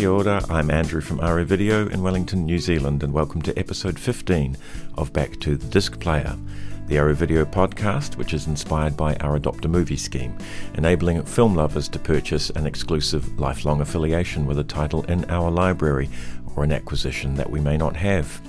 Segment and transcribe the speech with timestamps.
[0.00, 3.98] Kia ora, I'm Andrew from Aro Video in Wellington, New Zealand, and welcome to episode
[3.98, 4.56] 15
[4.96, 6.38] of Back to the Disc Player,
[6.86, 10.38] the Aro Video podcast, which is inspired by our Adopt a Movie scheme,
[10.72, 16.08] enabling film lovers to purchase an exclusive lifelong affiliation with a title in our library
[16.56, 18.40] or an acquisition that we may not have.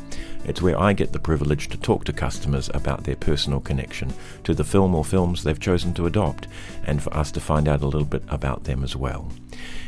[0.46, 4.14] It's where I get the privilege to talk to customers about their personal connection
[4.46, 6.48] to the film or films they've chosen to adopt,
[6.86, 9.30] and for us to find out a little bit about them as well.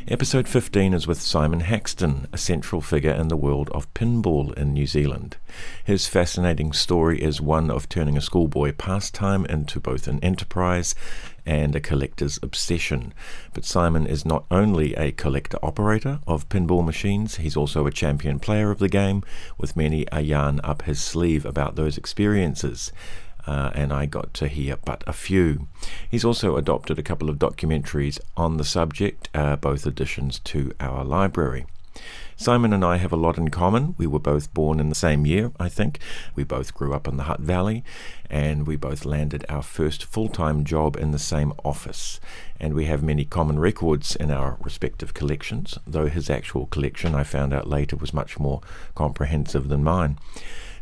[0.08, 4.74] Episode 15 is with Simon Haxton, a central figure in the world of pinball in
[4.74, 5.38] New Zealand.
[5.86, 10.94] His fascinating story is one of turning a schoolboy pastime into both an enterprise
[11.46, 13.14] and a collector's obsession.
[13.54, 18.40] But Simon is not only a collector operator of pinball machines, he's also a champion
[18.40, 19.24] player of the game,
[19.58, 22.92] with many a yarn up his sleeve about those experiences
[23.48, 25.68] uh, and I got to hear but a few.
[26.10, 31.04] He's also adopted a couple of documentaries on the subject, uh, both additions to our
[31.04, 31.66] library.
[32.36, 33.94] Simon and I have a lot in common.
[33.98, 36.00] We were both born in the same year, I think.
[36.36, 37.84] We both grew up in the Hutt Valley,
[38.30, 42.20] and we both landed our first full time job in the same office.
[42.60, 47.24] And we have many common records in our respective collections, though his actual collection, I
[47.24, 48.62] found out later, was much more
[48.96, 50.18] comprehensive than mine.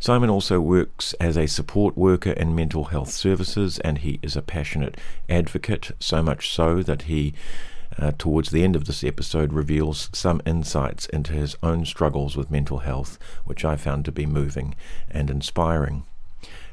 [0.02, 4.42] Simon also works as a support worker in mental health services and he is a
[4.42, 4.98] passionate
[5.30, 7.36] advocate, so much so that he,
[8.00, 12.50] uh, towards the end of this episode, reveals some insights into his own struggles with
[12.50, 14.74] mental health, which I found to be moving
[15.08, 16.04] and inspiring.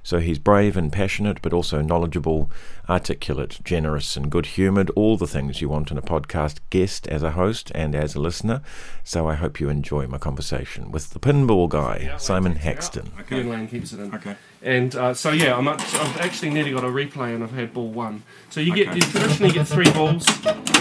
[0.03, 2.51] So he's brave and passionate, but also knowledgeable,
[2.89, 4.91] articulate, generous, and good humoured.
[4.97, 8.21] All the things you want in a podcast guest as a host and as a
[8.21, 8.63] listener.
[9.05, 12.89] So I hope you enjoy my conversation with the pinball guy, Yeah, Simon Lane takes
[12.97, 13.13] it Haxton.
[13.19, 13.33] out.
[13.33, 14.15] Ian Lane keeps it in.
[14.15, 14.37] Okay.
[14.63, 17.73] And uh, so yeah, I'm up, I've actually nearly got a replay, and I've had
[17.73, 18.23] ball one.
[18.51, 18.97] So you get Okay.
[18.97, 20.27] you traditionally get three balls,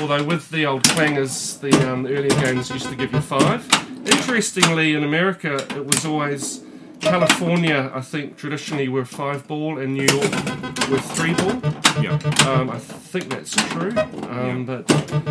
[0.01, 3.67] although with the old clangers, the, um, the earlier games used to give you five.
[4.07, 6.61] Interestingly, in America, it was always
[6.99, 7.91] California.
[7.93, 10.31] I think traditionally we're five ball, and New York
[10.89, 11.61] we're three ball.
[12.01, 12.19] Yeah.
[12.47, 13.91] Um, I think that's true.
[14.29, 14.89] Um, But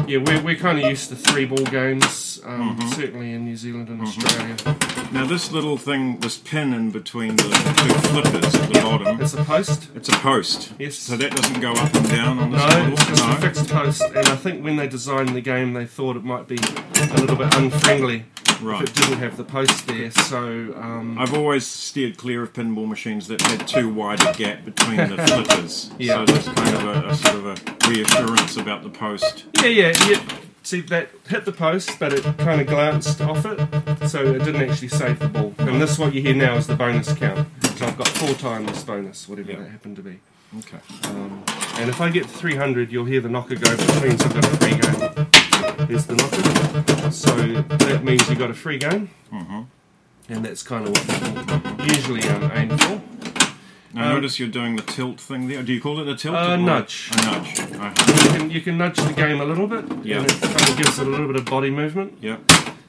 [0.08, 2.88] yeah, we're, we're kind of used to three ball games, um, Mm-hmm.
[2.90, 4.56] certainly in New Zealand and Australia.
[5.12, 9.34] Now this little thing, this pin in between the two flippers at the bottom, It's
[9.34, 9.88] a post.
[9.94, 10.72] it's a post.
[10.78, 10.96] Yes.
[10.96, 12.92] So that doesn't go up and down on this No, model.
[12.92, 13.30] it's no.
[13.30, 16.46] a fixed post, and I think when they designed the game, they thought it might
[16.48, 18.24] be a little bit unfriendly
[18.60, 18.82] Right.
[18.82, 20.10] if it didn't have the post there.
[20.10, 24.64] So, um, I've always steered clear of pinball machines that had too wide a gap
[24.64, 25.90] between the flippers.
[25.98, 26.24] Yeah.
[26.24, 29.44] So there's kind of a, a sort of a reassurance about the post.
[29.62, 30.28] yeah, yeah, yeah.
[30.62, 34.68] See, that hit the post, but it kind of glanced off it, so it didn't
[34.68, 35.54] actually save the ball.
[35.58, 37.46] And this, what you hear now, is the bonus count.
[37.76, 39.58] So I've got four times bonus, whatever Yeah.
[39.60, 40.18] that happened to be.
[40.58, 40.78] Okay.
[41.04, 41.44] Um,
[41.76, 44.56] and if I get 300, you'll hear the knocker go between, so I've got a
[44.56, 45.15] free game.
[45.88, 47.10] There's the knocker.
[47.10, 47.34] So
[47.86, 49.10] that means you got a free game.
[49.32, 49.62] Mm-hmm.
[50.28, 51.06] And that's kind of what
[51.76, 53.00] people usually um, aim for.
[53.94, 55.62] Now Um, notice you're doing the tilt thing there.
[55.62, 56.34] Do you call it a tilt?
[56.34, 57.10] Uh, nudge.
[57.12, 57.60] A nudge.
[57.60, 60.18] Uh, You can, you can nudge the game a little bit, Yeah.
[60.18, 62.18] and it kind of gives it a little bit of body movement.
[62.20, 62.38] yeah.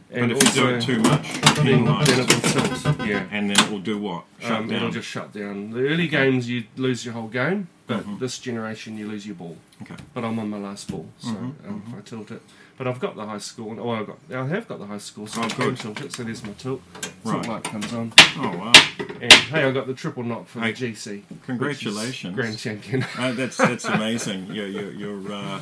[0.10, 3.08] And But if you do it too much, then, then it will tilt.
[3.08, 3.26] Yeah.
[3.30, 4.24] And then it will do what?
[4.40, 5.72] Shut Um, it'll just shut down.
[5.72, 8.18] The early games, you lose your whole game, but Mhm.
[8.20, 9.58] this generation, you lose your ball.
[9.82, 9.96] Okay.
[10.14, 12.42] But I'm on my last ball, so Mhm, um, if I tilt it.
[12.78, 13.76] But I've got the high score.
[13.80, 14.18] Oh, I've got.
[14.32, 15.80] I have got the high score, so Oh, I can good.
[15.80, 16.14] tilt it.
[16.14, 16.82] So there's my tilt.
[17.02, 17.48] Tilt Right.
[17.48, 18.74] light comes on, Oh wow!
[19.20, 21.24] and hey, I got the triple knock for Hey, the GC.
[21.46, 22.36] Congratulations.
[22.36, 23.04] grand champion.
[23.18, 24.48] Uh, that's that's amazing.
[24.52, 25.60] You're you're, you're uh,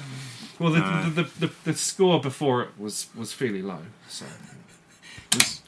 [0.60, 3.80] well, the, Uh, the, the, the, the score before it was was fairly low.
[4.10, 4.26] So
[5.32, 5.62] there's,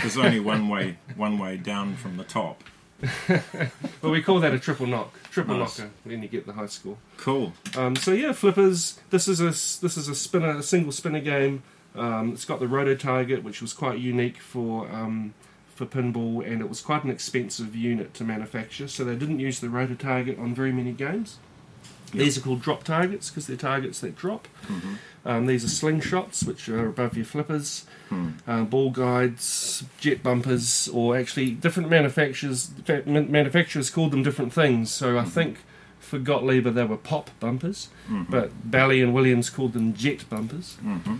[0.00, 2.64] there's only one way one way down from the top.
[3.28, 5.12] but we call that a triple knock.
[5.36, 5.78] Triple Nice.
[5.78, 6.96] knocker when you get the high score.
[7.18, 7.52] Cool.
[7.76, 8.98] Um, so yeah, flippers.
[9.10, 9.50] This is a
[9.82, 11.62] this is a spinner, a single spinner game.
[11.94, 15.34] Um, it's got the roto target, which was quite unique for um,
[15.74, 18.88] for pinball, and it was quite an expensive unit to manufacture.
[18.88, 21.36] So they didn't use the roto target on very many games.
[22.16, 22.24] Yep.
[22.24, 24.48] These are called drop targets because they're targets that drop.
[24.66, 24.94] Mm-hmm.
[25.24, 27.84] Um, these are slingshots, which are above your flippers.
[28.08, 28.30] Hmm.
[28.46, 32.70] Uh, ball guides, jet bumpers, or actually different manufacturers.
[33.06, 34.90] Manufacturers called them different things.
[34.92, 35.30] So I Mm-hmm.
[35.30, 35.58] think
[35.98, 38.30] for Gottlieb they were pop bumpers, Mhm.
[38.30, 40.76] but Bally and Williams called them jet bumpers.
[40.84, 41.18] Mhm.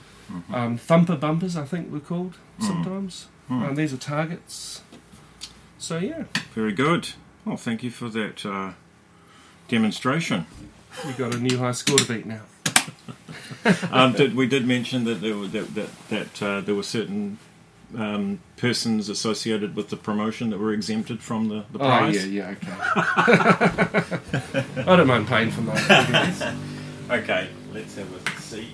[0.53, 2.67] Um, thumper bumpers, I think, were called Mm.
[2.67, 3.27] sometimes.
[3.49, 3.63] Hmm.
[3.65, 4.83] Um, these are targets.
[5.79, 7.11] So yeah, Very good.
[7.45, 8.73] Well, thank you for that uh,
[9.69, 10.47] demonstration.
[11.05, 12.43] We got a new high score to beat now.
[13.91, 17.39] um, did, we did mention that there were that that, that uh, there were certain
[17.97, 22.27] um, persons associated with the promotion that were exempted from the, the Oh prize.
[22.27, 24.21] yeah, yeah, okay.
[24.83, 26.35] I don't mind paying for mine.
[27.09, 28.73] Okay, let's have a seat.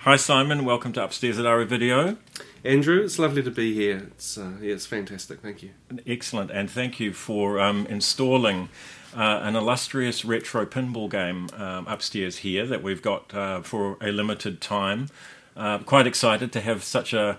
[0.00, 0.66] Hi, Simon.
[0.66, 2.18] Welcome to Upstairs at Aro Video.
[2.64, 4.08] Andrew, it's lovely to be here.
[4.08, 5.40] It's uh, yeah, it's fantastic.
[5.40, 5.70] Thank you.
[6.06, 8.68] Excellent, and thank you for um, installing
[9.14, 14.10] uh, an illustrious retro pinball game um, upstairs here that we've got uh, for a
[14.10, 15.08] limited time.
[15.56, 17.38] Uh, quite excited to have such a,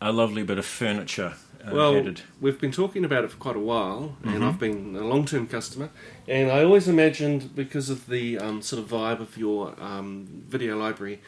[0.00, 2.22] a lovely bit of furniture uh, Well, added.
[2.40, 4.34] we've been talking about it for quite a while, Mm-hmm.
[4.34, 5.90] and I've been a long-term customer.
[6.26, 10.76] And I always imagined, because of the um, sort of vibe of your um, video
[10.76, 11.20] library,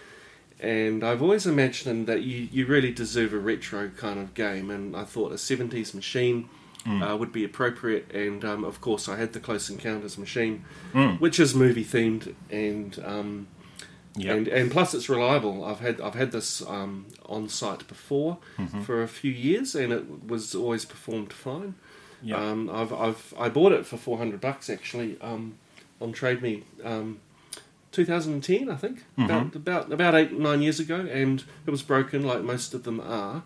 [0.61, 4.71] and I've always imagined that you, you really deserve a retro kind of game.
[4.71, 6.49] And I thought a '70s machine
[6.87, 7.03] Mm.
[7.13, 8.11] uh, would be appropriate.
[8.13, 11.19] And um, of course, I had the Close Encounters machine, Mm.
[11.21, 13.47] which is movie themed, and um,
[14.17, 14.37] Yep.
[14.37, 15.65] and and plus it's reliable.
[15.65, 18.83] I've had I've had this um, on site before Mm-hmm.
[18.83, 21.75] for a few years, and it was always performed fine.
[22.23, 22.39] Yep.
[22.39, 25.55] Um, I've I've I bought it for four hundred bucks actually um,
[26.01, 27.19] on Trade Me, um,
[27.93, 29.25] 2010 I think Mm-hmm.
[29.25, 33.01] about about about eight nine years ago, and it was broken like most of them
[33.01, 33.43] are.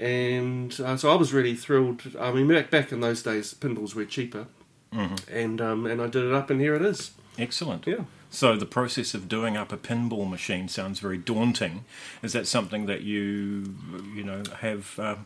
[0.00, 2.02] And uh, so I was really thrilled.
[2.20, 4.46] I mean, back back in those days, pinballs were cheaper,
[4.92, 5.18] Mhm.
[5.30, 7.12] and um, and I did it up, and here it is.
[7.38, 7.86] Excellent.
[7.86, 8.04] Yeah.
[8.30, 11.84] So the process of doing up a pinball machine sounds very daunting.
[12.22, 13.74] Is that something that you
[14.14, 15.16] you know have uh,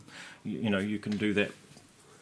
[0.45, 1.51] you know you can do that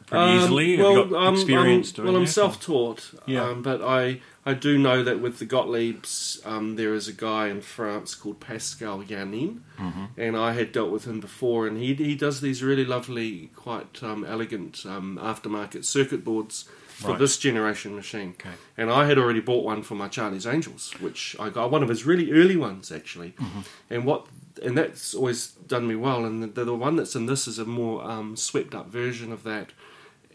[0.10, 0.78] pretty Um, easily?
[0.78, 3.50] Have well, I'm- experience doing well, I'm self-taught, Yeah.
[3.50, 7.50] um, but I I do know that with the Gottliebs, um, there is a guy
[7.50, 10.06] in France called Pascal Janin, Mm-hmm.
[10.18, 14.02] and I had dealt with him before, and he he does these really lovely, quite
[14.04, 17.20] um, elegant um, aftermarket circuit boards for Right.
[17.20, 18.34] this generation machine.
[18.40, 18.56] Okay.
[18.78, 21.88] And I had already bought one for my Charlie's Angels, which I got one of
[21.90, 23.34] his really early ones actually.
[23.40, 23.60] Mm-hmm.
[23.90, 24.26] And what
[24.62, 26.26] and that's always done me well.
[26.26, 29.44] And the, the one that's in this is a more um, swept up version of
[29.44, 29.70] that,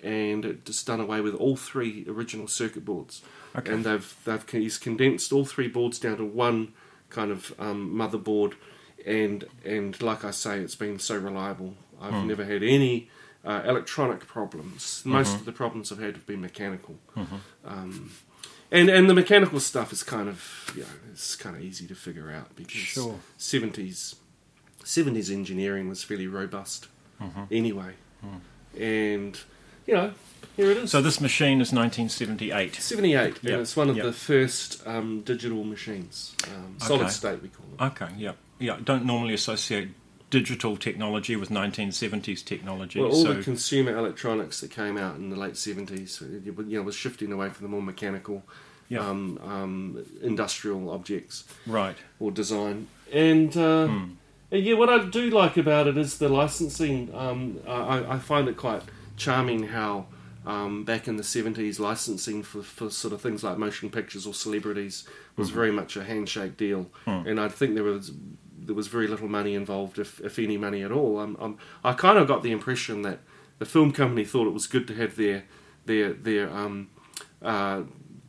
[0.05, 3.23] and just done away with all three original circuit boards.
[3.57, 3.73] Okay.
[3.73, 6.73] And they've they've he's condensed all three boards down to one
[7.11, 8.55] kind of um, motherboard,
[9.07, 11.75] and and like I say, it's been so reliable.
[12.01, 12.29] I've Hmm.
[12.29, 13.09] never had any.
[13.47, 15.03] Uh, electronic problems.
[15.05, 15.41] Most Mm-hmm.
[15.41, 16.95] of the problems I've had have been mechanical.
[17.63, 18.11] Um,
[18.73, 21.95] and and the mechanical stuff is kind of you know it's kind of easy to
[21.95, 23.21] figure out because Sure.
[23.37, 24.15] seventies
[24.83, 26.89] seventies engineering was fairly robust
[27.21, 27.43] Mm-hmm.
[27.51, 27.93] anyway,
[28.79, 29.39] and
[29.87, 30.13] you know
[30.57, 30.91] here it is.
[30.93, 32.77] So this machine is 1978.
[32.77, 34.05] 78, Yeah, and it's one of yeah.
[34.05, 37.11] the first um, digital machines, um, solid Okay.
[37.11, 37.83] state we call it.
[37.93, 38.79] Okay, yeah, yeah.
[38.83, 39.89] Don't normally associate
[40.31, 43.01] digital technology with 1970s technology.
[43.01, 46.83] Well, all so the consumer electronics that came out in the late 70s, you know,
[46.83, 48.45] was shifting away from the more mechanical,
[48.89, 49.01] Yeah.
[49.01, 51.45] um, um, industrial objects.
[51.67, 52.87] right, or design.
[53.13, 54.05] And uh, Hmm.
[54.53, 57.13] yeah, what I do like about it is the licensing.
[57.15, 58.83] Um, I, I find it quite
[59.17, 60.07] charming how
[60.47, 64.35] um, back in the seventies, licensing for, for sort of things like motion pictures or
[64.35, 65.07] celebrities
[65.37, 65.55] was Mm-hmm.
[65.59, 67.27] very much a handshake deal, Hmm.
[67.27, 68.13] and I think there was
[68.67, 71.19] there was very little money involved, if if any money at all.
[71.19, 73.19] Um, um, I kind of got the impression that
[73.59, 75.45] the film company thought it was good to have their
[75.87, 76.89] their their um,
[77.43, 77.83] uh,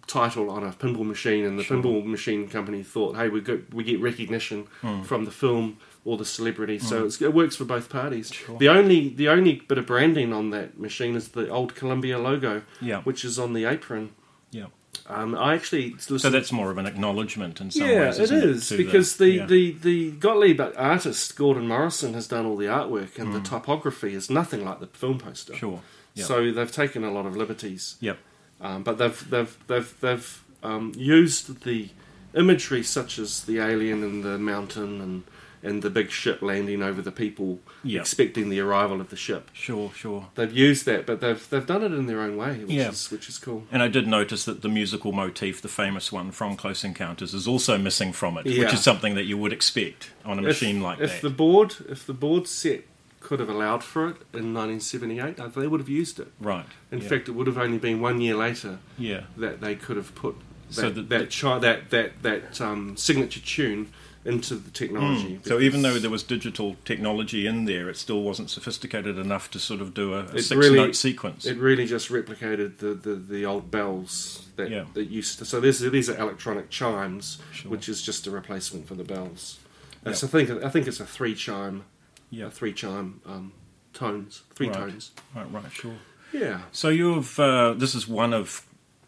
[0.07, 1.77] title on a pinball machine, and the Sure.
[1.77, 5.01] pinball machine company thought, "Hey, we get we get recognition Hmm.
[5.03, 8.31] from the film or the celebrity." So it's, it works for both parties.
[8.31, 8.57] Sure.
[8.57, 12.61] The only the only bit of branding on that machine is the old Columbia logo,
[12.79, 14.11] yeah, which is on the apron.
[14.51, 14.67] yeah.
[15.07, 18.17] Um, I actually listened So that's more of an acknowledgement in some yeah, ways.
[18.17, 19.45] it isn't is to because the, yeah.
[19.45, 24.29] the, the Gottlieb artist Gordon Morrison has done all the artwork, and the typography is
[24.29, 25.53] nothing like the film poster.
[25.53, 25.81] Sure,
[26.15, 27.97] yeah, So they've taken a lot of liberties.
[27.99, 28.17] Yep.
[28.61, 31.89] Um, but they've they've they've they've um, used the
[32.33, 35.23] imagery such as the alien and the mountain and
[35.65, 37.99] and the big ship landing over the people, Yeah.
[38.01, 39.49] expecting the arrival of the ship.
[39.53, 40.27] sure, sure.
[40.35, 42.89] They've used that, but they've they've done it in their own way, which Yeah.
[42.89, 43.65] is which is cool.
[43.71, 47.47] And I did notice that the musical motif, the famous one from Close Encounters, is
[47.47, 48.65] also missing from it, Yeah.
[48.65, 51.21] which is something that you would expect on a machine if, like if that.
[51.21, 52.83] the board if the board set
[53.19, 56.27] could have allowed for it in 1978, uh, they would have used it.
[56.39, 56.65] right.
[56.91, 57.07] In yeah.
[57.09, 59.21] fact, it would have only been one year later yeah.
[59.37, 60.35] that they could have put
[60.69, 63.87] that So the- that chi- that that that um, signature tune
[64.25, 65.39] into the technology.
[65.45, 69.59] So even though there was digital technology in there, it still wasn't sophisticated enough to
[69.59, 71.45] sort of do a, a It six really- note sequence.
[71.45, 74.85] it really just replicated the, the, the old bells that, Yeah.
[74.95, 75.45] that used to.
[75.45, 77.69] So these these are electronic chimes, Sure.
[77.71, 79.59] which is just a replacement for the bells.
[80.05, 81.83] Uh, so I think I think it's a three chime,
[82.31, 82.49] yeah.
[82.49, 83.53] three chime um,
[83.93, 84.75] tones, three Right.
[84.77, 85.11] tones.
[85.35, 85.97] Right, right, sure.
[86.33, 86.61] Yeah.
[86.71, 88.65] So you've uh, this is one of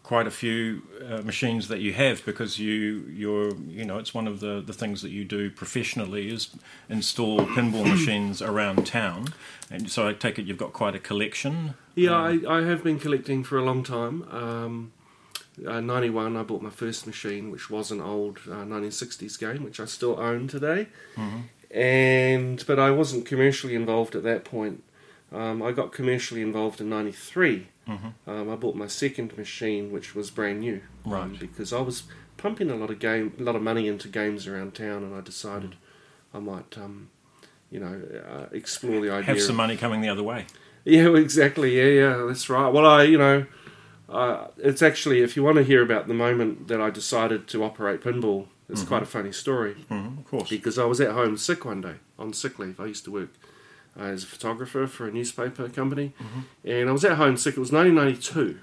[0.08, 4.26] quite a few uh, machines that you have because you you're you know it's one
[4.26, 6.56] of the the things that you do professionally is
[6.88, 9.34] install pinball machines around town,
[9.70, 11.74] and so I take it you've got quite a collection.
[11.96, 14.24] Yeah, Um, I, I have been collecting for a long time.
[14.32, 14.92] Um,
[15.68, 19.80] uh, 91, I bought my first machine, which was an old uh, 1960s game, which
[19.80, 20.88] I still own today.
[21.70, 24.84] And but I wasn't commercially involved at that point.
[25.34, 27.68] Um, I got commercially involved in '93.
[27.88, 32.04] Um, I bought my second machine, which was brand new, um, because I was
[32.36, 35.22] pumping a lot of game, a lot of money into games around town, and I
[35.22, 35.76] decided
[36.34, 37.10] I might, um,
[37.72, 39.24] you know, uh, explore the idea.
[39.24, 40.46] Have of- some money coming the other way.
[40.84, 41.78] yeah, exactly.
[41.78, 42.70] Yeah, yeah, that's right.
[42.70, 43.46] Well, I, you know,
[44.10, 47.64] uh, it's actually if you want to hear about the moment that I decided to
[47.64, 50.50] operate pinball, it's quite a funny story hmm of course.
[50.50, 52.80] because I was at home sick one day on sick leave.
[52.82, 53.30] I used to work
[54.00, 56.42] Uh, as a photographer for a newspaper company, mm-hmm.
[56.64, 57.58] and I was at home sick.
[57.58, 58.60] It was 1992,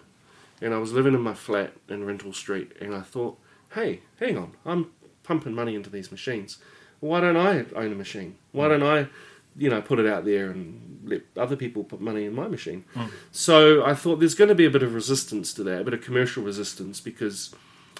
[0.63, 3.37] and I was living in my flat in Rintoul Street, and I thought,
[3.75, 4.93] hey, hang on, I'm
[5.25, 6.59] pumping money into these machines.
[7.01, 8.37] Why don't I own a machine?
[8.53, 8.69] Why mm.
[8.71, 9.09] don't I,
[9.57, 12.85] you know, put it out there and let other people put money in my machine?
[12.95, 13.11] Mm.
[13.33, 15.95] So I thought there's going to be a bit of resistance to that, a bit
[15.95, 17.53] of commercial resistance, because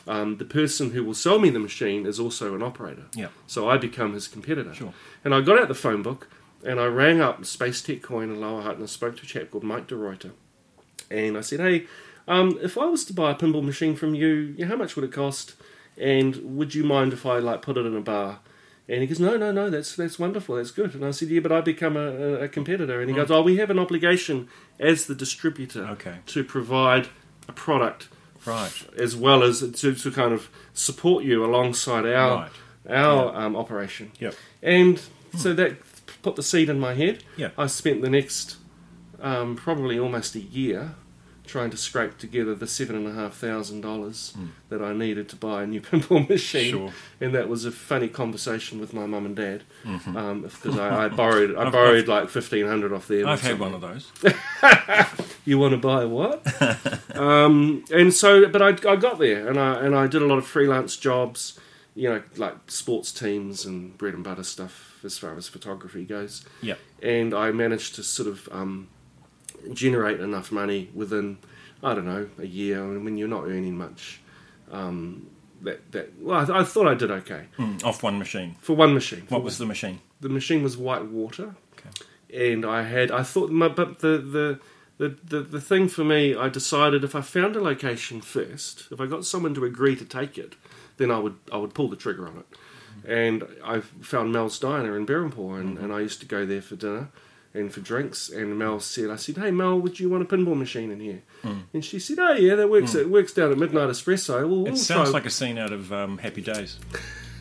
[0.07, 3.07] um, the person who will sell me the machine is also an operator.
[3.15, 3.29] Yeah.
[3.49, 4.73] So I become his competitor.
[4.73, 4.95] Sure.
[5.25, 6.29] And I got out the phone book
[6.65, 9.27] and I rang up Space Tech Coin in Lower Hutt and I spoke to a
[9.27, 10.33] chap called Mike DeReuter.
[11.11, 11.87] And I said, hey,
[12.27, 15.05] um, if I was to buy a pinball machine from you, yeah, how much would
[15.05, 15.55] it cost?
[15.99, 18.41] And would you mind if I like put it in a bar?
[18.89, 20.95] And he goes, no, no, no, that's that's wonderful, that's good.
[20.95, 23.01] And I said, yeah, but I become a, a, competitor.
[23.01, 26.17] And he goes, oh, we have an obligation as the distributor Okay.
[26.27, 27.09] to provide
[27.49, 28.09] a product
[28.45, 28.87] Right.
[28.99, 32.51] as well as to, to kind of support you alongside our Right.
[32.91, 34.13] our um, operation.
[34.19, 34.35] Yep.
[34.63, 35.01] And
[35.39, 35.77] so that
[36.25, 37.23] put the seed in my head.
[37.37, 37.51] Yeah.
[37.57, 38.57] I spent the next
[39.21, 40.95] um, probably almost a year
[41.47, 44.35] trying to scrape together the seven and a half thousand dollars
[44.71, 46.73] that I needed to buy a new pinball machine.
[46.75, 46.79] Hmm.
[46.87, 46.93] Sure.
[47.21, 51.51] And that was a funny conversation with my mum and dad because I, I borrowed
[51.51, 51.61] I Mm-hmm.
[51.61, 53.27] I've- borrowed like fifteen hundred off there.
[53.29, 54.11] I've had one of those.
[55.47, 56.41] You want to buy what?
[57.15, 60.39] um, and so, but I, I got there, and I and I did a lot
[60.39, 61.59] of freelance jobs,
[61.95, 66.45] you know, like sports teams and bread and butter stuff as far as photography goes.
[66.63, 66.79] Yep.
[67.03, 68.89] And I managed to sort of um,
[69.73, 71.39] generate enough money within,
[71.83, 72.83] I don't know, a year.
[72.83, 74.21] I mean, when you're not earning much,
[74.71, 75.29] um,
[75.63, 78.57] that that well, I, I thought I did okay Mm, off one machine.
[78.61, 79.25] for one machine.
[79.29, 80.01] What was the machine?
[80.21, 82.49] the machine was Whitewater, Okay.
[82.51, 84.61] and I had I thought my but the the.
[84.97, 89.01] The, the, the thing for me, I decided if I found a location first, if
[89.01, 90.55] I got someone to agree to take it,
[90.97, 92.47] then I would I would pull the trigger on it.
[93.07, 96.75] And I found Mel's Diner in Berhampore, and, and I used to go there for
[96.77, 97.11] dinner
[97.53, 98.31] and for drinks.
[98.31, 101.23] And Mel said, I said, hey Mel, would you want a pinball machine in here?
[101.75, 102.95] And she said, oh yeah, that works.
[102.95, 104.49] It works down at Midnight Espresso.
[104.49, 106.79] Well, It we'll sounds try- like a scene out of um, Happy Days.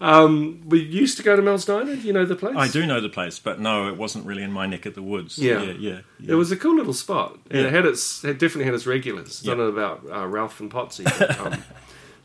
[0.00, 1.96] um, we used to go to Mel's Diner.
[1.96, 2.54] Do you know the place?
[2.56, 5.02] I do know the place, but no, it wasn't really in my neck of the
[5.02, 5.38] woods.
[5.38, 5.62] Yeah.
[5.62, 5.98] yeah, yeah.
[6.20, 6.32] yeah.
[6.32, 7.38] It was a cool little spot.
[7.50, 7.66] And Yeah.
[7.68, 9.42] It had its, it definitely had its regulars.
[9.42, 9.54] Yeah.
[9.54, 11.62] Don't about uh, Ralph and Potsy, but um,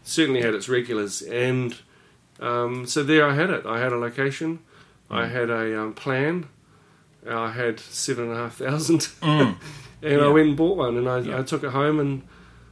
[0.03, 1.21] certainly had its regulars.
[1.21, 1.77] And
[2.39, 3.65] um, so there I had it.
[3.65, 4.59] I had a location.
[5.09, 5.31] I Mm.
[5.31, 6.47] had a um, plan.
[7.29, 9.55] I had seven and a half thousand, Mm.
[10.01, 10.97] and I went and bought one.
[10.97, 11.39] And I, Yeah.
[11.39, 12.23] I took it home and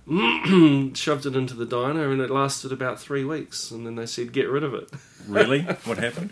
[0.96, 3.72] shoved it into the diner, and it lasted about three weeks.
[3.72, 4.89] And then they said, "Get rid of it."
[5.28, 5.62] really?
[5.86, 6.32] What happened?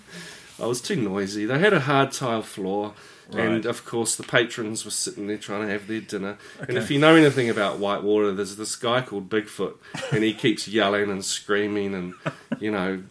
[0.60, 1.46] I was too noisy.
[1.46, 2.94] They had a hard tile floor,
[3.32, 6.38] and of course the patrons were sitting there trying to have their dinner.
[6.68, 9.76] And if you know anything about Whitewater, there's this guy called Bigfoot,
[10.12, 12.14] and he keeps yelling and screaming, and
[12.60, 13.04] you know,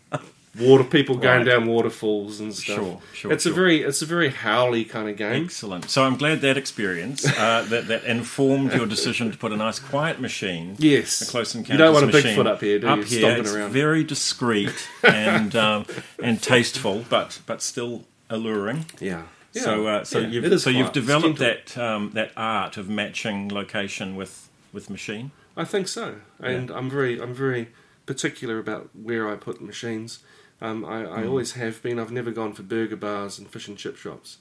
[0.59, 1.47] water people going Right.
[1.47, 2.77] down waterfalls and stuff.
[2.77, 5.45] Sure, sure, It's a very, it's a very howly kind of game.
[5.45, 5.91] Excellent.
[5.91, 9.79] So I'm glad that experience uh, that that informed your decision to put a nice
[9.79, 10.77] quiet machine.
[10.79, 13.05] Yes, A close you don't want a Bigfoot up here, do up you?
[13.05, 13.21] here.
[13.21, 13.71] Stomping it's around.
[13.73, 15.87] very discreet and um,
[16.23, 18.87] and tasteful, but but still alluring.
[19.01, 19.23] yeah.
[19.53, 19.63] Yeah.
[19.63, 24.15] So uh, so Yeah, you've so you've developed that um, that art of matching location
[24.15, 25.31] with with machine.
[25.57, 27.69] I think so, and I'm very I'm very
[28.05, 30.21] particular about where I put machines.
[30.61, 31.99] Um, I, I always have been.
[31.99, 34.39] I've never gone for burger bars and fish and chip shops.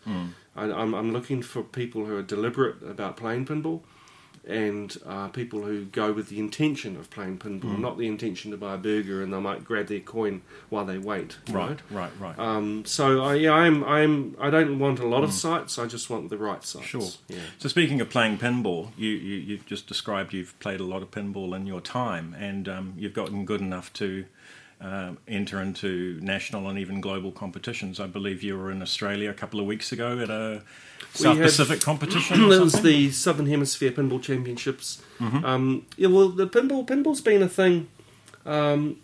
[0.55, 3.81] I, I'm, I'm looking for people who are deliberate about playing pinball,
[4.47, 8.57] and uh, people who go with the intention of playing pinball, not the intention to
[8.57, 11.37] buy a burger and they might grab their coin while they wait.
[11.49, 12.37] Right, right, right.
[12.37, 15.79] Um, so I, yeah, I'm, I'm, I don't want a lot of sites.
[15.79, 16.85] I just want the right sites.
[16.85, 17.09] Sure.
[17.27, 17.39] Yeah.
[17.57, 21.09] So speaking of playing pinball, you, you you've just described you've played a lot of
[21.11, 24.25] pinball in your time, and um, you've gotten good enough to
[24.81, 27.99] uh, enter into national and even global competitions.
[27.99, 30.63] I believe you were in Australia a couple of weeks ago at a
[31.13, 32.49] South had- Pacific competition.
[32.49, 35.01] That was the Southern Hemisphere Pinball Championships.
[35.19, 35.45] Mm-hmm.
[35.45, 37.87] Um, yeah, well, the pinball pinball's been a thing.
[38.45, 38.97] Um,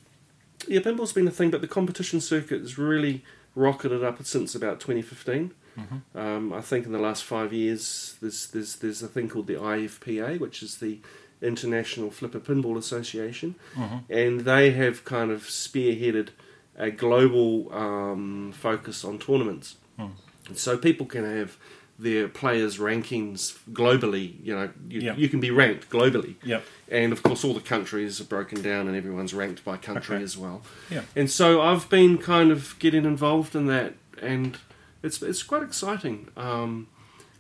[0.68, 3.24] yeah, pinball's been a thing, but the competition circuit has really
[3.56, 5.52] rocketed up since about 2015.
[5.78, 6.18] Mm-hmm.
[6.18, 9.56] Um, I think in the last five years, there's there's there's a thing called the
[9.56, 11.00] IFPA, which is the
[11.42, 14.14] International Flipper Pinball Association, Mm-hmm.
[14.14, 16.30] and they have kind of spearheaded
[16.78, 19.76] a global um, focus on tournaments.
[20.00, 20.12] Mm.
[20.56, 21.58] So people can have
[22.00, 24.34] their players' rankings globally.
[24.44, 25.16] You know, you, Yeah.
[25.16, 26.36] you can be ranked globally.
[26.44, 26.64] Yep.
[26.90, 30.24] And of course, all the countries are broken down, and everyone's ranked by country Okay.
[30.24, 30.62] as well.
[30.90, 31.02] Yeah.
[31.16, 34.58] And so I've been kind of getting involved in that, and
[35.04, 36.30] it's it's quite exciting.
[36.36, 36.88] Um,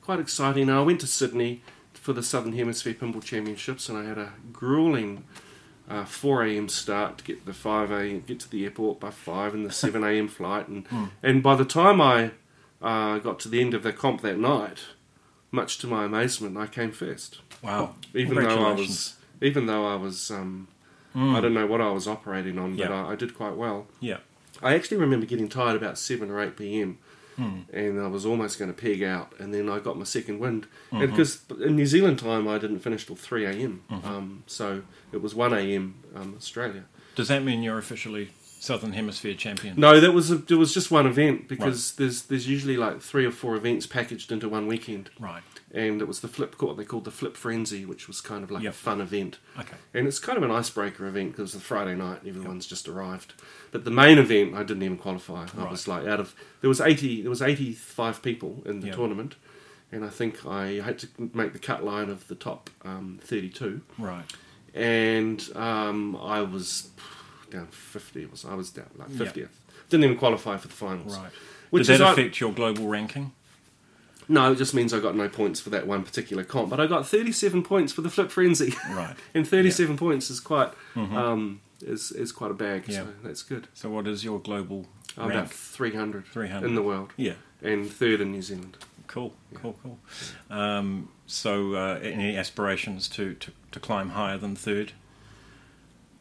[0.01, 0.69] quite exciting.
[0.69, 1.61] I went to Sydney
[2.01, 5.23] for the Southern Hemisphere Pinball Championships, and I had a grueling
[5.89, 6.67] uh, 4 a.m.
[6.67, 8.23] start to get the 5 a.m.
[8.25, 10.27] get to the airport by 5 and the 7 a.m.
[10.27, 10.85] flight, and
[11.23, 12.31] and by the time I
[12.81, 14.79] uh, got to the end of the comp that night,
[15.51, 17.39] much to my amazement, I came first.
[17.61, 17.93] Wow.
[18.15, 20.67] Even though I was, even though I was, um,
[21.15, 21.35] Mm.
[21.35, 23.05] I don't know what I was operating on, but Yeah.
[23.05, 23.85] I, I did quite well.
[23.99, 24.19] Yeah.
[24.63, 26.99] I actually remember getting tired about seven or eight p.m.
[27.37, 27.59] Hmm.
[27.71, 30.67] and I was almost going to peg out, and then I got my second wind.
[30.91, 31.01] Mm-hmm.
[31.01, 33.83] And because in New Zealand time, I didn't finish till three a.m.
[33.89, 35.95] Um, so it was one a.m.
[36.15, 36.83] Um, Australia.
[37.15, 39.73] Does that mean you're officially Southern Hemisphere champion?
[39.79, 43.25] No, that was a, it was just one event because there's there's usually like three
[43.25, 45.41] or four events packaged into one weekend, Right.
[45.73, 48.51] and it was the flip what they called the Flip Frenzy, which was kind of
[48.51, 48.73] like Yep.
[48.73, 49.39] a fun event.
[49.59, 49.75] Okay.
[49.93, 52.87] And it's kind of an icebreaker event because it's a Friday night and everyone's just
[52.87, 53.33] arrived.
[53.71, 55.43] But the main event, I didn't even qualify.
[55.45, 55.71] I Right.
[55.71, 58.95] was like out of there was eighty there was eighty five people in the Yeah.
[58.95, 59.35] tournament,
[59.91, 63.49] and I think I had to make the cut line of the top um, thirty
[63.49, 64.25] two, Right.
[64.73, 66.89] and um, I was
[67.49, 68.25] down fifty.
[68.25, 69.57] Was I was down like fiftieth.
[69.89, 71.17] Didn't even qualify for the finals.
[71.17, 71.31] Right.
[71.69, 73.31] Which Did that affect your global ranking?
[74.31, 76.87] No, it just means I got no points for that one particular comp, but I
[76.87, 78.73] got 37 points for the Flip Frenzy.
[78.91, 79.15] Right.
[79.33, 82.91] and 37 points is quite um, is is quite a bag, Mm-hmm.
[82.91, 83.03] Yeah.
[83.03, 83.67] so that's good.
[83.73, 84.85] So what is your global
[85.17, 85.31] rank?
[85.33, 86.65] about 300, 300.
[86.67, 87.33] in the world Yeah.
[87.61, 88.77] and third in New Zealand.
[89.07, 89.33] Cool.
[89.53, 89.75] Cool.
[89.83, 89.99] Cool.
[90.49, 94.93] Um, so uh, any aspirations to, to, to climb higher than third?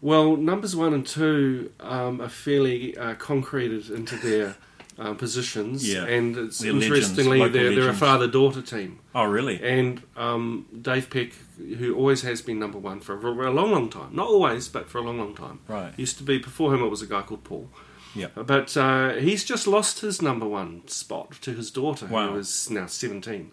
[0.00, 4.56] Well, numbers one and two um, are fairly uh, concreted into their
[5.00, 6.04] uh, positions, Yeah.
[6.04, 8.98] and it's They're interestingly local they're, they're a father-daughter team.
[9.14, 9.58] Oh, really?
[9.62, 11.30] And um, Dave Peck,
[11.78, 14.98] who always has been number one for a, long, long time, not always, but for
[14.98, 15.60] a long, long time.
[15.66, 15.92] Right.
[15.98, 16.82] Used to be before him.
[16.82, 17.68] It was a guy called Paul.
[18.14, 18.32] Yep.
[18.46, 22.32] But uh, he's just lost his number one spot to his daughter, Wow.
[22.32, 23.52] who is now seventeen.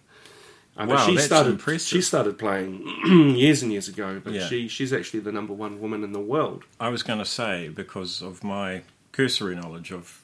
[0.76, 1.50] Uh, Wow, she that's started.
[1.52, 1.88] impressive.
[1.88, 2.84] She started playing
[3.36, 4.46] years and years ago, but Yeah.
[4.48, 6.64] she she's actually the number one woman in the world.
[6.80, 8.82] I was going to say because of my
[9.12, 10.22] cursory knowledge of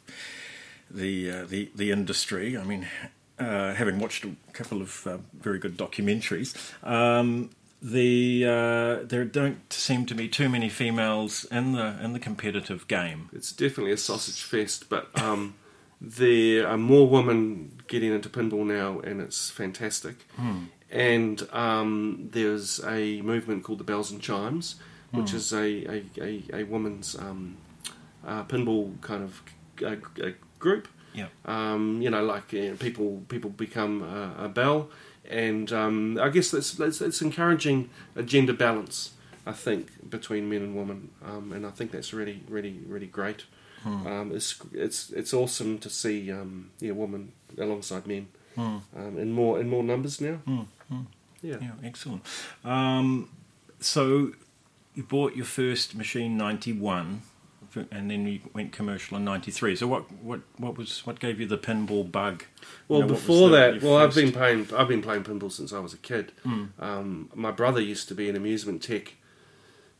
[0.94, 2.56] the uh, the the industry.
[2.56, 2.86] I mean,
[3.38, 6.54] uh, having watched a couple of uh, very good documentaries,
[6.86, 7.50] um,
[7.82, 12.88] the uh, there don't seem to be too many females in the in the competitive
[12.88, 13.28] game.
[13.32, 15.54] It's definitely a sausage fest, but um,
[16.00, 20.26] there are more women getting into pinball now, and it's fantastic.
[20.90, 24.76] And um, there's a movement called the Belles and Chimes,
[25.10, 27.56] which is a a, a, a woman's um,
[28.24, 29.42] uh, pinball kind of
[29.82, 30.34] uh, a
[30.66, 30.84] group.
[31.20, 31.28] Yeah.
[31.54, 34.78] Um, you know, like uh, people people become uh, a bell,
[35.44, 39.12] and um, I guess that's, that's it's encouraging a gender balance.
[39.46, 43.40] I think between men and women, um, and I think that's really really really great.
[43.84, 48.26] Um, it's it's it's awesome to see um, yeah women alongside men
[48.96, 50.38] um, in more in more numbers now.
[51.42, 51.58] Yeah.
[51.60, 52.22] Yeah, excellent.
[52.64, 53.28] Um,
[53.80, 54.32] so
[54.94, 57.20] you bought your first machine ninety one,
[57.90, 59.74] and then you went commercial in ninety three.
[59.76, 62.44] So what what what was what gave you the pinball bug?
[62.88, 64.68] Well, You know, before the- that, well, I've been playing.
[64.76, 66.32] I've been playing pinball since I was a kid.
[66.78, 69.14] Um, my brother used to be an amusement tech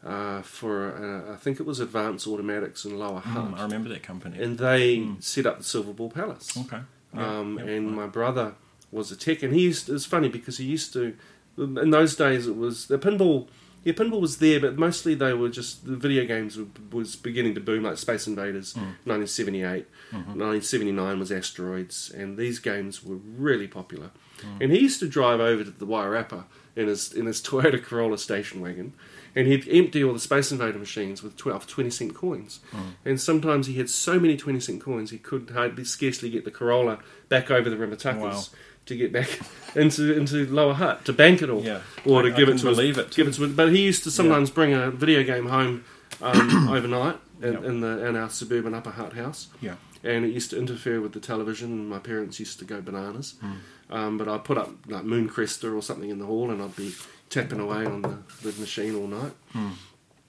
[0.05, 0.93] uh, for
[1.29, 4.43] uh, I think it was Advanced Automatics in Lower Hutt, Mm, I remember that company.
[4.43, 6.57] and they set up the Silver Ball Palace.
[6.59, 6.81] okay.
[7.15, 7.97] Yeah, um, yeah, and right.
[7.97, 8.55] my brother
[8.91, 9.89] was a tech, and he used.
[9.89, 11.15] It's funny because he used to.
[11.57, 13.47] In those days, it was the pinball.
[13.85, 17.55] Yeah, pinball was there, but mostly they were just the video games were, was beginning
[17.55, 18.97] to boom, like Space Invaders, Mm.
[19.05, 20.17] 1978, Mm-hmm.
[20.39, 24.11] 1979 was Asteroids, and these games were really popular.
[24.41, 24.63] Mm.
[24.63, 26.45] And he used to drive over to the Wairarapa
[26.77, 28.95] in his in his Toyota Corolla station wagon,
[29.37, 32.61] and he'd empty all the Space Invader machines with 12 20 cent coins.
[32.73, 32.79] Mm.
[33.05, 36.51] And sometimes he had so many 20 cent coins he could hardly scarcely get the
[36.51, 38.43] Corolla back over the Rimutakas Wow.
[38.87, 39.29] to get back
[39.75, 41.81] into into Lower Hutt to bank it all, Yeah.
[42.05, 43.11] or to I give can it to his- believe it.
[43.13, 45.85] Give it to, but he used to sometimes bring a video game home
[46.23, 47.65] um, overnight in, Yep.
[47.65, 49.75] in the in our suburban Upper Hut house Yeah.
[50.05, 53.35] and it used to interfere with the television, and my parents used to go bananas.
[53.41, 53.53] Hmm.
[53.91, 56.75] Um, but I'd put up like Moon Cresta or something in the hall, and I'd
[56.77, 56.95] be
[57.35, 59.33] tapping away on the, the machine all night.
[59.53, 59.71] Hmm.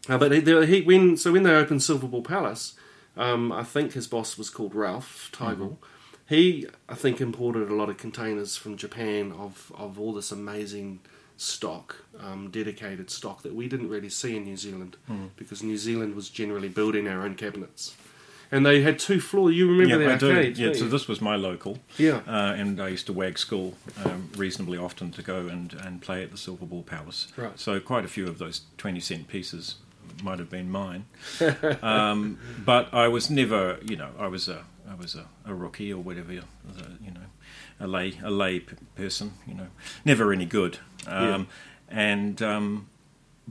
[0.09, 2.73] Uh, but he, he, when so when they opened Silver Ball Palace,
[3.15, 5.57] um, I think his boss was called Ralph Teigel.
[5.57, 5.73] Mm-hmm.
[6.27, 10.99] He, I think, imported a lot of containers from Japan of, of all this amazing
[11.37, 15.27] stock, um, dedicated stock that we didn't really see in New Zealand Hmm.
[15.37, 17.95] because New Zealand was generally building our own cabinets.
[18.51, 19.55] And they had two floors.
[19.55, 20.29] You remember the yeah, do.
[20.31, 20.59] arcades?
[20.59, 21.79] Yeah, so this was my local.
[21.97, 22.21] Yeah.
[22.27, 26.23] Uh, and I used to wag school um, reasonably often to go and, and play
[26.23, 27.27] at the Silver Ball Palace.
[27.35, 27.59] Right.
[27.59, 29.75] So quite a few of those 20 cent pieces
[30.23, 31.05] might have been mine.
[31.81, 35.91] um, but I was never, you know, I was a, I was a, a rookie
[35.91, 36.41] or whatever, you
[37.11, 37.21] know,
[37.79, 39.67] a lay, a lay p- person, you know,
[40.05, 40.77] never any good.
[41.07, 41.47] Um,
[41.87, 42.87] And, um,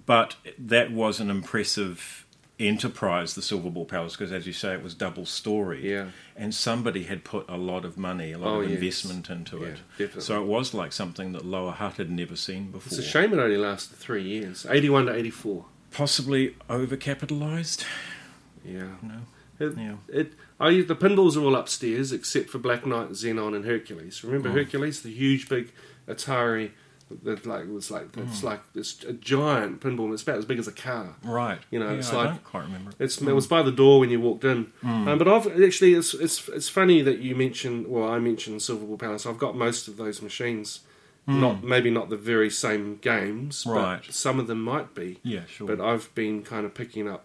[0.07, 2.24] but that was an impressive
[2.59, 6.11] enterprise, the Silver Ball Palace, because as you say, it was double story Yeah.
[6.37, 8.79] and somebody had put a lot of money, a lot Oh, of yes.
[8.79, 9.79] investment into Yeah, it.
[9.99, 10.21] definitely.
[10.23, 12.87] So it was like something that Lower Hutt had never seen before.
[12.87, 15.65] It's a shame it only lasted three years 81 to 84.
[15.91, 17.85] Possibly overcapitalized.
[18.65, 18.95] Yeah.
[19.03, 19.21] No.
[19.59, 19.97] It, Yeah.
[20.09, 24.23] it, I, the pinballs are all upstairs except for Black Knight, Xenon, and Hercules.
[24.25, 24.53] Remember Oh.
[24.53, 25.73] Hercules, the huge big
[26.09, 26.71] Atari
[27.23, 28.47] that like was like it's hmm.
[28.47, 30.13] like this a giant pinball.
[30.13, 31.17] It's about as big as a car.
[31.23, 31.59] Right.
[31.71, 32.93] You know, Yeah, it's I like- don't quite remember.
[32.99, 33.35] It's it hmm.
[33.35, 34.73] was by the door when you walked in.
[34.81, 35.09] Hmm.
[35.09, 37.87] Um, but I've actually it's it's it's funny that you mentioned.
[37.89, 39.27] Well, I mentioned Silver Ball Palace.
[39.27, 40.81] I've got most of those machines.
[41.27, 44.03] Not maybe not the very same games, Right.
[44.05, 45.21] but some of them might be.
[45.23, 45.67] Yeah, sure.
[45.67, 47.25] But I've been kind of picking up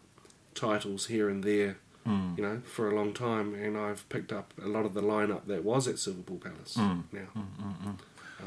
[0.56, 2.38] titles here and there, Mm.
[2.38, 5.48] you know, for a long time, and I've picked up a lot of the lineup
[5.48, 6.76] that was at Silver Ball Palace.
[6.78, 7.04] Mm.
[7.12, 7.98] Now um,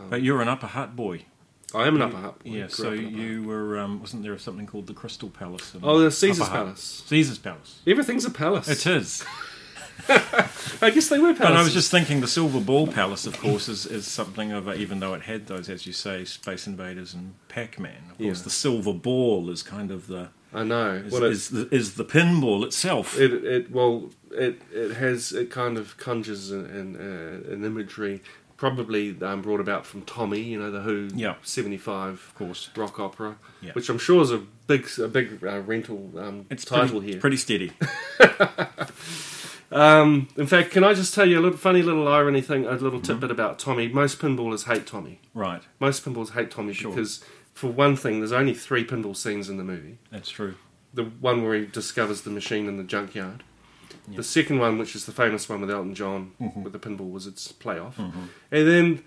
[0.08, 1.26] But you're an Upper Hutt boy.
[1.74, 4.94] I am an upper boy, Yeah, so you were, um, wasn't there something called the
[4.94, 5.74] Crystal Palace?
[5.82, 6.48] Oh, the Caesar's?
[6.48, 7.02] Palace.
[7.06, 7.80] Caesar's Palace.
[7.86, 8.68] Everything's a palace.
[8.68, 9.24] It is.
[10.08, 11.40] I guess they were palaces.
[11.40, 14.66] But I was just thinking the Silver Ball Palace, of course, is, is something of
[14.66, 17.94] a, even though it had those, as you say, Space Invaders and Pac Man.
[18.10, 18.44] Of course, Yeah.
[18.44, 20.94] the Silver Ball is kind of the I know.
[20.94, 23.18] is, well, is, the, is the pinball itself.
[23.18, 28.22] it, it well it it has it kind of conjures an an, uh, an imagery
[28.62, 31.34] probably um, brought about from Tommy, you know, the Who Yeah.
[31.42, 33.72] seventy five of course, rock opera, Yeah.
[33.72, 37.20] which I'm sure is a big a big uh, rental um, it's title pretty, here.
[37.20, 37.72] pretty steady.
[39.70, 42.72] Um, in fact, can I just tell you a little funny little irony thing, a
[42.72, 42.84] Mm-hmm.
[42.84, 43.88] little tidbit about Tommy?
[43.88, 45.18] Most pinballers hate Tommy.
[45.32, 46.90] Right, Most pinballers hate Tommy Sure.
[46.90, 49.96] because, for one thing, there's only three pinball scenes in the movie.
[50.10, 50.56] that's true.
[50.92, 53.44] The one where he discovers the machine in the junkyard.
[54.12, 54.16] Yeah.
[54.18, 56.62] The second one, which is the famous one with Elton John Mhm.
[56.62, 57.94] with the Pinball Wizards playoff.
[57.96, 58.28] Mhm.
[58.50, 59.04] And then,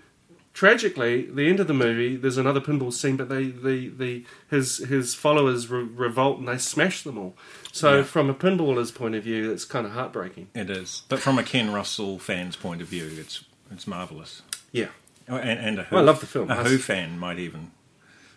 [0.54, 4.78] tragically, the end of the movie, there's another pinball scene, but they, the the his
[4.78, 7.36] his followers re- revolt and they smash them all.
[7.72, 8.02] So, Yeah.
[8.04, 10.48] from a pinballer's point of view, it's kind of heartbreaking.
[10.54, 14.42] It is, but from a Ken Russell fan's point of view, it's it's marvelous.
[14.72, 14.88] Yeah,
[15.28, 16.50] Oh, and, and a Who, Well, I love the film.
[16.50, 17.72] A Who fan might even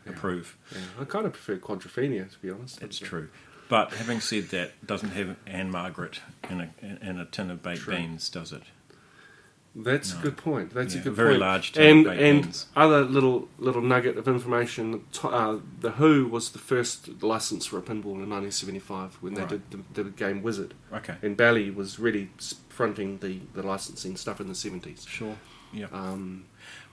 [0.08, 0.58] approve.
[0.72, 0.80] yeah.
[1.00, 2.82] I kind of prefer Quadrophenia, to be honest.
[2.82, 3.30] It's true.
[3.70, 6.70] But having said that, doesn't have Ann-Margret in a
[7.08, 7.96] in a tin of baked True.
[7.96, 8.64] beans, does it?
[9.76, 10.20] That's No.
[10.20, 10.74] a good point.
[10.74, 11.42] That's Yeah, a good very point.
[11.42, 12.66] large tin and of baked and beans.
[12.76, 15.04] other little little nugget of information.
[15.24, 19.50] Uh, the Who was the first license for a pinball in 1975 when they Right.
[19.70, 22.32] did the, the game Wizard, Okay, and Bally was really
[22.70, 25.08] fronting the, the licensing stuff in the 70s.
[25.08, 25.38] sure.
[25.72, 26.46] Yeah, Um,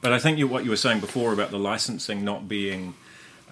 [0.02, 2.92] but I think you, what you were saying before about the licensing not being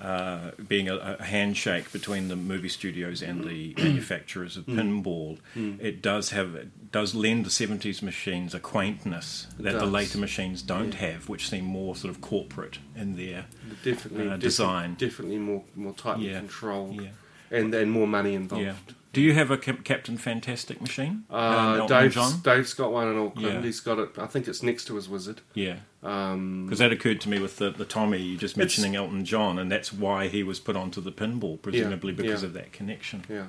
[0.00, 6.02] uh, being a, a handshake between the movie studios and the manufacturers of pinball, it
[6.02, 10.94] does have it does lend the seventies machines a quaintness that the later machines don't
[10.94, 11.12] Yeah.
[11.12, 13.46] have, which seem more sort of corporate in their
[13.84, 14.94] definitely, Uh, design.
[14.94, 16.40] definitely more more tightly Yeah.
[16.40, 17.08] controlled, yeah.
[17.50, 18.94] and and more money involved.
[19.14, 19.22] Yeah.
[19.22, 21.24] Do you have a Captain Fantastic machine?
[21.30, 22.40] Um, Uh, Elton Dave's, John?
[22.42, 23.46] Dave's got one in Auckland.
[23.46, 23.62] Yeah.
[23.62, 24.10] He's got it.
[24.18, 25.40] I think it's next to his Wizard.
[25.54, 25.76] Yeah.
[26.02, 29.58] Um, Because that occurred to me with the, the Tommy, you just mentioning Elton John,
[29.58, 32.48] and that's why he was put onto the pinball, presumably because yeah.
[32.48, 33.24] of that connection.
[33.28, 33.46] Yeah.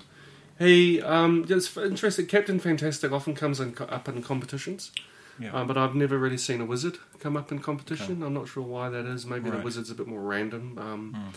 [0.58, 2.28] He, um, it's interesting.
[2.28, 4.92] Captain Fantastic often comes in, up in competitions,
[5.38, 5.54] Yeah.
[5.54, 8.24] uh, but I've never really seen a wizard come up in competition.
[8.24, 9.26] I'm not sure why that is.
[9.26, 10.78] Maybe the wizard's a bit more random.
[10.78, 11.30] Um, Hmm.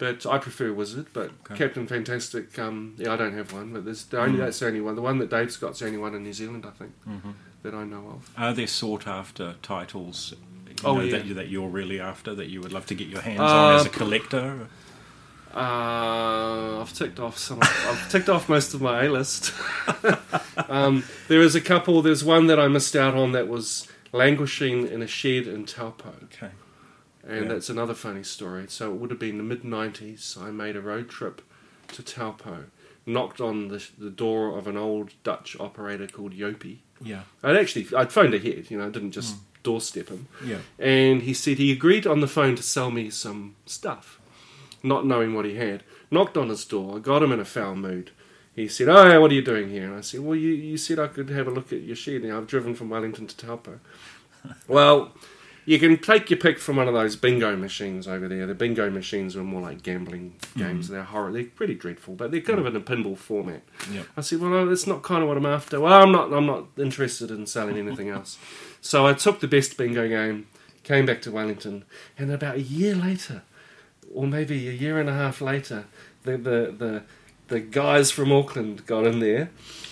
[0.00, 1.06] But I prefer wizard.
[1.12, 1.54] But Okay.
[1.56, 3.72] Captain Fantastic, um, yeah, I don't have one.
[3.72, 4.38] But there's the only Hmm.
[4.44, 4.96] that's the only one.
[4.96, 7.30] The one that Dave's got's the only one in New Zealand, I think, hmm
[7.62, 8.30] that I know of.
[8.38, 10.32] Are there sought after titles
[10.66, 11.18] you Oh, know, yeah.
[11.18, 13.44] that, you, that you're really after, that you would love to get your hands Uh,
[13.58, 14.68] on as a collector?
[15.54, 17.58] Uh, I've ticked off some.
[17.60, 19.52] I've ticked off most of my A list.
[20.68, 22.00] um, there is a couple.
[22.02, 26.14] There's one that I missed out on that was languishing in a shed in Taupo,
[26.24, 26.50] Okay.
[27.26, 27.48] And Yeah.
[27.48, 28.64] that's another funny story.
[28.68, 30.36] So it would have been the mid '90s.
[30.40, 31.42] I made a road trip
[31.88, 32.64] to Taupo,
[33.06, 36.78] knocked on the, the door of an old Dutch operator called Yopi.
[37.02, 37.22] Yeah.
[37.42, 38.70] I'd actually I'd phoned ahead.
[38.70, 39.40] You know, I didn't just mm.
[39.62, 40.58] doorstep him Yeah.
[40.78, 44.20] and he said he agreed on the phone to sell me some stuff,
[44.82, 45.82] not knowing what he had.
[46.10, 48.10] Knocked on his door, I got him in a foul mood.
[48.54, 50.98] He said, "Oh, what are you doing here?" And I said, "Well, you, you said
[50.98, 52.22] I could have a look at your shed.
[52.22, 53.78] and I've driven from Wellington to Taupo."
[54.68, 55.12] well,
[55.70, 58.44] You can take your pick from one of those bingo machines over there.
[58.44, 60.86] The bingo machines are more like gambling games.
[60.86, 60.94] Mm-hmm.
[60.94, 61.30] They're horror.
[61.30, 62.70] They're pretty dreadful, but they're kind of mm.
[62.70, 63.62] in a pinball format.
[63.88, 64.06] Yep.
[64.16, 65.78] I said, well, that's not kind of what I'm after.
[65.80, 66.32] Well, I'm not.
[66.32, 68.36] I'm not interested in selling anything else.
[68.80, 70.48] So I took the best bingo game,
[70.82, 71.84] came back to Wellington,
[72.18, 73.42] and about a year later,
[74.12, 75.84] or maybe a year and a half later,
[76.24, 77.02] the the the,
[77.46, 79.50] the guys from Auckland got in there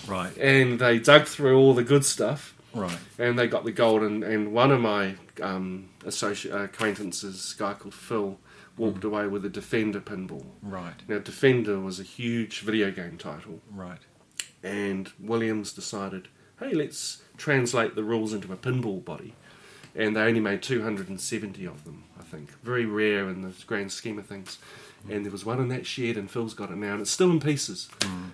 [0.08, 0.36] Right.
[0.38, 2.98] and they dug through all the good stuff Right.
[3.18, 4.02] and they got the gold.
[4.02, 8.38] And, and one of my um, associate acquaintances, a guy called Phil,
[8.76, 10.44] walked away with a Defender pinball.
[10.62, 10.94] Right.
[11.08, 14.00] Now, Defender was a huge video game title, Right.
[14.62, 16.28] and Williams decided,
[16.60, 19.34] hey, let's translate the rules into a pinball body.
[19.94, 22.50] And they only made 270 of them, I think.
[22.62, 24.58] Very rare in the grand scheme of things.
[25.10, 27.30] And there was one in that shed, and Phil's got it now, and it's still
[27.30, 27.88] in pieces.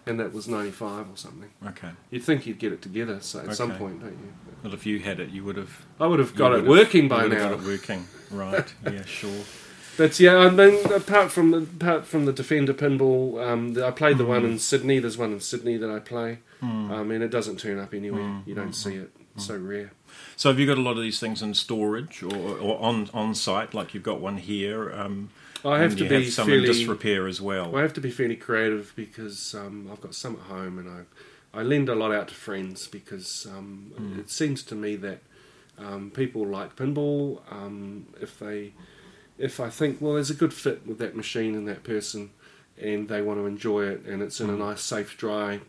[0.06, 1.50] And that was 95 or something.
[1.66, 1.90] Okay.
[2.10, 4.32] You'd think you'd get it together so at some point, don't you?
[4.62, 7.26] Well, if you had it, you would have I would have got it working by
[7.26, 7.50] now.
[7.50, 8.06] Got it working.
[8.30, 8.72] Right.
[8.84, 9.04] yeah.
[9.04, 9.44] Sure.
[9.96, 14.18] But yeah, I mean, apart from the, apart from the Defender pinball, um, I played
[14.18, 14.28] the Mm.
[14.28, 14.98] one in Sydney.
[14.98, 16.38] There's one in Sydney that I play.
[16.60, 16.90] Mm.
[16.90, 18.42] I mean, it doesn't turn up anywhere.
[18.44, 19.12] You don't mm, see it.
[19.36, 19.92] It's so rare.
[20.36, 23.34] So have you got a lot of these things in storage or, or on on
[23.34, 23.72] site?
[23.74, 24.92] Like you've got one here.
[24.92, 25.30] Um,
[25.64, 26.66] I have and to you be have some fairly.
[26.68, 27.74] in disrepair as well.
[27.76, 31.02] I have to be fairly creative because um, I've got some at home, and I
[31.58, 34.18] I lend a lot out to friends because um, Mm.
[34.18, 35.20] it seems to me that
[35.78, 38.72] um, people like pinball um, if they
[39.38, 42.30] if I think well there's a good fit with that machine and that person
[42.80, 44.58] and they want to enjoy it and it's in a Mm.
[44.58, 45.60] nice safe dry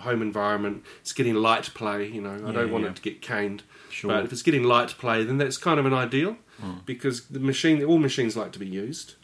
[0.00, 2.90] home environment it's getting light play you know I Yeah, don't want yeah.
[2.90, 4.10] it to get caned Sure.
[4.12, 6.86] but if it's getting light play then that's kind of an ideal Mm.
[6.86, 9.14] because the machine all machines like to be used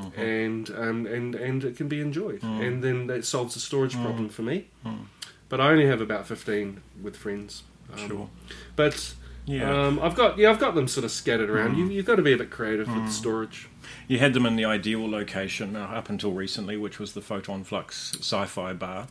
[0.00, 0.18] Mhm.
[0.18, 2.66] and um, and and it can be enjoyed, Mm.
[2.66, 4.02] and then that solves the storage Mm.
[4.04, 4.66] problem for me.
[4.84, 5.06] Mm.
[5.48, 7.62] But I only have about fifteen with friends.
[7.92, 8.30] Um, Sure.
[8.76, 9.14] But
[9.46, 9.86] Yeah.
[9.86, 11.74] um, I've got yeah I've got them sort of scattered around.
[11.74, 11.78] Mm.
[11.78, 13.06] You, you've got to be a bit creative with Mm.
[13.06, 13.68] the storage.
[14.06, 17.64] You had them in the ideal location uh, up until recently, which was the Photon
[17.64, 19.08] Flux Sci-Fi Bar,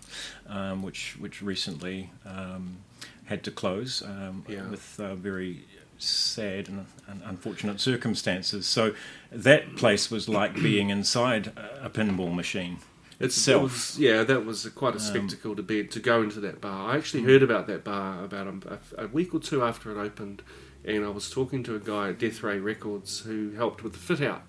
[0.47, 2.77] um, which which recently um,
[3.25, 4.67] had to close um, Yeah.
[4.69, 5.65] with uh, very
[6.03, 8.65] sad and, and unfortunate circumstances.
[8.65, 8.93] So
[9.31, 12.77] that place was like being inside a pinball machine.
[13.19, 13.59] Itself.
[13.59, 16.61] it was- yeah, that was quite a Um, spectacle to be to go into that
[16.61, 16.91] bar.
[16.91, 20.41] I actually heard about that bar about a, a week or two after it opened,
[20.85, 23.99] and I was talking to a guy at Death Ray Records who helped with the
[23.99, 24.43] fit out.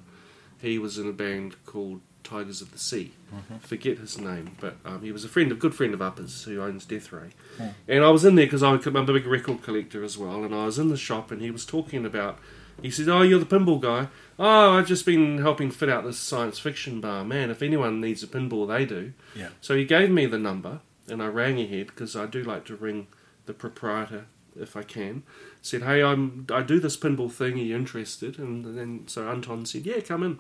[0.63, 3.13] He was in a band called Tigers of the Sea.
[3.61, 6.63] Forget his name, but um, he was a friend, a good friend of Uppers who
[6.63, 7.31] owns Death Ray.
[7.59, 7.69] Hmm.
[7.89, 10.65] And I was in there because I'm a big record collector as well, and I
[10.65, 12.39] was in the shop, and he was talking about.
[12.81, 14.09] He said, "Oh, you're the pinball guy.
[14.39, 17.25] Oh, I've just been helping fit out this science fiction bar.
[17.25, 19.49] Man, if anyone needs a pinball, they do." Yeah.
[19.61, 22.77] So he gave me the number, and I rang ahead because I do like to
[22.77, 23.09] ring
[23.47, 24.27] the proprietor
[24.59, 25.25] if I can.
[25.61, 27.55] Said, "Hey, I'm I do this pinball thing.
[27.55, 30.39] Are you interested?" And then so Anton said, "Yeah, come in."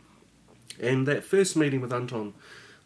[0.78, 2.34] And that first meeting with Anton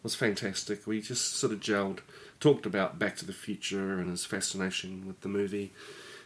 [0.03, 0.85] was fantastic.
[0.85, 1.99] We just sort of gelled,
[2.39, 5.73] talked about Back to the Future and his fascination with the movie,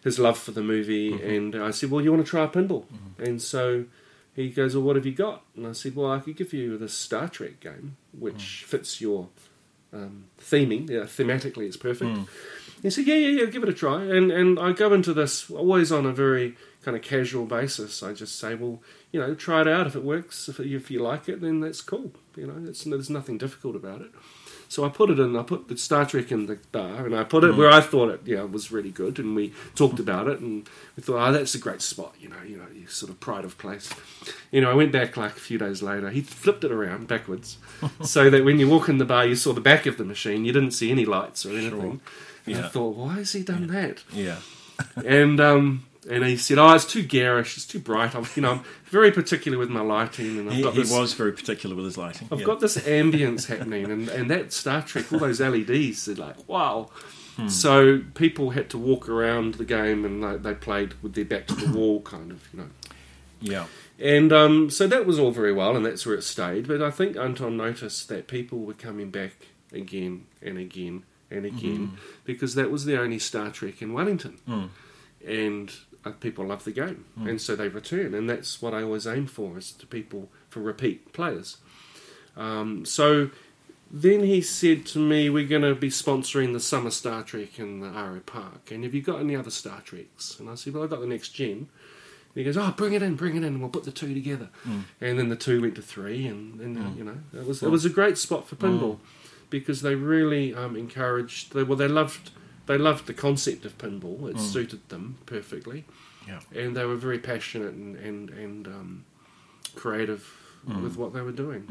[0.03, 2.85] his love for the movie, and I said, "Well, you want to try a pinball?"
[3.17, 3.85] And so
[4.35, 6.77] he goes, "Well, what have you got?" And I said, "Well, I could give you
[6.77, 9.27] this Star Trek game, which fits your
[9.93, 10.89] um, theming.
[10.89, 12.27] Yeah, thematically, it's perfect." Mm.
[12.81, 15.49] He said, "Yeah, yeah, yeah, give it a try." And and I go into this
[15.51, 18.01] always on a very kind of casual basis.
[18.01, 19.87] I just say, "Well, you know, try it out.
[19.87, 22.11] If it works, if if you like it, then that's cool.
[22.35, 24.11] You know, it's, there's nothing difficult about it."
[24.69, 25.35] So I put it in.
[25.35, 28.09] I put the Star Trek in the bar, and I put it where I thought
[28.09, 29.17] it, yeah, was really good.
[29.17, 32.13] And we talked about it, and we thought, oh, that's a great spot.
[32.19, 33.91] You know, you know, you sort of pride of place.
[34.51, 36.11] You know, I went back like a few days later.
[36.11, 37.57] He flipped it around backwards,
[38.03, 40.45] so that when you walk in the bar, you saw the back of the machine.
[40.45, 41.99] You didn't see any lights or anything.
[42.45, 44.03] And I thought, why has he done that?
[44.13, 44.37] Yeah.
[45.03, 47.57] and um, and he said, "Oh, it's too garish.
[47.57, 48.15] It's too bright.
[48.15, 51.13] I'm, you know, I'm very particular with my lighting, and I've He, got he was
[51.13, 52.27] very particular with his lighting.
[52.31, 52.45] I've yeah.
[52.45, 56.89] got this ambience happening, and and that Star Trek, all those LEDs, they're like, wow."
[57.35, 57.47] Hmm.
[57.47, 61.47] So people had to walk around the game, and they, they played with their back
[61.47, 62.67] to the wall, kind of, you know.
[63.41, 63.65] yeah.
[63.97, 66.67] And um, so that was all very well, and that's where it stayed.
[66.67, 69.33] But I think Anton noticed that people were coming back
[69.73, 74.69] again and again and again because that was the only Star Trek in Wellington Mm.
[75.27, 75.71] and
[76.19, 79.57] people love the game, and so they return, and that's what I always aim for
[79.57, 81.57] is to people for repeat players.
[82.37, 83.29] Um, so
[83.91, 87.79] then he said to me, "We're going to be sponsoring the summer Star Trek in
[87.81, 90.83] the Aro Park, and have you got any other Star Treks?" And I said, "Well,
[90.83, 93.43] I've got the next gen." And he goes, "Oh, bring it in, bring it in,
[93.45, 94.49] and we'll put the two together."
[95.01, 97.69] And then the two went to three, and, and uh, you know, it was it
[97.71, 98.99] was a great spot for pinball
[99.49, 101.53] because they really um, encouraged.
[101.53, 102.29] They, well, they loved
[102.69, 104.29] they loved the concept of pinball.
[104.29, 105.83] It suited them perfectly.
[106.27, 106.41] Yeah.
[106.55, 109.05] and they were very passionate and and and um,
[109.75, 110.23] creative
[110.67, 110.83] Mm.
[110.83, 111.63] with what they were doing.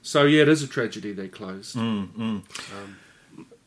[0.00, 1.76] So yeah, it is a tragedy they closed.
[1.76, 2.40] Mm.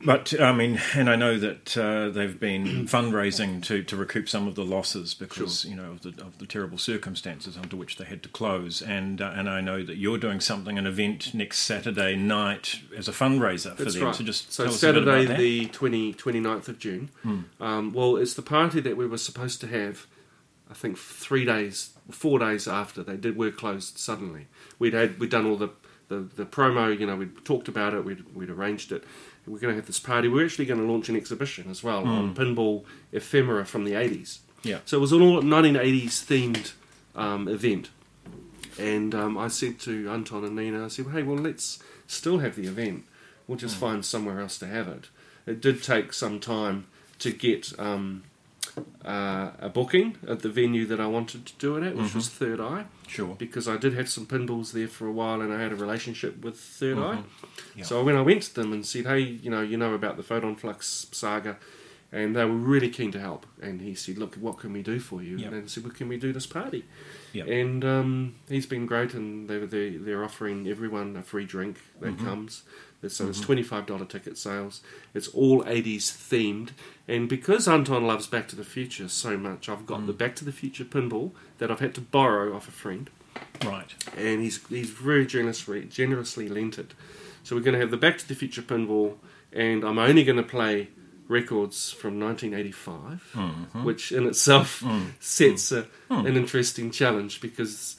[0.06, 4.48] But I mean, and I know that uh, they've been fundraising to, to recoup some
[4.48, 8.06] of the losses because you know of the of the terrible circumstances under which they
[8.06, 8.82] had to close.
[8.82, 13.08] And uh, and I know that you're doing something, an event next Saturday night as
[13.08, 14.06] a fundraiser for That's them.
[14.06, 14.16] right.
[14.16, 17.10] So just so tell us a bit Saturday the 20, 29th of June.
[17.60, 20.08] Um, well, it's the party that we were supposed to have.
[20.70, 24.48] I think three days, four days after they did were closed suddenly.
[24.80, 25.70] We'd had we'd done all the,
[26.08, 26.98] the, the promo.
[26.98, 28.04] You know, we'd talked about it.
[28.04, 29.04] We'd we'd arranged it.
[29.46, 30.28] We're going to have this party.
[30.28, 34.40] We're actually going to launch an exhibition as well on pinball ephemera from the 80s.
[34.64, 34.80] Yeah.
[34.86, 36.74] So it was an all 1980s themed
[37.16, 37.90] um, event.
[38.80, 42.56] And um, I said to Anton and Nina, I said, hey, well, let's still have
[42.56, 43.06] the event.
[43.48, 45.10] We'll just find somewhere else to have it.
[45.46, 46.88] It did take some time
[47.20, 48.24] to get um,
[49.06, 52.30] uh, a booking at the venue that I wanted to do it at, which was
[52.30, 53.36] Third Eye, Sure.
[53.38, 56.44] because I did have some pinballs there for a while and I had a relationship
[56.44, 57.24] with Third Eye.
[57.76, 57.84] Yeah.
[57.84, 60.24] So when I went to them and said, hey, you know, you know about the
[60.24, 61.58] Photon Flux saga,
[62.12, 63.46] and they were really keen to help.
[63.62, 65.38] And he said, look, what can we do for you?
[65.38, 65.52] Yep.
[65.52, 66.86] And I said, well, can we do this party?
[67.34, 67.48] Yep.
[67.48, 72.16] And um, he's been great, and they're, they're, they're offering everyone a free drink that
[72.16, 72.26] Mm-hmm.
[72.26, 72.64] comes.
[73.12, 73.76] So it's mm-hmm.
[73.76, 74.82] $25 ticket sales.
[75.14, 76.70] It's all 80s themed.
[77.08, 80.08] And because Anton loves Back to the Future so much, I've got Mm.
[80.08, 83.10] the Back to the Future pinball that I've had to borrow off a friend
[83.66, 83.94] Right.
[84.18, 86.94] and he's he's very generously generously lent it.
[87.44, 89.18] So we're going to have the Back to the Future pinball,
[89.52, 90.90] and I'm only going to play
[91.28, 93.84] records from 1985, mm-hmm.
[93.84, 95.08] which in itself mm.
[95.20, 96.28] sets a, mm.
[96.28, 97.98] an interesting challenge because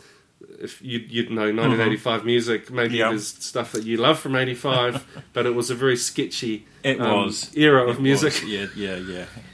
[0.61, 3.09] if you, you'd know 1985 music, maybe Yeah.
[3.11, 7.25] there's stuff that you love from 85, but it was a very sketchy It um,
[7.27, 8.33] was era It of music.
[8.35, 8.45] was.
[8.45, 8.67] Yeah.
[8.77, 8.97] Yeah.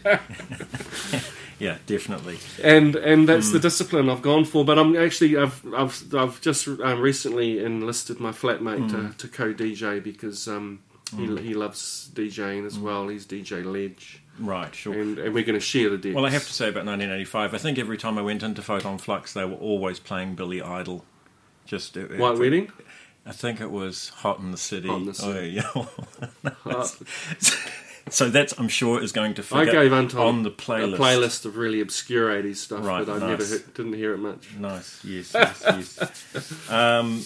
[0.05, 0.19] Yeah.
[1.59, 1.79] yeah.
[1.87, 2.39] Definitely.
[2.63, 3.63] and and that's the Hmm.
[3.63, 4.65] discipline I've gone for.
[4.65, 9.09] But I'm actually I've I've I've just um, recently enlisted my flatmate Hmm.
[9.11, 10.81] to, to co DJ because um,
[11.17, 13.09] he he loves DJing as well.
[13.09, 14.75] He's DJ Ledge, Right.
[14.75, 14.95] Sure.
[14.95, 16.15] and and we're going to share the decks.
[16.15, 18.99] Well, I have to say about 1985, I think every time I went into Photon
[18.99, 21.05] Flux, they were always playing Billy Idol.
[21.67, 22.73] Just it, White it- Wedding.
[23.27, 24.89] I think it was Hot in the City.
[24.89, 25.61] Hot in the City.
[25.75, 25.89] Oh,
[26.67, 26.85] yeah.
[28.09, 30.95] so that's I'm sure is going to I gave Anton on the playlist.
[30.95, 34.19] a playlist of really obscure 80s stuff, Right, but I never heard, didn't hear it
[34.19, 34.49] much.
[34.59, 35.05] Nice.
[35.05, 35.33] Yes.
[35.35, 35.63] Yes.
[35.67, 36.71] yes.
[36.71, 37.23] um,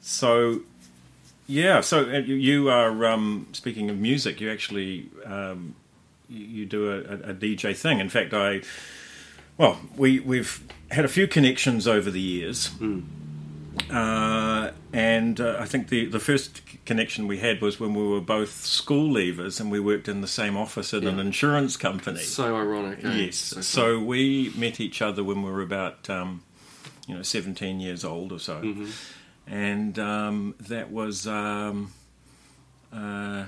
[0.00, 0.60] so.
[1.48, 4.40] Yeah, so uh, you- you are um, speaking of music.
[4.40, 5.74] You actually um,
[6.28, 8.00] you, do a, a, DJ thing.
[8.00, 8.62] In fact, I
[9.58, 12.70] well, we we've had a few connections over the years,
[13.90, 18.20] uh, and uh, I think the the first connection we had was when we were
[18.20, 22.20] both school leavers and we worked in the same office at an insurance company.
[22.20, 23.04] So ironic.
[23.04, 23.12] eh?
[23.12, 23.36] Yes.
[23.36, 26.44] So, So we met each other when we were about, um,
[27.08, 28.62] you know, 17 years old or so.
[28.62, 28.90] Mm-hmm.
[29.48, 31.26] And um, that was.
[31.26, 31.92] Um,
[32.92, 33.46] uh,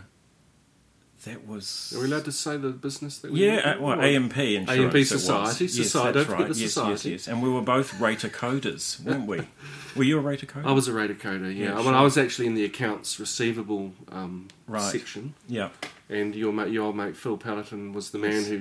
[1.24, 1.92] that was.
[1.96, 3.82] Are we allowed to say the business that we Yeah, uh, in?
[3.82, 4.70] well, AMP insurance.
[4.70, 5.08] AMP it was.
[5.08, 6.54] Society, Yes, Society, that's don't forget right.
[6.54, 6.90] the yes, Society.
[6.92, 7.28] yes, yes.
[7.28, 9.40] And we were both rater coders, weren't we?
[9.96, 10.64] Were you a rater coder?
[10.66, 11.64] I was a rater coder, yeah.
[11.66, 11.94] Yeah, well, sure.
[11.94, 14.80] I was actually in the accounts receivable um, Right.
[14.92, 15.34] section.
[15.48, 15.70] Yeah.
[16.08, 18.46] and your mate, your old mate Phil Pelleton was the man Yes.
[18.48, 18.58] who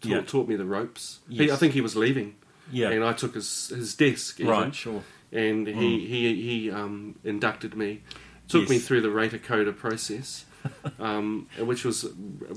[0.00, 0.20] taught, Yeah.
[0.22, 1.20] taught me the ropes.
[1.28, 1.52] He, Yes.
[1.52, 2.34] I think he was leaving,
[2.72, 2.90] Yeah.
[2.90, 4.74] and I took his his desk, even, right.
[4.74, 5.04] Sure.
[5.30, 8.00] and he he he um, inducted me,
[8.48, 8.86] took me Yes.
[8.86, 10.44] through the rater coder process.
[11.00, 12.06] um, which was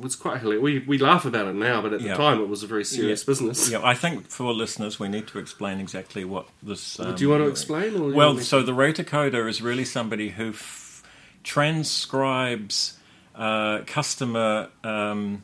[0.02, 0.62] was quite hilarious.
[0.63, 3.24] We we laugh about it now, but at the time it was a very serious
[3.24, 3.28] Yeah.
[3.32, 3.70] business.
[3.72, 3.82] Yeah.
[3.84, 7.00] I think for listeners, we need to explain exactly what this.
[7.00, 7.96] Um, Do you want to explain?
[7.96, 11.04] Or Well, so the rater coder is really somebody who f-
[11.44, 12.98] transcribes
[13.36, 15.44] uh, customer um,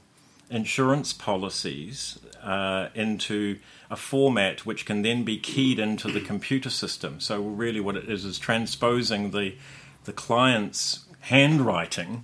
[0.49, 3.57] insurance policies uh, into
[3.89, 7.19] a format which can then be keyed into the computer system.
[7.19, 9.55] So really, what it is is transposing the
[10.05, 12.23] the client's handwriting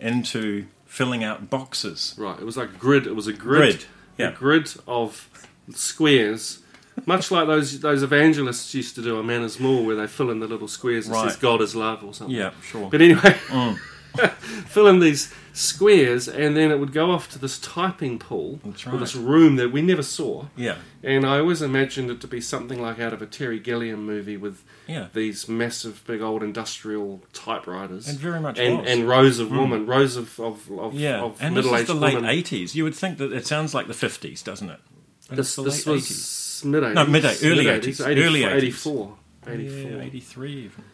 [0.00, 2.14] into filling out boxes.
[2.18, 3.06] right, it was like a grid.
[3.06, 3.60] It was a grid.
[3.78, 3.84] Grid,
[4.18, 4.28] yeah.
[4.28, 5.28] a grid of
[5.70, 6.60] squares.
[7.04, 10.40] Much like those those evangelists used to do on Manners Mall, where they fill in
[10.40, 11.28] the little squares that Right.
[11.30, 12.34] says "God is love" or something.
[12.34, 12.88] Yeah, sure.
[12.90, 13.78] But anyway, Mm.
[14.68, 18.86] fill in these squares, and then it would go off to this typing pool That's
[18.86, 20.46] or this room that we never saw.
[20.54, 24.04] Yeah, And I always imagined it to be something like out of a Terry Gilliam
[24.04, 25.08] movie with yeah.
[25.14, 28.08] these massive, big old industrial typewriters.
[28.08, 28.90] It very much and, was.
[28.90, 29.58] and rows of hmm.
[29.58, 32.74] women, rows of of, of, Yeah, of and this is middle-aged the late eighties.
[32.76, 34.80] You would think that it sounds like the fifties, doesn't it?
[35.28, 36.64] But This, this was 80s.
[36.64, 36.94] mid 80s.
[36.94, 38.54] No, mid- early 80s, early 80s.
[38.54, 39.16] 84.
[39.48, 39.90] 84.
[39.90, 40.84] Yeah, eighty-three even.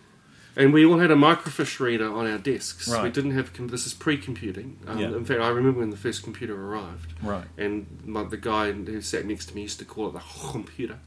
[0.56, 2.88] And we all had a microfiche reader on our desks.
[3.02, 4.78] We didn't have com- this is pre-computing.
[4.86, 5.08] Um, Yeah.
[5.08, 7.44] In fact, I remember when the first computer arrived, Right.
[7.56, 10.98] and my, the guy who sat next to me used to call it the computer,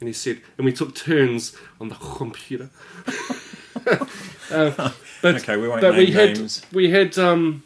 [0.00, 2.70] and he said, and we took turns on the computer.
[4.50, 4.90] uh,
[5.22, 7.62] but Okay, we won't but name we had we had um,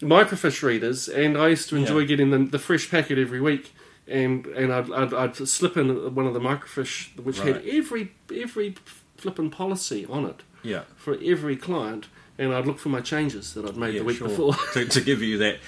[0.00, 2.06] microfiche readers, and I used to enjoy Yeah.
[2.06, 3.72] getting the, the fresh packet every week.
[4.08, 8.74] And and I'd, I'd, I'd slip in one of the microfiche which had every every
[9.22, 10.82] flipping policy on it Yeah.
[10.96, 12.08] for every client,
[12.38, 14.28] and I'd look for my changes that I'd made Yeah, the week sure.
[14.28, 14.54] before.
[14.74, 15.58] to, to give you that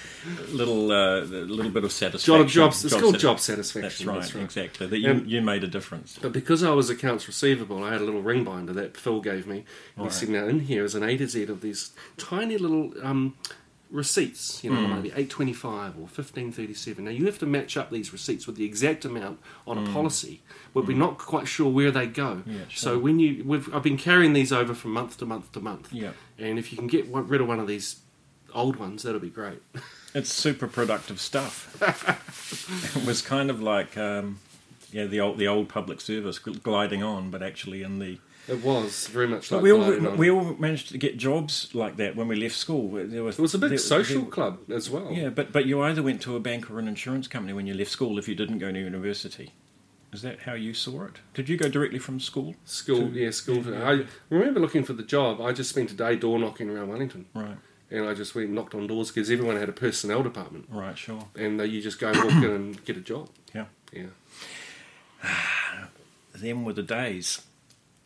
[0.51, 2.47] little uh, little bit of satisfaction.
[2.47, 4.07] job, jobs, it's called satis- job That's satisfaction.
[4.09, 4.87] right, exactly.
[4.87, 6.19] That you, Um, you made a difference.
[6.21, 9.47] But because I was accounts receivable, I had a little ring binder that Phil gave
[9.47, 9.63] me.
[9.95, 10.11] And Right.
[10.11, 13.35] He said, now in here is an A to Z of these tiny little um,
[13.91, 14.95] receipts, you know, Hmm.
[14.95, 17.05] maybe 825 or 1537.
[17.05, 20.41] Now you have to match up these receipts with the exact amount on a policy,
[20.73, 22.35] but we're not quite sure where they go.
[22.37, 22.51] Hmm.
[22.51, 25.59] Yeah, So when you, we've, I've been carrying these over from month to month to
[25.59, 25.93] month.
[25.93, 26.11] Yeah.
[26.37, 27.97] And if you can get rid of one of these
[28.53, 29.61] old ones, that'll be great.
[30.17, 31.75] It's super productive stuff.
[32.95, 34.39] it was kind of like um,
[34.89, 38.19] yeah, the old the old public service gliding on, but actually in the.
[38.47, 41.97] It was very much But like we all we all managed to get jobs like
[41.97, 42.89] that when we left school.
[42.91, 45.11] There was It was a big there- social there- club as well.
[45.11, 47.73] Yeah, but but you either went to a bank or an insurance company when you
[47.73, 49.51] left school if you didn't go to university.
[50.13, 51.15] Is that how you saw it?
[51.33, 52.55] Did you go directly from school?
[52.63, 53.57] School, To- yeah, school.
[53.57, 55.41] yeah, yeah, I remember looking for the job.
[55.41, 57.57] I just spent a day door knocking around Wellington, Right,
[57.91, 60.97] and I just went and knocked on doors because everyone had a personnel department, right,
[60.97, 61.27] sure.
[61.35, 63.27] and you just go and walk in and get a job.
[63.53, 63.65] Yeah.
[63.91, 64.05] Yeah.
[66.35, 67.41] them were the days.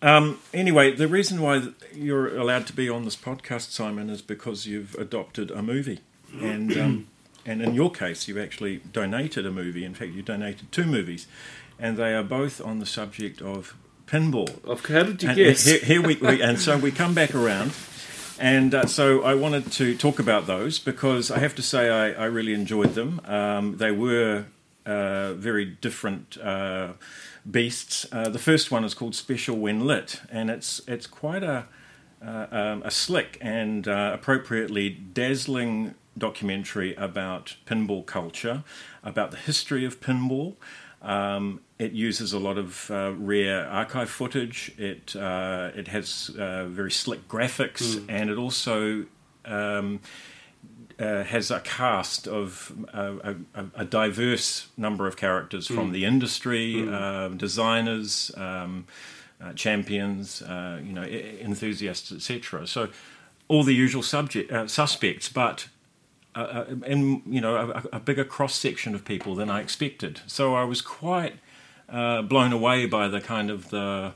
[0.01, 4.65] Um, anyway, the reason why you're allowed to be on this podcast, Simon, is because
[4.65, 5.99] you've adopted a movie,
[6.39, 7.07] and um,
[7.45, 9.83] and in your case, you've actually donated a movie.
[9.83, 11.27] In fact, you donated two movies,
[11.77, 13.75] and they are both on the subject of
[14.07, 14.63] pinball.
[14.63, 15.65] Of how did you And guess?
[15.65, 17.73] Here, here we, we and so we come back around,
[18.39, 22.23] and uh, so I wanted to talk about those because I have to say I,
[22.23, 23.19] I really enjoyed them.
[23.25, 24.45] Um, they were
[24.85, 26.93] uh, very different uh,
[27.49, 28.05] beasts.
[28.11, 31.67] Uh, the first one is called Special When Lit, and it's it's quite a
[32.25, 38.63] uh, um, a slick and uh, appropriately dazzling documentary about pinball culture,
[39.03, 40.55] about the history of pinball.
[41.01, 44.73] Um, it uses a lot of uh, rare archive footage.
[44.77, 49.05] It uh, it has uh, very slick graphics, and it also
[49.45, 50.01] um,
[50.99, 56.87] uh, has a cast of uh, a, a, diverse number of characters from the industry,
[56.89, 58.85] um, designers, um,
[59.41, 62.67] uh, champions, uh, you know, enthusiasts, etc.
[62.67, 62.89] So
[63.47, 65.69] all the usual subject uh, suspects, but
[66.35, 70.21] and you know a, a bigger cross section of people than I expected.
[70.27, 71.35] So I was quite
[71.87, 74.13] uh, blown away by the kind of the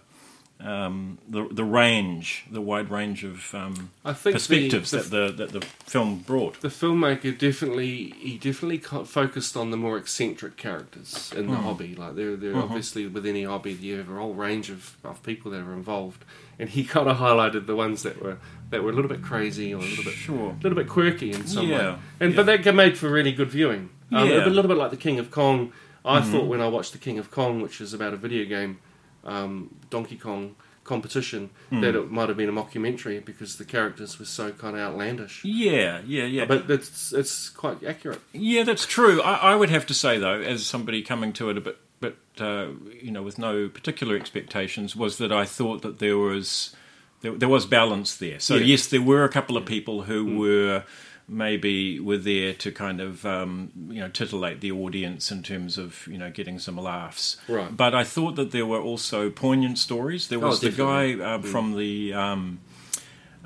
[0.63, 5.31] um, the the range, the wide range of um, I think perspectives the, that the
[5.45, 6.61] that the film brought.
[6.61, 11.63] the filmmaker definitely he definitely focused on the more eccentric characters in the Hmm.
[11.63, 11.95] hobby.
[11.95, 12.63] Like there, there Uh-huh.
[12.63, 16.23] obviously with any hobby you have a whole range of, of people that are involved,
[16.57, 18.37] and he kind of highlighted the ones that were
[18.69, 20.51] that were a little bit crazy or a little bit Sure.
[20.51, 21.99] a little bit quirky in some Yeah, way.
[22.21, 22.43] And yeah.
[22.43, 23.89] but that made for really good viewing.
[24.11, 24.45] Um, Yeah.
[24.45, 25.71] A little bit like the King of Kong.
[26.05, 26.31] I Mm-hmm.
[26.31, 28.79] thought when I watched the King of Kong, which is about a video game,
[29.25, 31.79] um, Donkey Kong competition, Hmm.
[31.81, 35.39] that it might have been a mockumentary because the characters were so kind of outlandish.
[35.45, 36.43] Yeah, yeah, yeah.
[36.45, 38.19] But it's it's quite accurate.
[38.33, 39.21] Yeah, that's true.
[39.21, 42.17] I, I would have to say though, as somebody coming to it a bit, but
[42.39, 42.67] uh,
[43.01, 46.75] you know, with no particular expectations, was that I thought that there was
[47.21, 48.41] there, there was balance there.
[48.41, 48.63] So Yeah.
[48.63, 48.67] Mm.
[48.67, 50.83] yes, there were a couple of people who were
[51.27, 56.07] maybe were there to kind of um, you know titillate the audience in terms of
[56.07, 57.37] you know getting some laughs.
[57.47, 57.75] Right.
[57.75, 60.27] But I thought that there were also poignant stories.
[60.27, 62.13] There Oh, was the guy uh, from the.
[62.13, 62.59] Um,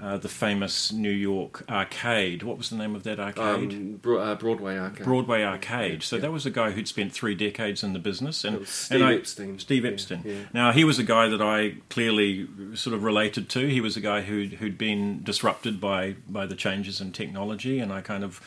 [0.01, 2.43] uh, the famous New York arcade.
[2.43, 3.71] What was the name of that arcade?
[3.73, 5.03] Um, Bro- uh, Broadway arcade.
[5.05, 6.03] Broadway Arcade.
[6.03, 8.69] So that was a guy who'd spent three decades in the business, and It was
[8.69, 9.59] Steve and I- Epstein.
[9.59, 10.21] Steve Yeah, Epstein.
[10.23, 10.33] yeah.
[10.53, 13.67] Now he was a guy that I clearly sort of related to.
[13.67, 17.91] He was a guy who'd who'd been disrupted by by the changes in technology, and
[17.91, 18.39] I kind of,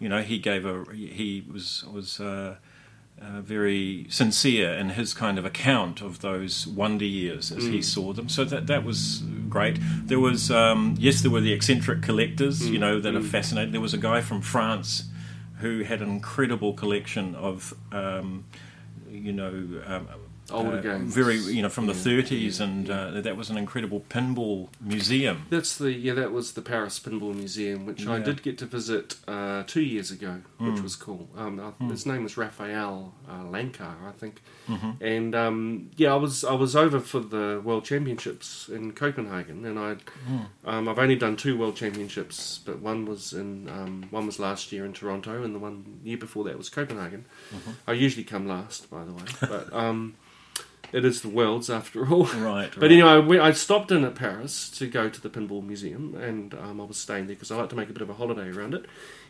[0.00, 2.18] you know, he gave a he was was.
[2.20, 2.56] Uh,
[3.24, 7.72] uh, very sincere in his kind of account of those wonder years as Mm.
[7.72, 8.28] he saw them.
[8.28, 9.78] So that that was great.
[10.06, 12.72] There was um, yes, there were the eccentric collectors, Mm.
[12.72, 13.72] you know, that are fascinating.
[13.72, 15.04] There was a guy from France
[15.60, 18.44] who had an incredible collection of, um,
[19.10, 19.54] you know,
[19.86, 20.08] um,
[20.50, 21.14] Older uh, games.
[21.14, 22.94] very you know from the 30s, yeah, and yeah.
[22.94, 25.46] Uh, that was an incredible pinball museum.
[25.50, 26.12] That's the yeah.
[26.14, 30.10] That was the Paris Pinball Museum, which I did get to visit uh, two years
[30.10, 30.82] ago, which Mm.
[30.82, 31.28] was cool.
[31.36, 34.42] Um, I, His name was Raphael uh, Lankar, I think.
[34.66, 39.64] hmm And um, yeah, I was I was over for the World Championships in Copenhagen,
[39.64, 39.96] and I
[40.28, 40.46] Mm.
[40.66, 44.72] um, I've only done two World Championships, but one was in um, one was last
[44.72, 47.24] year in Toronto, and the one year before that was Copenhagen.
[47.52, 47.74] Mhm.
[47.86, 50.14] I usually come last, by the way, but um,
[50.94, 52.26] it is the world's after all.
[52.26, 55.66] Right, But anyway, I, went, I stopped in at Paris to go to the Pinball
[55.66, 58.10] Museum, and um, I was staying there because I like to make a bit of
[58.10, 58.86] a holiday around it.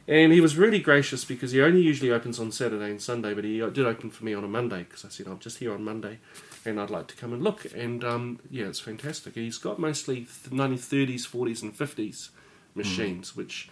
[0.06, 3.44] And he was really gracious because he only usually opens on Saturday and Sunday, but
[3.44, 5.82] he did open for me on a Monday because I said I'm just here on
[5.82, 6.18] Monday,
[6.66, 7.64] and I'd like to come and look.
[7.74, 9.34] And um, yeah, it's fantastic.
[9.34, 12.28] He's got mostly 1930s, 40s, and 50s
[12.74, 13.70] machines, which,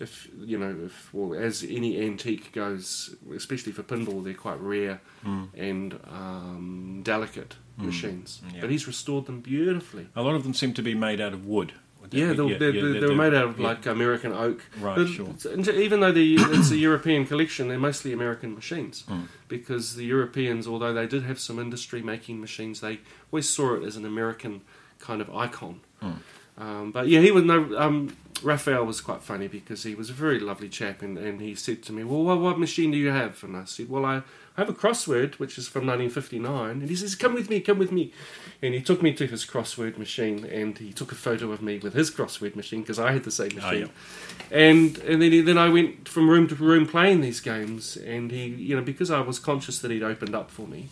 [0.00, 5.00] if you know, if well, as any antique goes, especially for pinball, they're quite rare
[5.24, 5.48] Mm.
[5.54, 7.84] and um, delicate Mm.
[7.86, 8.42] machines.
[8.54, 8.60] Yeah.
[8.62, 10.06] But he's restored them beautifully.
[10.16, 11.72] A lot of them seem to be made out of wood.
[12.12, 13.66] Yeah, they're, they're, yeah, they're, they're made out of yeah.
[13.68, 14.62] like American oak.
[14.80, 15.28] Right, But sure.
[15.74, 19.26] Even though it's a European collection, they're mostly American machines Mm.
[19.48, 22.98] because the Europeans, although they did have some industry making machines, they
[23.30, 24.62] always saw it as an American
[24.98, 25.80] kind of icon.
[26.02, 26.16] Mm.
[26.60, 27.76] Um, but yeah, he was no.
[27.78, 31.54] Um, Raphael was quite funny because he was a very lovely chap, and, and he
[31.54, 34.16] said to me, "Well, what, what machine do you have?" And I said, "Well, I,
[34.16, 34.22] I
[34.62, 37.92] have a crossword which is from 1959." And he says, "Come with me, come with
[37.92, 38.12] me."
[38.62, 41.78] And he took me to his crossword machine, and he took a photo of me
[41.78, 43.80] with his crossword machine because I had the same Oh, machine.
[44.50, 44.56] yeah.
[44.58, 48.30] And and then he, then I went from room to room playing these games, and
[48.30, 50.88] he, you know, because I was conscious that he'd opened up for me,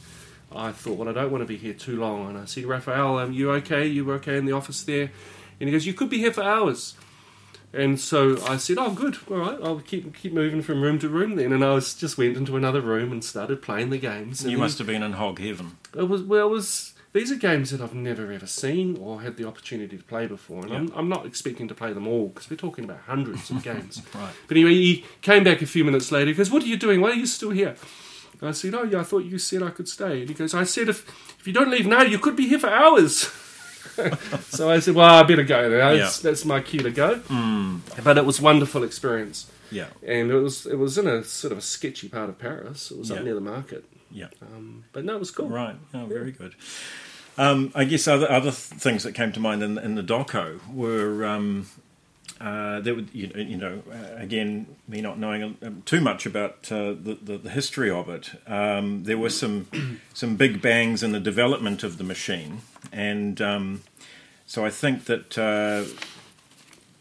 [0.55, 2.29] I thought, well, I don't want to be here too long.
[2.29, 3.87] And I said, Raphael, are you okay?
[3.87, 5.11] You were okay in the office there?
[5.61, 6.95] And he goes, you could be here for hours.
[7.73, 9.19] And so I said, "Oh, good.
[9.31, 9.59] All right.
[9.63, 12.57] I'll keep keep moving from room to room then." And I was just went into
[12.57, 14.41] another room and started playing the games.
[14.43, 15.77] And You must have been in hog heaven.
[15.95, 19.37] it was well, it was these are games that I've never ever seen or had
[19.37, 22.49] the opportunity to play before, and I'm, I'm not expecting to play them all because
[22.49, 24.01] we're talking about hundreds of games.
[24.15, 24.33] Right.
[24.47, 26.29] But anyway, he came back a few minutes later.
[26.29, 27.03] He goes, "What are you doing?
[27.03, 27.77] Why are you still here?"
[28.41, 30.65] I said, "Oh yeah, I thought you said I could stay." And he goes, "I
[30.65, 31.07] said if
[31.39, 33.31] if you don't leave now, you could be here for hours."
[34.49, 35.69] so I said, "Well, I better go.
[35.69, 35.95] Now.
[35.97, 37.81] That's, that's my cue to go." Mm.
[38.05, 39.87] But it was a wonderful experience, Yeah.
[40.07, 42.91] and it was it was in a sort of a sketchy part of Paris.
[42.91, 43.17] It was Yeah.
[43.17, 43.85] up near the market.
[44.11, 44.29] Yeah.
[44.43, 45.49] Um, but no, it was cool.
[45.49, 45.77] Right.
[45.93, 46.55] Oh, very good.
[47.37, 51.25] Um, I guess other other things that came to mind in, in the doco were
[51.25, 51.69] um,
[52.41, 56.27] uh, there would you know, you know uh, again me not knowing um, too much
[56.27, 58.31] about uh, the, the the history of it.
[58.47, 59.69] Um, there were some
[60.15, 63.83] some big bangs in the development of the machine, and um,
[64.49, 65.85] so I think that uh,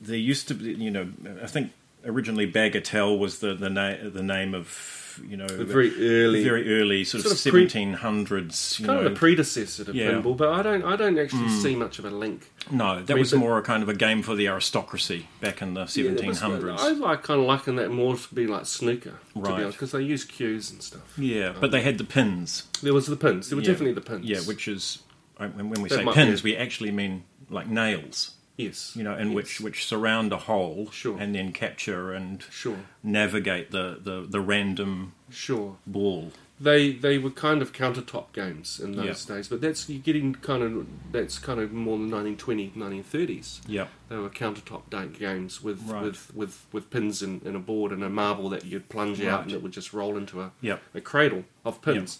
[0.02, 1.08] there used to be you know
[1.41, 1.72] I think
[2.06, 6.80] originally Bagatelle was the the, na- the name of you know The very early, very
[6.80, 8.80] early sort, Sort of seventeen hundreds.
[8.80, 10.12] You kind know, of the predecessor to Yeah.
[10.12, 11.62] pinball, but I don't I don't actually Mm.
[11.64, 12.52] see much of a link.
[12.70, 15.74] no, that mean, was more a kind of a game for the aristocracy back in
[15.74, 19.16] the Yeah, it was- I like kind of liken that more to be like snooker,
[19.34, 19.66] Right.
[19.72, 21.02] because they use cues and stuff.
[21.18, 22.64] Yeah, but they had the pins.
[22.84, 23.50] There was the pins.
[23.50, 23.70] There were Yeah.
[23.72, 24.26] definitely the pins.
[24.26, 25.00] Yeah, which is
[25.38, 28.32] when when we That say pins, be- we actually mean like nails.
[28.58, 29.36] yes, You know, in Yes.
[29.36, 31.18] which which surround a hole Sure.
[31.20, 35.78] and then capture and sure, navigate the, the, the random sure.
[35.86, 36.32] ball.
[36.60, 40.64] They they were kind of countertop games in those days, but that's you're getting kind
[40.64, 43.62] of that's kind of more the 1920s, 1930s.
[43.68, 46.02] Yeah, They were countertop da- games with Right.
[46.06, 49.43] with, with, with pins in, in a board and a marble that you'd plunge out
[49.43, 52.20] and it would just roll into a, yeah, a cradle of pins.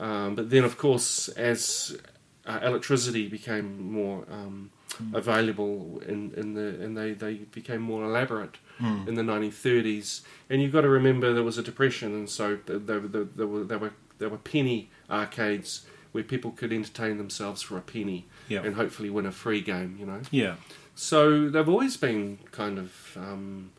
[0.00, 1.96] Um, but then, of course, as
[2.46, 5.14] uh, electricity became more um, Hmm.
[5.14, 9.06] available in, in the and they, they became more elaborate Mm.
[9.08, 12.82] in the 1930s, and you've got to remember there was a depression, and so th-
[12.86, 17.60] there, there, there were there were there were penny arcades where people could entertain themselves
[17.62, 19.96] for a penny yeah, and hopefully win a free game.
[20.00, 20.20] You know.
[20.32, 20.54] yeah.
[20.94, 22.92] So they've always been kind of.
[23.16, 23.70] Um,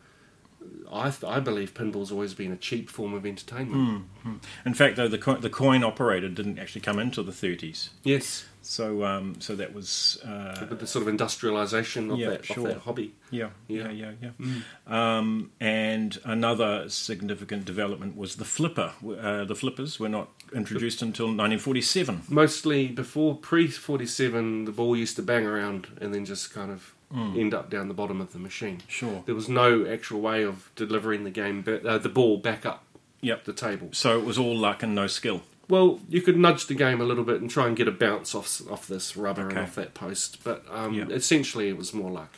[0.93, 4.03] I th- I believe pinball's always been a cheap form of entertainment.
[4.25, 4.39] Mm.
[4.65, 7.89] In fact, though, the co- the coin operator didn't actually come into the 30s.
[8.03, 12.67] Yes, So um, so that was uh, the sort of industrialisation of Yeah, that sure.
[12.67, 13.13] of that hobby.
[13.31, 14.11] yeah, yeah, Yeah.
[14.21, 15.17] yeah, yeah.
[15.17, 18.91] Um, and another significant development was the flipper.
[19.01, 22.23] Uh, the flippers were not introduced until 1947.
[22.29, 26.69] Mostly before pre forty seven, the ball used to bang around and then just kind
[26.71, 27.37] of Mm.
[27.39, 28.79] end up down the bottom of the machine.
[28.87, 29.23] Sure.
[29.25, 32.83] There was no actual way of delivering the game, but, uh, the ball back up
[33.21, 33.45] Yep.
[33.45, 33.89] the table.
[33.91, 35.41] So it was all luck and no skill.
[35.69, 38.33] Well, you could nudge the game a little bit and try and get a bounce
[38.35, 41.05] off off this rubber and off that post, but um, Yeah.
[41.09, 42.33] essentially it was more luck.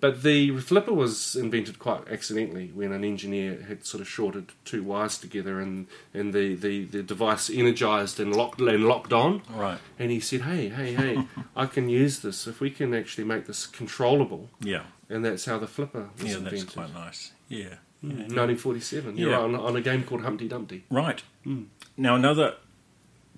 [0.00, 4.82] But the flipper was invented quite accidentally when an engineer had sort of shorted two
[4.84, 9.42] wires together and, and the, the, the device energized and locked and locked on.
[9.52, 9.78] Right.
[9.98, 11.24] And he said, "Hey, hey, hey!
[11.56, 14.84] I can use this if we can actually make this controllable." Yeah.
[15.10, 16.60] And that's how the flipper was Yeah, invented.
[16.62, 17.32] that's quite nice.
[17.48, 17.74] Yeah.
[18.04, 18.28] Mm, Yeah.
[18.36, 19.16] 1947.
[19.16, 19.36] You're Yeah.
[19.36, 20.84] right, on, on a game called Humpty Dumpty.
[20.90, 21.22] Right.
[21.46, 21.66] Mm.
[21.96, 22.54] Now, another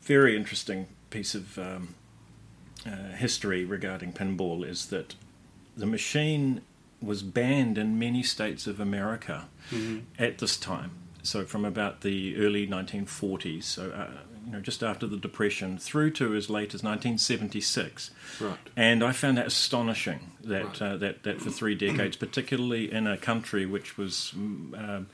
[0.03, 1.95] very interesting piece of um,
[2.87, 5.15] uh, history regarding pinball is that
[5.81, 6.61] the machine
[7.03, 9.99] was banned in many states of America Mm-hmm.
[10.19, 10.91] at this time.
[11.23, 14.11] So, from about the early 1940s, so uh,
[14.47, 18.11] you know, just after the Depression, through to as late as 1976.
[18.41, 18.57] Right.
[18.77, 20.83] And I found that astonishing that Right.
[20.83, 25.07] uh, that that for three decades, particularly in a country which was mm, um,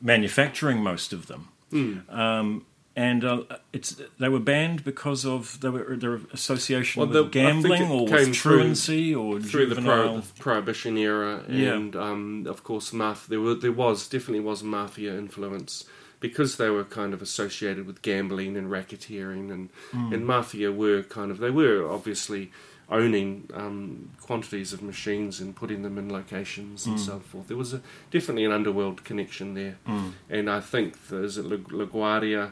[0.00, 2.08] manufacturing most of them, Mm.
[2.12, 2.64] um,
[3.06, 3.42] and uh,
[3.72, 3.90] it's
[4.22, 8.10] they were banned because of they were their association Well, with the- gambling or with
[8.24, 11.74] through- truancy or through the, pro- the prohibition era, Yeah.
[11.76, 15.84] and um, of course, maf- there were there was definitely was mafia influence
[16.20, 20.12] because they were kind of associated with gambling and racketeering, and Hmm.
[20.14, 22.50] and mafia were kind of they were obviously
[22.90, 23.30] owning
[23.62, 27.06] um, quantities of machines and putting them in locations and Mm.
[27.08, 27.46] so forth.
[27.48, 27.80] There was a,
[28.10, 30.12] definitely an underworld connection there, Mm.
[30.36, 32.44] and I think there's a La- LaGuardia.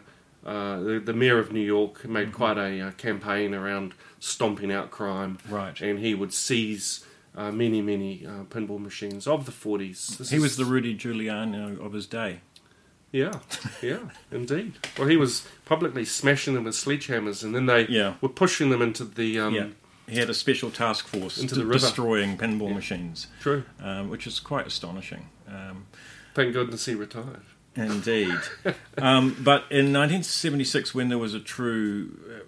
[0.47, 2.37] Uh, the, the mayor of New York made Mm-hmm.
[2.37, 5.79] quite a, uh campaign around stomping out crime Right.
[5.81, 7.05] and he would seize
[7.37, 10.17] uh, many, many uh, pinball machines of the 40s.
[10.19, 12.41] This He is- was the Rudy Giuliani of his day.
[13.13, 13.41] Yeah,
[13.83, 13.99] yeah,
[14.31, 14.75] indeed.
[14.99, 18.15] Well, he was publicly smashing them with sledgehammers, and then they Yeah.
[18.21, 19.39] were pushing them into the.
[19.41, 19.67] Um, yeah.
[20.09, 21.79] He had a special task force Into to the river.
[21.81, 22.75] destroying pinball Yeah.
[22.75, 23.65] machines, True.
[23.81, 25.29] um, which is quite astonishing.
[25.49, 25.87] Um,
[26.35, 27.43] Thank goodness he retired.
[27.77, 28.39] Indeed.
[28.99, 32.41] um, but in 1976, when there was a true uh,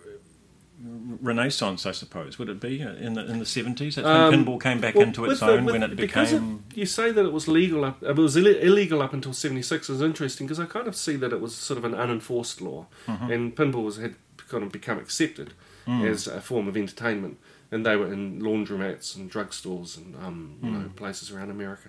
[1.21, 3.97] renaissance, I suppose, would it be uh, in the in the 70s?
[3.97, 6.63] That's when Um, pinball came back Well, into its the- own with- when it became.
[6.75, 10.01] you say that it was legal up, it was Ill- illegal up until '76 is
[10.01, 13.33] interesting because I kind of see that it was sort of an unenforced law, Mm-hmm.
[13.33, 14.15] and pinball was, had
[14.49, 15.53] kind of become accepted
[15.87, 16.07] Mm.
[16.07, 17.39] as a form of entertainment,
[17.73, 20.83] and they were in laundromats and drugstores and um, you Mm.
[20.83, 21.89] know places around America.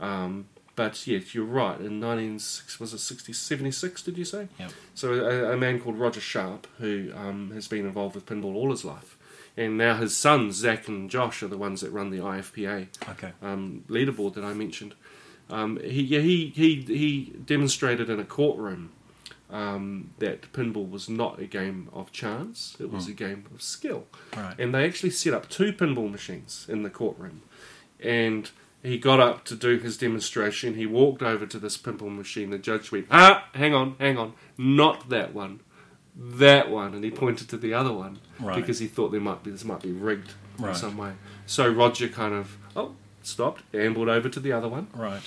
[0.00, 0.46] Um,
[0.78, 1.78] but yes, you're right.
[1.80, 2.34] In 19
[2.80, 4.48] was it 60, 76, Did you say?
[4.58, 4.70] Yep.
[4.94, 8.70] So a, a man called Roger Sharpe, who um, has been involved with pinball all
[8.70, 9.18] his life,
[9.56, 13.32] and now his sons Zach and Josh are the ones that run the IFPA Okay.
[13.42, 14.94] um, leaderboard that I mentioned.
[15.50, 18.92] Um, he, yeah, he he he demonstrated in a courtroom
[19.50, 24.04] um, that pinball was not a game of chance; it was a game of skill.
[24.36, 24.54] Right.
[24.58, 27.42] And they actually set up two pinball machines in the courtroom.
[27.98, 28.50] And
[28.88, 30.74] he got up to do his demonstration.
[30.74, 32.50] He walked over to this pinball machine.
[32.50, 35.60] The judge went, "Ah, hang on, hang on, not that one,
[36.16, 38.56] that one." And he pointed to the other one Right.
[38.56, 41.12] because he thought there might be this might be rigged in some way.
[41.46, 44.88] So Roger kind of oh stopped, ambled over to the other one.
[44.94, 45.22] Right.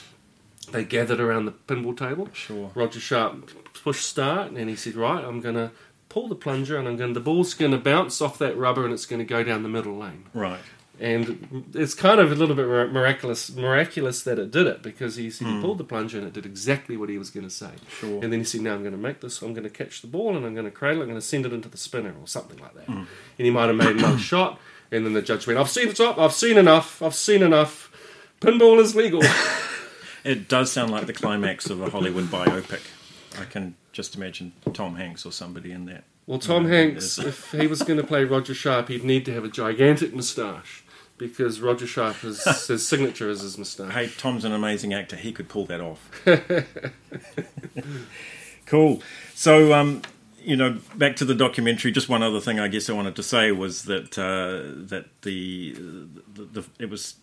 [0.71, 2.29] They gathered around the pinball table.
[2.33, 2.71] Sure.
[2.75, 3.51] Roger Sharpe
[3.83, 5.71] pushed start, and he said, "Right, I'm going to
[6.09, 8.83] pull the plunger, and I'm going to The ball's going to bounce off that rubber,
[8.85, 10.59] and it's going to go down the middle lane." Right.
[11.01, 15.31] And it's kind of a little bit miraculous, miraculous that it did it because he
[15.31, 15.61] said he hmm.
[15.61, 17.71] pulled the plunger and it did exactly what he was going to say.
[17.89, 18.21] Sure.
[18.21, 19.41] And then he said, "Now I'm going to make this.
[19.41, 20.99] I'm going to catch the ball and I'm going to cradle.
[20.99, 22.97] it, I'm going to send it into the spinner or something like that." Hmm.
[22.99, 23.07] And
[23.45, 24.59] he might have made another shot.
[24.91, 26.19] And then the judge went, "I've seen the top.
[26.19, 27.01] I've seen enough.
[27.01, 27.91] I've seen enough.
[28.39, 29.23] Pinball is legal."
[30.23, 32.81] It does sound like the climax of a Hollywood biopic.
[33.39, 36.03] I can just imagine Tom Hanks or somebody in that.
[36.27, 39.33] Well, Tom Yeah, Hanks, if he was going to play Roger Sharpe, he'd need to
[39.33, 40.83] have a gigantic moustache
[41.21, 43.93] because Roger Sharpe is his signature is his moustache.
[43.93, 45.15] Hey, Tom's an amazing actor.
[45.15, 46.09] He could pull that off.
[48.65, 49.03] cool.
[49.35, 50.01] So, um,
[50.43, 51.91] you know, back to the documentary.
[51.91, 55.75] Just one other thing, I guess I wanted to say was that uh, that the,
[56.33, 57.17] the, the it was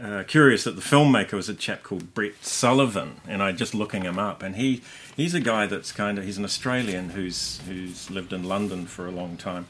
[0.00, 4.04] uh, curious that the filmmaker was a chap called Brett Sullivan, and I just looking
[4.04, 4.80] him up, and he
[5.16, 9.08] he's a guy that's kind of he's an Australian who's who's lived in London for
[9.08, 9.66] a long time,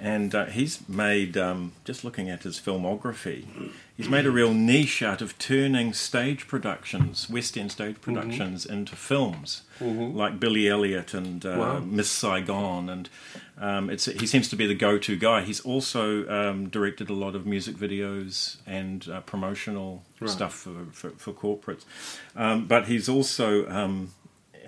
[0.00, 5.02] and uh, he's made um, just looking at his filmography, he's made a real niche
[5.02, 11.44] out of turning stage productions, West End stage productions, into films, like Billy Elliot and
[11.46, 11.78] uh, Wow.
[11.80, 13.08] Miss Saigon, and
[13.58, 15.42] um, it's he seems to be the go-to guy.
[15.42, 20.30] He's also um, directed a lot of music videos and uh, promotional Right.
[20.30, 21.84] stuff for, for, for corporates,
[22.36, 24.12] um, but he's also um,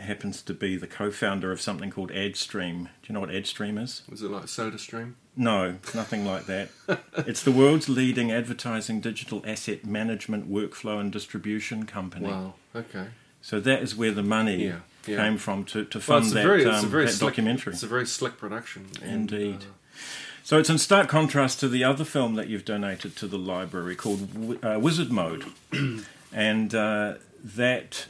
[0.01, 2.85] happens to be the co-founder of something called AdStream.
[2.85, 4.03] Do you know what AdStream is?
[4.09, 5.15] Was it like SodaStream?
[5.37, 6.71] No, nothing like that.
[7.19, 12.27] it's the world's leading advertising digital asset management workflow and distribution company.
[12.29, 12.55] Wow.
[12.75, 13.07] Okay.
[13.43, 15.17] So that is where the money Yeah, yeah.
[15.19, 17.13] came from to, to Well, fund it's a that, very, um, it's a very that
[17.13, 17.73] slick, documentary.
[17.75, 18.87] It's a very slick production.
[19.03, 19.57] and, Indeed.
[19.63, 19.99] uh,
[20.43, 23.95] So it's in stark contrast to the other film that you've donated to the library
[23.95, 25.45] called uh, Wizard Mode,
[26.33, 28.07] and uh, that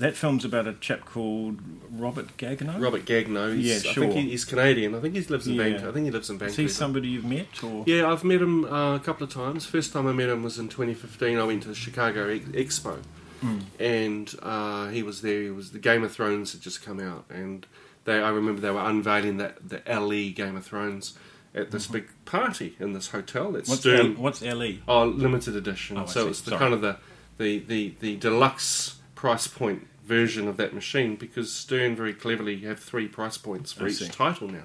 [0.00, 1.58] that film's about a chap called
[1.90, 2.80] Robert Gagno.
[2.80, 3.54] Robert Gagno.
[3.54, 4.94] He's, Yeah, I think he, he's Canadian.
[4.94, 5.62] I think he lives in Yeah.
[5.64, 5.88] Vancouver.
[5.88, 6.62] I think he lives in Is Vancouver.
[6.62, 7.84] he somebody you've met or?
[7.86, 9.64] Yeah, I've met him uh, a couple of times.
[9.66, 11.38] First time I met him was in 2015.
[11.38, 12.44] I went to the Chicago Ex-
[12.80, 12.98] Expo,
[13.42, 13.62] Mm.
[13.78, 15.40] and uh, he was there.
[15.42, 17.66] He was the Game of Thrones had just come out, and
[18.04, 18.20] they.
[18.22, 21.16] I remember they were unveiling that the LE Game of Thrones
[21.54, 23.52] at this big party in this hotel.
[23.52, 24.20] That's Mm-hmm.
[24.22, 24.42] What's.
[24.42, 24.74] L- what's LE?
[24.86, 25.96] Oh, limited edition.
[25.96, 26.60] Oh, so it's the Sorry.
[26.60, 26.96] kind of the,
[27.38, 32.80] the, the, the deluxe price point version of that machine because Stern very cleverly have
[32.80, 34.08] three price points for I each see.
[34.08, 34.64] title now.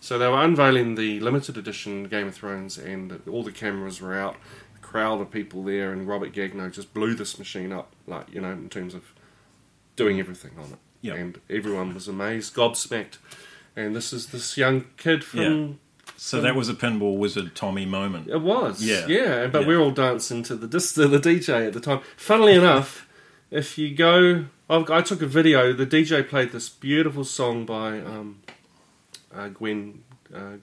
[0.00, 4.14] So they were unveiling the limited edition Game of Thrones, and all the cameras were
[4.14, 4.36] out.
[4.76, 8.40] A crowd of people there, and Robert Gagno just blew this machine up, like you
[8.40, 9.12] know, in terms of
[9.96, 10.78] doing everything on it.
[11.00, 11.14] Yeah.
[11.14, 13.16] And everyone was amazed, gobsmacked.
[13.76, 15.78] And this is this young kid from
[16.16, 18.28] So that was a pinball wizard Tommy moment.
[18.28, 19.06] it was, Yeah.
[19.06, 19.46] yeah.
[19.46, 19.68] But Yeah.
[19.68, 22.00] we're all dancing to the dis- to the DJ at the time.
[22.16, 23.06] Funnily enough,
[23.50, 25.72] if you go, I took a video.
[25.72, 28.40] The DJ played this beautiful song by um,
[29.34, 30.02] uh, Gwen
[30.34, 30.56] uh,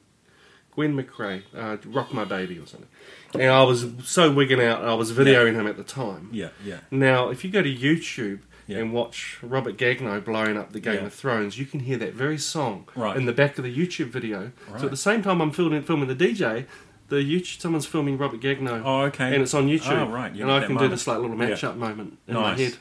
[0.73, 2.89] Gwen McRae, uh, "Rock My Baby" or something.
[3.33, 4.83] And I was so wigging out.
[4.83, 6.29] I was videoing him at the time.
[6.31, 6.79] Yeah, yeah.
[6.89, 8.79] Now, if you go to YouTube Yeah.
[8.79, 11.05] and watch Robert Gagno blowing up the Game Yeah.
[11.05, 13.15] of Thrones, you can hear that very song Right.
[13.15, 14.51] in the back of the YouTube video.
[14.77, 16.65] So at the same time I'm filming, filming the DJ,
[17.09, 19.33] the YouTube, someone's filming Robert Gagno, Oh, okay.
[19.33, 20.07] and it's on YouTube.
[20.07, 20.33] Oh, right.
[20.33, 21.47] You and I can do this like little Yeah.
[21.49, 22.57] match-up moment in Nice.
[22.57, 22.77] my head.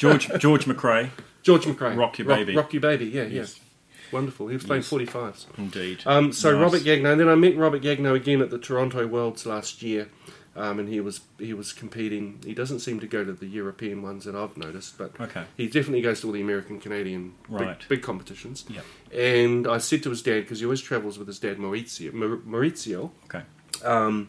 [0.00, 1.10] George George McRae,
[1.42, 2.56] George McRae, Rock Your Baby.
[2.56, 3.56] Rock, Your Baby, yeah, Yes.
[3.58, 3.64] yeah.
[4.12, 4.48] Wonderful.
[4.48, 4.90] He was playing Yes.
[4.90, 5.46] 45s.
[5.58, 6.02] indeed.
[6.06, 6.62] Um, so Nice.
[6.62, 10.08] Robert Gagno, and then I met Robert Gagno again at the Toronto Worlds last year,
[10.56, 12.40] um, and he was he was competing.
[12.44, 15.44] He doesn't seem to go to the European ones that I've noticed, but Okay.
[15.56, 17.78] he definitely goes to all the American, Canadian Right.
[17.80, 18.64] big, big competitions.
[18.70, 18.80] Yeah.
[19.16, 22.10] And I said to his dad because he always travels with his dad Maurizio.
[22.12, 23.10] Maurizio.
[23.26, 23.42] Okay.
[23.84, 24.28] Um,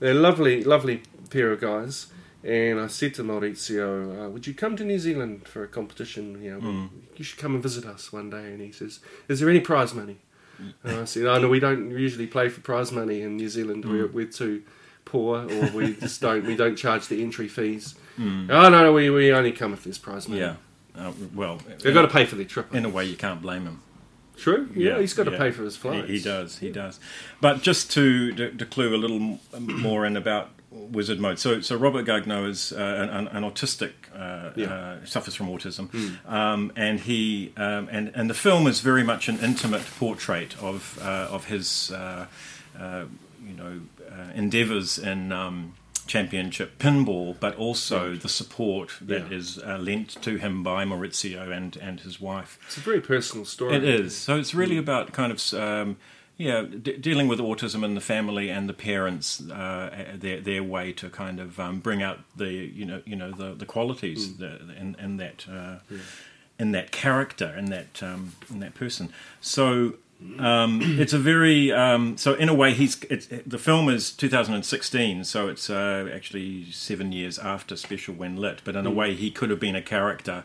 [0.00, 2.06] they're lovely, lovely pair of guys.
[2.44, 6.42] And I said to Maurizio, uh, "Would you come to New Zealand for a competition?
[6.42, 6.88] You know, Mm.
[7.16, 9.94] you should come and visit us one day." And he says, "Is there any prize
[9.94, 10.18] money?"
[10.84, 13.84] And I said, "Oh no, we don't usually play for prize money in New Zealand.
[13.84, 14.12] We're, Mm.
[14.12, 14.62] we're too
[15.04, 16.44] poor, or we just don't.
[16.44, 17.94] We don't charge the entry fees.
[18.18, 18.48] Mm.
[18.50, 20.40] Oh no, no, we, we only come if there's prize money.
[20.40, 20.56] Yeah.
[20.96, 22.74] Uh, well, they've got to pay for their trip.
[22.74, 23.80] in a way, you can't blame him.
[24.36, 24.68] True.
[24.74, 25.38] Yeah, he's got to yeah.
[25.38, 26.08] pay for his flights.
[26.08, 26.98] He, he does, he does.
[27.40, 31.38] But just to, to, to clue a little more in about Wizard Mode.
[31.38, 34.66] So, so Robert Gagno is uh, an, an, an autistic, uh, Yeah.
[34.66, 35.02] Hmm.
[35.02, 35.88] uh, suffers from autism,
[36.28, 40.98] um, and he um, and and the film is very much an intimate portrait of
[41.02, 42.26] uh, of his uh,
[42.78, 43.04] uh,
[43.46, 45.32] you know uh, endeavours in.
[45.32, 45.74] Um,
[46.08, 49.38] Championship pinball, but also the support that Yeah.
[49.38, 52.58] is uh, lent to him by Maurizio and, and his wife.
[52.66, 53.76] It's a very personal story.
[53.76, 54.16] It is.
[54.16, 55.96] So it's really about kind of um,
[56.38, 60.92] yeah d- dealing with autism in the family and the parents uh, their their way
[60.92, 64.60] to kind of um, bring out the you know you know the the qualities that,
[64.80, 65.76] in in that uh,
[66.58, 69.08] in that character in that um, in that person.
[69.40, 69.94] So.
[70.38, 75.24] Um, it's a very um, so in a way he's it's, the film is 2016
[75.24, 79.32] so it's uh, actually seven years after Special When Lit but in a way he
[79.32, 80.44] could have been a character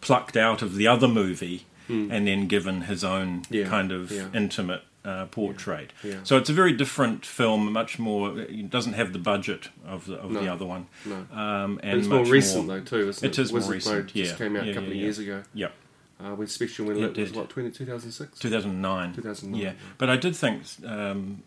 [0.00, 4.28] plucked out of the other movie and then given his own Yeah, kind of yeah.
[4.34, 5.92] intimate uh, portrait.
[6.02, 6.16] Yeah.
[6.24, 8.38] So it's a very different film, much more.
[8.38, 10.86] It doesn't have the budget of the of the other one.
[11.06, 11.26] no.
[11.32, 13.42] Um, And it's more recent though too, isn't It it?
[13.42, 14.24] is more Wizard recent, Mode yeah.
[14.24, 15.02] just came out Yeah, a couple yeah, of yeah.
[15.04, 15.42] years ago.
[15.54, 15.72] Yep,
[16.24, 17.36] Uh, with Special When It was did.
[17.36, 18.38] what 20, 2006?
[18.38, 19.14] 2009.
[19.14, 19.74] 2009, Yeah, yeah.
[19.98, 21.42] but I did think um,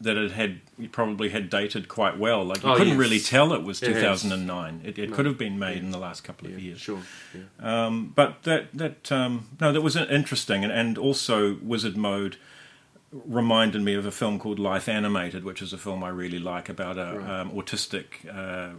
[0.00, 2.44] that it had it probably had dated quite well.
[2.44, 2.98] Like you Oh, couldn't yes.
[2.98, 4.80] really tell it was 2009.
[4.84, 5.16] It, it No.
[5.16, 6.80] could have been made in the last couple of Yeah, years.
[6.80, 7.02] sure.
[7.34, 7.42] Yeah.
[7.86, 12.36] Um, but that that um, no, that was interesting, and, and also Wizard Mode
[13.24, 16.68] reminded me of a film called Life Animated, which is a film I really like
[16.68, 17.40] about a Right.
[17.40, 18.74] um, autistic uh,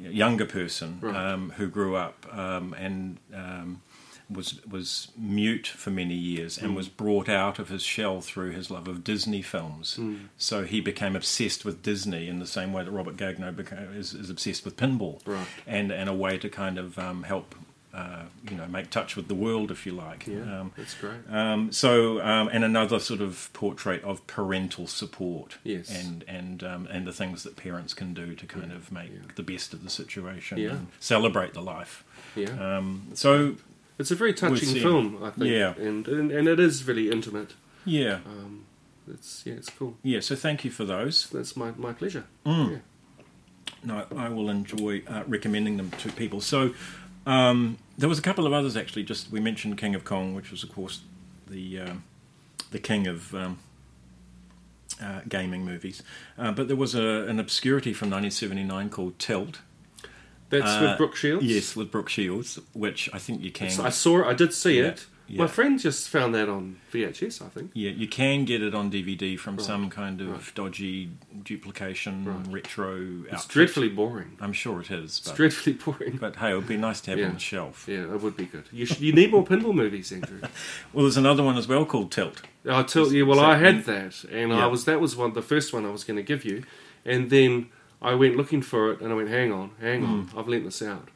[0.00, 1.14] younger person Right.
[1.16, 3.82] um, who grew up um, and um,
[4.30, 6.64] was was mute for many years Hmm.
[6.66, 9.96] and was brought out of his shell through his love of Disney films.
[9.96, 10.16] Hmm.
[10.38, 14.14] So he became obsessed with Disney in the same way that Robert Gagno became, is,
[14.14, 15.46] is obsessed with pinball Right.
[15.66, 17.54] and and a way to kind of um, help
[17.94, 20.26] uh, you know make touch with the world if you like.
[20.26, 21.20] Yeah, Um, that's great.
[21.30, 25.58] um, so um, and another sort of portrait of parental support.
[25.62, 25.88] Yes.
[25.90, 29.20] And and um, and the things that parents can do to kind of make yeah.
[29.36, 30.70] the best of the situation Yeah.
[30.70, 32.02] and celebrate the life.
[32.36, 33.54] Yeah, Um, so
[33.98, 35.46] it's a very touching film, I think.
[35.50, 35.74] Yeah.
[35.88, 37.54] and, and and it is really intimate.
[37.84, 38.64] yeah, Um,
[39.06, 39.96] it's yeah, it's cool.
[40.02, 40.20] yeah.
[40.20, 41.28] So thank you for those.
[41.30, 42.24] That's my my pleasure.
[42.44, 42.70] Mm.
[42.70, 42.78] Yeah.
[43.84, 46.40] No, I will enjoy uh, recommending them to people.
[46.40, 46.72] So
[47.26, 49.04] um, there was a couple of others actually.
[49.04, 51.00] Just we mentioned King of Kong, which was of course
[51.48, 52.04] the um,
[52.70, 53.58] the king of um,
[55.02, 56.02] uh, gaming movies.
[56.38, 59.60] Uh, but there was a, an obscurity from 1979 called Tilt.
[60.50, 61.44] That's Uh, with Brooke Shields.
[61.44, 63.68] Yes, with Brooke Shields, which I think you can.
[63.80, 64.26] I saw it.
[64.26, 65.06] I did see Yeah, it.
[65.26, 65.38] Yeah.
[65.42, 67.40] My friend just found that on VHS.
[67.42, 67.70] I think.
[67.74, 70.54] Yeah, you can get it on DVD from Right, some kind of right.
[70.54, 71.10] dodgy
[71.42, 72.46] duplication Right.
[72.52, 74.36] retro It's dreadfully boring.
[74.40, 76.16] I'm sure it is, It's dreadfully boring.
[76.18, 77.26] but hey, it would be nice to have Yeah.
[77.28, 77.86] on the shelf.
[77.88, 78.64] Yeah, it would be good.
[78.72, 80.40] You, should, you need more pinball movies, Andrew.
[80.92, 82.42] Well, there's another one as well called Tilt.
[82.66, 84.64] Oh, I tell you, well, I had that, and Yeah.
[84.64, 86.64] I was that was one the first one I was going to give you,
[87.04, 87.68] and then
[88.00, 90.38] I went looking for it, and I went, hang on, hang on, hmm.
[90.38, 91.08] I've lent this out,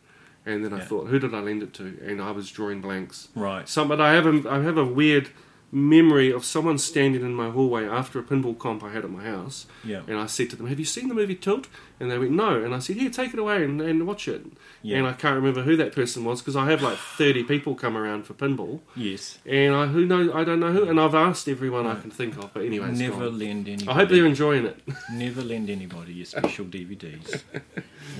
[0.48, 0.78] and then I.
[0.78, 0.84] Yeah.
[0.84, 1.84] thought, who did I lend it to?
[2.04, 3.28] And I was drawing blanks.
[3.34, 3.68] Right.
[3.68, 5.28] Some, but I have a, I have a weird
[5.70, 9.22] memory of someone standing in my hallway after a pinball comp I had at my
[9.22, 10.00] house, Yeah.
[10.08, 11.66] and I said to them, "Have you seen the movie Tilt?"
[12.00, 14.46] And they went, "No." And I said, "Here, take it away and, and watch it."
[14.80, 14.96] Yeah.
[14.96, 17.98] And I can't remember who that person was because I have like thirty people come
[17.98, 19.40] around for pinball, Yes.
[19.44, 22.38] and I who know I don't know who, and I've asked everyone I can think
[22.38, 23.38] of, but anyway, Never gone.
[23.38, 23.88] lend anybody.
[23.90, 24.78] I hope they're enjoying it.
[25.12, 27.42] Never lend anybody your special DVDs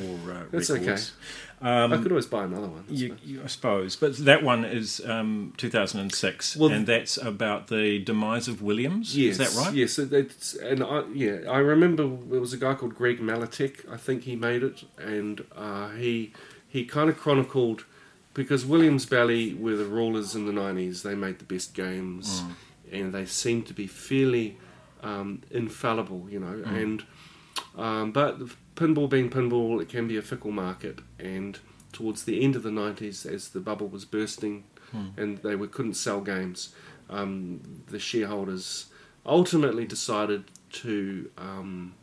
[0.05, 0.68] or uh, That's
[1.61, 1.92] records.
[1.92, 2.84] I could always buy another one.
[2.88, 7.98] You, you, I suppose, but that one is um, 2006, Well, and that's about the
[7.98, 9.16] demise of Williams.
[9.16, 9.74] Yes, is that right?
[9.74, 13.90] Yes, it's and I, yeah, I remember there was a guy called Greg Maletic.
[13.90, 16.32] I think he made it, and uh, he
[16.68, 17.84] he kind of chronicled
[18.34, 21.02] because Williams Bally were the rulers in the nineties.
[21.02, 22.54] They made the best games, Mm.
[23.00, 24.56] and they seemed to be fairly
[25.02, 26.62] um, infallible, you know.
[26.66, 26.82] Mm.
[26.82, 27.04] And
[27.79, 28.39] um, but
[28.76, 31.59] pinball being pinball, it can be a fickle market, and
[31.93, 35.09] towards the end of the nineties, as the bubble was bursting, Hmm.
[35.18, 36.74] and they were, couldn't sell games,
[37.11, 38.87] um, the shareholders
[39.26, 41.95] ultimately decided to um,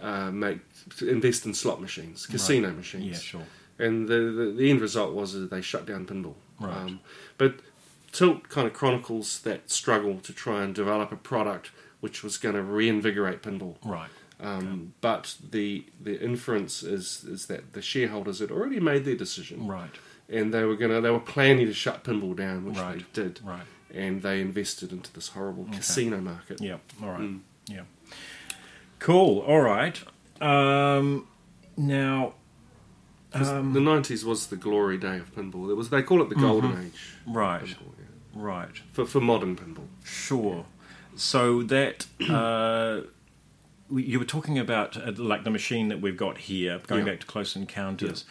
[0.00, 0.60] uh, make
[0.98, 3.46] to invest in slot machines, casino machines, Yeah, sure.
[3.78, 6.34] and the, the the end result was that they shut down pinball.
[6.60, 6.76] Right.
[6.76, 7.00] Um,
[7.38, 7.56] but
[8.12, 12.54] Tilt kind of chronicles that struggle to try and develop a product which was going
[12.54, 13.74] to reinvigorate pinball.
[13.84, 14.10] Right.
[14.44, 19.66] Um, But the the inference is is that the shareholders had already made their decision,
[19.66, 19.94] Right.
[20.28, 22.98] and they were gonna they were planning to shut pinball down, which Right.
[23.14, 23.66] they did, Right.
[23.94, 26.60] and they invested into this horrible casino market.
[26.60, 26.78] Yeah.
[27.02, 27.20] All right.
[27.20, 27.40] Mm.
[27.66, 27.84] Yeah.
[28.98, 29.40] Cool.
[29.40, 30.02] All right.
[30.40, 31.26] Um,
[31.76, 32.34] now.
[33.36, 35.68] Um, the nineties was the glory day of pinball.
[35.68, 36.92] It was they call it the golden age.
[37.26, 37.32] Mm-hmm.
[37.36, 37.64] Right.
[37.64, 38.04] pinball, yeah.
[38.50, 38.78] Right.
[38.92, 39.88] For for modern pinball.
[40.04, 40.66] Sure.
[41.16, 43.00] So that uh,
[44.02, 47.12] you were talking about uh, like the machine that we've got here, going Yeah.
[47.12, 48.24] back to Close Encounters,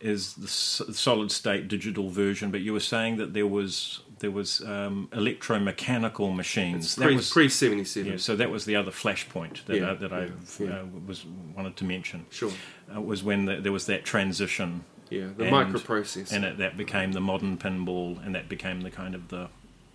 [0.00, 2.50] is the solid state digital version.
[2.50, 6.84] But you were saying that there was there was um, electromechanical machines.
[6.86, 8.12] It's that was pre seventy seven.
[8.12, 8.18] yeah.
[8.18, 11.24] So that was the other flashpoint that Yeah, uh, that I yeah, uh, was
[11.56, 12.26] wanted to mention.
[12.30, 12.52] Sure.
[12.94, 15.28] Uh, was when the, there was that transition Yeah.
[15.36, 16.32] The And- microprocessor.
[16.32, 19.48] and it, that became the modern pinball, and that became the kind of the,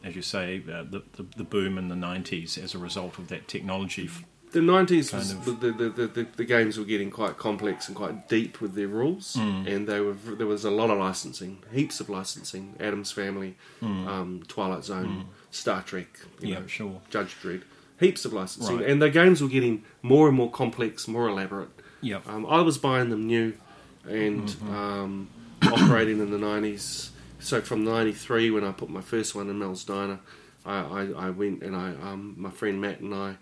[0.04, 3.28] as you say, uh, the, the the boom in the '90s as a result of
[3.30, 4.10] that technology.
[4.56, 7.96] The nineties kind was of- the, the, the, the, games were getting quite complex and
[7.96, 9.68] quite deep with their rules, Mm.
[9.68, 12.74] and they were there was a lot of licensing, heaps of licensing.
[12.80, 16.08] Addams Family, um, Twilight Zone, Star Trek,
[16.40, 16.50] you Mm.
[16.54, 17.02] Yeah, know, sure.
[17.10, 17.64] Judge Dredd,
[18.00, 18.90] heaps of licensing, Right.
[18.90, 21.70] and the games were getting more and more complex, more elaborate.
[22.00, 22.26] Yep.
[22.30, 23.54] Um, I was buying them new
[24.08, 24.74] and Mm-hmm.
[24.76, 25.28] um,
[25.64, 27.10] operating in the 90s.
[27.40, 30.20] So from 93, when I put my first one in Mel's Diner,
[30.66, 33.36] I, I, I went and I, um, my friend Matt and I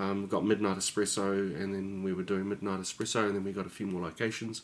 [0.00, 3.66] um, got Midnight Espresso, and then we were doing Midnight Espresso, and then we got
[3.66, 4.62] a few more locations.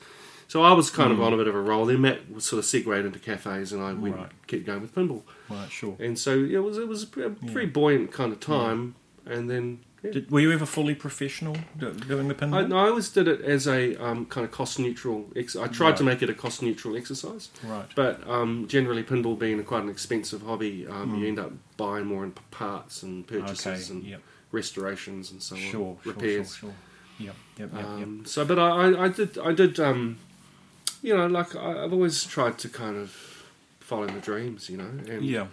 [0.49, 1.87] So I was kind of on a bit of a roll.
[1.87, 4.30] Then Matt was sort of segued into cafes, and I went Right.
[4.47, 5.22] kept going with pinball.
[5.51, 5.70] Right.
[5.70, 5.97] Sure.
[5.99, 8.95] And so it was it was a pretty, pretty buoyant kind of time.
[9.24, 9.86] And then yeah.
[10.13, 12.69] Did, were you ever fully professional doing the I, pinball?
[12.69, 15.27] no, I always did it as a um, kind of cost neutral.
[15.37, 17.87] Ex- I tried to make it a cost neutral exercise, Right.
[17.95, 21.21] but um, generally, pinball being a quite an expensive hobby, um, Mm.
[21.21, 23.93] you end up buying more in parts and purchases Okay.
[23.99, 24.23] and Yep.
[24.53, 25.71] restorations and so on, Sure.
[25.71, 26.13] Sure.
[26.13, 26.55] repairs.
[26.55, 26.71] Sure.
[26.71, 26.75] Sure.
[27.27, 27.35] Yep.
[27.59, 27.71] Yep.
[27.73, 27.83] Yep.
[27.83, 27.85] yep.
[27.87, 30.19] Um, so, but I, I, I did, I did, um,
[31.03, 33.11] you know, like I, I've always tried to kind of
[33.81, 35.47] follow my dreams, you know, and Yeah.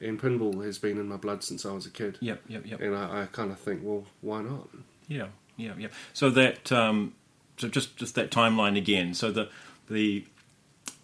[0.00, 2.42] And pinball has been in my blood since I was a kid, Yep.
[2.48, 2.66] Yep.
[2.66, 2.80] Yep.
[2.80, 4.68] and I, I kind of think, well, why not?
[5.08, 5.26] Yeah,
[5.56, 5.88] yeah, yeah.
[6.12, 7.14] So that um,
[7.56, 9.14] so just just that timeline again.
[9.14, 9.48] So the
[9.88, 10.24] the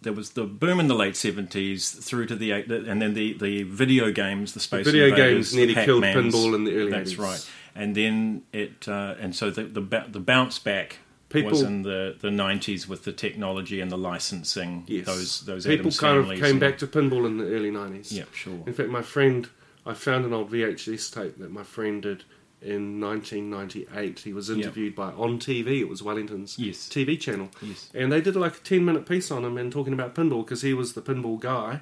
[0.01, 3.33] there was the boom in the late seventies through to the eight, and then the,
[3.33, 6.91] the video games, the space Video Invaders, games nearly the killed pinball in the early
[6.91, 7.19] That's 80s.
[7.19, 7.49] right.
[7.73, 10.99] And then it uh, and so the the, the bounce back.
[11.35, 14.83] People- was in the, the 90s with the technology and the licensing.
[14.87, 17.71] Yes, Those those people Addams kind of came and- back to pinball in the early
[17.71, 18.11] nineties.
[18.11, 18.61] Yeah, sure.
[18.65, 19.47] In fact, my friend,
[19.85, 22.23] I found an old VHS tape that my friend did
[22.61, 24.19] in 1998.
[24.19, 25.81] He was interviewed by On TV.
[25.81, 26.89] It was Wellington's Yes.
[26.89, 27.49] TV channel.
[27.61, 27.89] Yes.
[27.93, 30.61] And they did like a 10 minute piece on him and talking about pinball because
[30.61, 31.81] he was the pinball guy.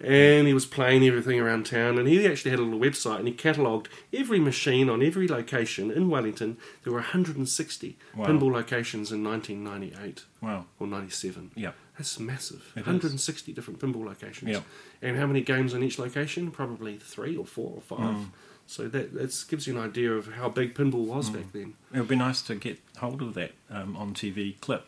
[0.00, 1.98] And he was playing everything around town.
[1.98, 5.90] And he actually had a little website, and he catalogued every machine on every location
[5.90, 6.56] in Wellington.
[6.84, 8.26] There were 160 Wow.
[8.26, 10.66] pinball locations in 1998 Wow.
[10.78, 11.50] or 97.
[11.54, 11.72] Yeah.
[11.96, 12.72] That's massive.
[12.76, 12.86] It is.
[12.86, 14.50] 160 different pinball locations.
[14.50, 14.60] Yeah.
[15.02, 16.50] And how many games on each location?
[16.52, 18.14] Probably three or four or five.
[18.16, 18.26] Mm.
[18.66, 21.74] So that that gives you an idea of how big pinball was back then.
[21.92, 24.84] It would be nice to get hold of that um, on TV clip.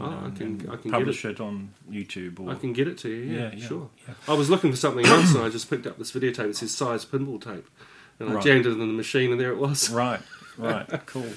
[0.00, 1.40] You Oh, know, I can- I can get publish it.
[1.40, 3.22] on YouTube or I can get it to you.
[3.24, 3.90] Yeah, Yeah, yeah, sure.
[4.08, 4.14] yeah.
[4.26, 6.50] I was looking for something else, and I just picked up this videotape.
[6.50, 7.66] It says size pinball tape,
[8.18, 8.44] and I Right.
[8.44, 9.90] jammed it in the machine, and there it was.
[10.04, 10.20] Right,
[10.58, 11.30] right, cool.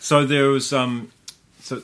[0.00, 1.10] So there was um,
[1.60, 1.82] so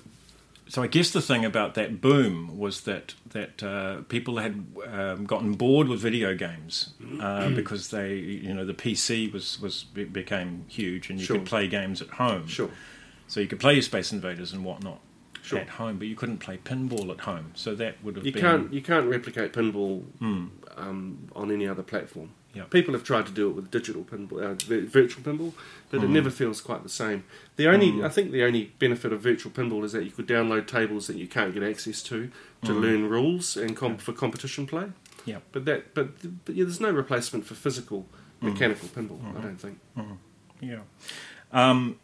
[0.67, 5.25] so I guess the thing about that boom was that that uh, people had um,
[5.27, 10.65] gotten bored with video games uh, because they you know the PC was was became
[10.69, 11.37] huge and you Sure.
[11.37, 12.47] could play games at home.
[12.47, 12.71] Sure.
[13.29, 15.01] So you could play your Space Invaders and whatnot
[15.45, 15.59] Sure.
[15.59, 17.53] at home, but you couldn't play pinball at home.
[17.55, 20.47] So that would have You been can't you can't replicate pinball Hmm.
[20.77, 22.31] um, on any other platform.
[22.55, 22.63] Yeah.
[22.65, 24.55] People have tried to do it with digital pinball, uh,
[24.87, 25.53] virtual pinball,
[25.91, 26.07] but Hmm.
[26.07, 27.25] it never feels quite the same.
[27.57, 30.67] The only, I think, the only benefit of virtual pinball is that you could download
[30.67, 32.31] tables that you can't get access to
[32.63, 32.81] to Hmm.
[32.81, 34.93] learn rules and comp- for competition play.
[35.27, 35.39] Yeah.
[35.53, 36.09] But that, but,
[36.45, 38.07] but yeah, there's no replacement for physical
[38.41, 38.47] Hmm.
[38.51, 39.21] mechanical pinball.
[39.37, 39.79] I don't think.
[40.61, 40.81] Yeah.
[41.53, 41.97] Um,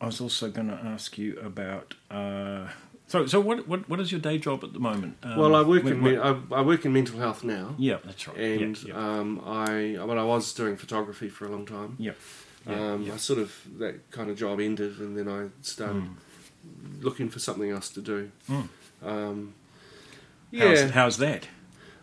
[0.00, 1.94] I was also going to ask you about.
[2.10, 2.68] Uh,
[3.06, 5.16] so, so what, what what is your day job at the moment?
[5.22, 7.98] Um, well, I work when- in when- I, I work in mental health now, yeah,
[8.04, 8.36] that's right.
[8.38, 9.18] and yeah, yeah.
[9.18, 11.96] Um, I well, I was doing photography for a long time.
[11.98, 12.12] yeah.
[12.66, 13.14] Yeah, um, yeah.
[13.14, 17.02] I sort of that kind of job ended, and then I started Mm.
[17.02, 18.30] looking for something else to do.
[18.50, 18.68] Mm.
[19.02, 19.54] Um,
[20.52, 21.48] How's, yeah, how's that?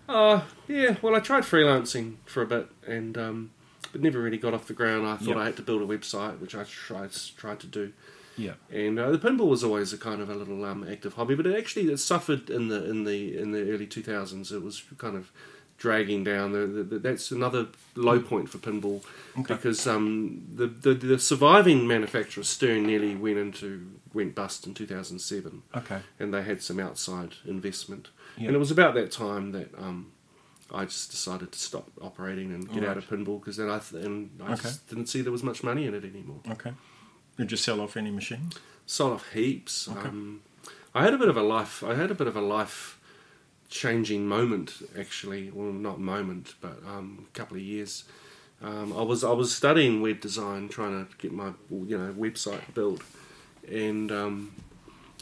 [0.10, 0.96] uh, yeah.
[1.02, 3.52] Well, I tried freelancing for a bit, and um,
[3.98, 5.08] but never really got off the ground.
[5.08, 5.38] I thought Yep.
[5.38, 7.92] I had to build a website, which I tried tried to do.
[8.38, 8.54] Yeah.
[8.72, 11.48] And uh, the pinball was always a kind of a little um, active hobby, but
[11.48, 14.52] it actually it suffered in the in the in the early two thousands.
[14.52, 15.32] It was kind of
[15.80, 16.52] dragging down.
[16.52, 19.04] The, the, the, that's another low point for pinball
[19.40, 19.56] Okay.
[19.56, 24.86] because um, the, the the surviving manufacturer Stern nearly went into went bust in two
[24.88, 26.00] thousand seven, Okay.
[26.20, 28.10] and they had some outside investment.
[28.38, 28.48] Yeah.
[28.48, 30.12] And it was about that time that um,
[30.74, 34.04] I just decided to stop operating and get out of pinball because then I th-
[34.06, 34.64] and I Okay.
[34.64, 36.74] just didn't see there was much money in it anymore Okay.
[37.38, 38.58] Did you sell off any machines?
[38.86, 39.88] sold off heaps.
[39.90, 40.08] Okay.
[40.08, 40.42] Um,
[40.96, 41.84] I had a bit of a life.
[41.84, 43.00] I had a bit of a life
[43.70, 45.52] changing moment, actually.
[45.52, 48.04] Well, not moment, but um, a couple of years.
[48.62, 52.74] Um, I was I was studying web design, trying to get my you know website
[52.74, 53.02] built,
[53.70, 54.54] and um,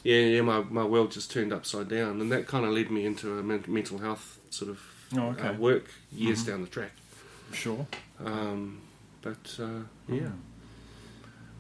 [0.04, 3.06] yeah, yeah, my, my world just turned upside down, and that kind of led me
[3.06, 4.80] into a mental health sort of
[5.14, 5.48] Oh, okay.
[5.50, 6.48] uh, work years Mhm.
[6.48, 6.92] down the track.
[7.54, 7.86] Sure.
[8.24, 8.80] Um,
[9.22, 10.22] but uh, yeah.
[10.22, 10.32] Mm.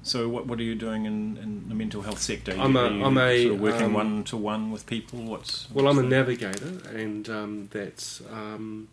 [0.03, 2.51] So, what what are you doing in, in the mental health sector?
[2.51, 4.85] I'm you, a- are you I'm a, sort of working um, one to one with
[4.85, 5.19] people.
[5.23, 8.87] What's Well, I'm a navigator, and um, that's um,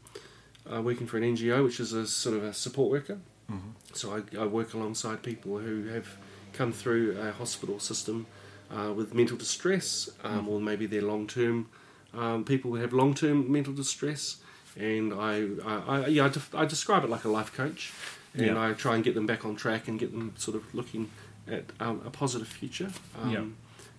[0.73, 3.19] uh, working for an NGO, which is a sort of a support worker.
[3.51, 3.73] Mhm.
[3.93, 6.07] So I, I work alongside people who have
[6.55, 8.27] come through a hospital system
[8.71, 11.67] uh, with mental distress, um, or maybe they're long term
[12.15, 14.37] um, people who have long term mental distress.
[14.79, 17.93] And I, I, I yeah, I, def- I describe it like a life coach,
[18.35, 18.63] and Yeah.
[18.69, 21.11] I try and get them back on track and get them sort of looking
[21.47, 23.45] at um, a positive future um, Yeah.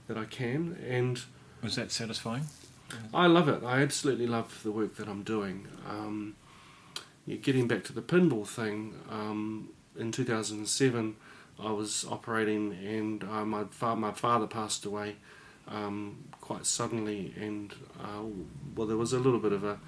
[0.08, 0.78] that I can.
[0.88, 1.22] And
[1.62, 2.44] Was that satisfying?
[3.14, 3.64] I love it.
[3.64, 5.68] I absolutely love the work that I'm doing.
[5.90, 6.36] Um,
[7.26, 11.16] yeah, getting back to the pinball thing, um, in 2007,
[11.60, 15.16] I was operating, and uh, my fa- my father passed away
[15.68, 18.24] um, quite suddenly, and uh,
[18.76, 19.80] well, there was a little bit of a, a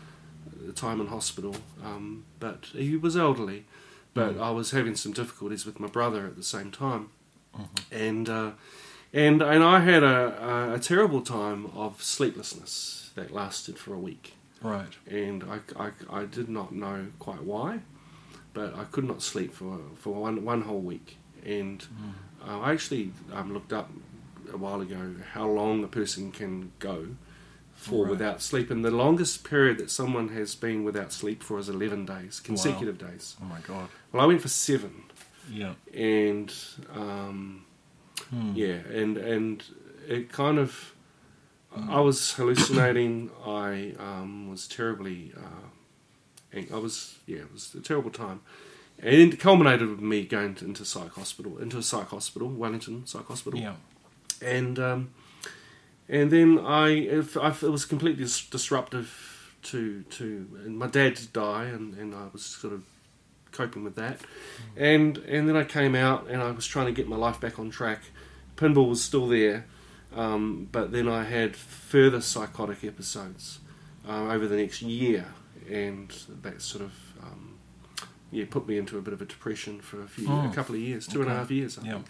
[0.76, 3.66] time in hospital, um, but he was elderly.
[4.14, 4.42] But Mm.
[4.42, 7.10] I was having some difficulties with my brother at the same time,
[7.54, 7.68] Mhm.
[7.92, 8.52] and uh,
[9.14, 10.18] and and I had a,
[10.72, 14.94] a, a terrible time of sleeplessness that lasted for a week, Right.
[15.08, 17.80] and I, I, I did not know quite why,
[18.54, 22.14] but I could not sleep for for one one whole week, and Mm.
[22.48, 23.90] uh, I actually um, looked up
[24.54, 27.08] a while ago how long a person can go
[27.86, 28.12] for Right.
[28.12, 32.06] without sleep, and the longest period that someone has been without sleep for is eleven
[32.06, 33.36] days, consecutive days.
[33.42, 33.88] Oh my god.
[34.12, 35.04] Well, I went for seven
[35.52, 35.74] Yeah.
[35.94, 36.54] and
[36.94, 37.66] um,
[38.30, 38.54] Hmm.
[38.56, 39.64] yeah, and and
[40.08, 40.94] it kind of
[41.98, 43.30] I was hallucinating.
[43.46, 48.40] I um, was terribly, uh, I was yeah, it was a terrible time,
[49.00, 53.06] and it culminated with me going to, into psych hospital, into a psych hospital, Wellington
[53.06, 53.76] Psych Hospital, Yeah.
[54.42, 55.10] and um,
[56.10, 61.16] and then I it, I, it was completely dis- disruptive to to and my dad
[61.16, 62.84] did die, and, and I was sort of
[63.52, 64.20] coping with that,
[64.78, 67.58] and and then I came out and I was trying to get my life back
[67.60, 68.02] on track.
[68.58, 69.66] Pinball was still there,
[70.16, 73.60] um, but then I had further psychotic episodes
[74.08, 75.26] uh, over the next year,
[75.70, 76.10] and
[76.44, 76.94] that sort of
[77.24, 77.58] um,
[78.32, 80.76] yeah put me into a bit of a depression for a few Oh, a couple
[80.76, 81.78] of years, two and a half years.
[81.80, 81.94] I Yeah.
[81.94, 82.06] think.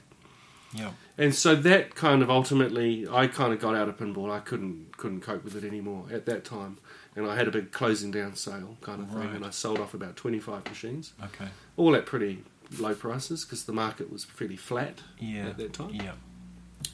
[0.76, 0.92] Yeah.
[1.18, 4.30] And so that kind of ultimately, I kind of got out of pinball.
[4.32, 6.78] I couldn't couldn't cope with it anymore at that time,
[7.16, 9.94] and I had a big closing down sale kind of thing, and I sold off
[9.94, 11.48] about twenty five machines, Okay.
[11.78, 12.44] all at pretty
[12.80, 15.48] low prices because the market was fairly flat Yeah.
[15.50, 16.14] at that time, Yeah.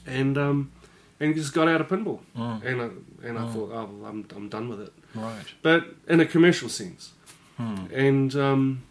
[0.06, 0.70] and um,
[1.18, 2.64] and just got out of pinball, Mm.
[2.64, 2.88] and I,
[3.28, 3.52] and I Mm.
[3.52, 5.46] thought, oh, well, I'm I'm done with it, Right.
[5.62, 7.12] but in a commercial sense,
[7.56, 7.86] Hmm.
[7.92, 8.82] and um,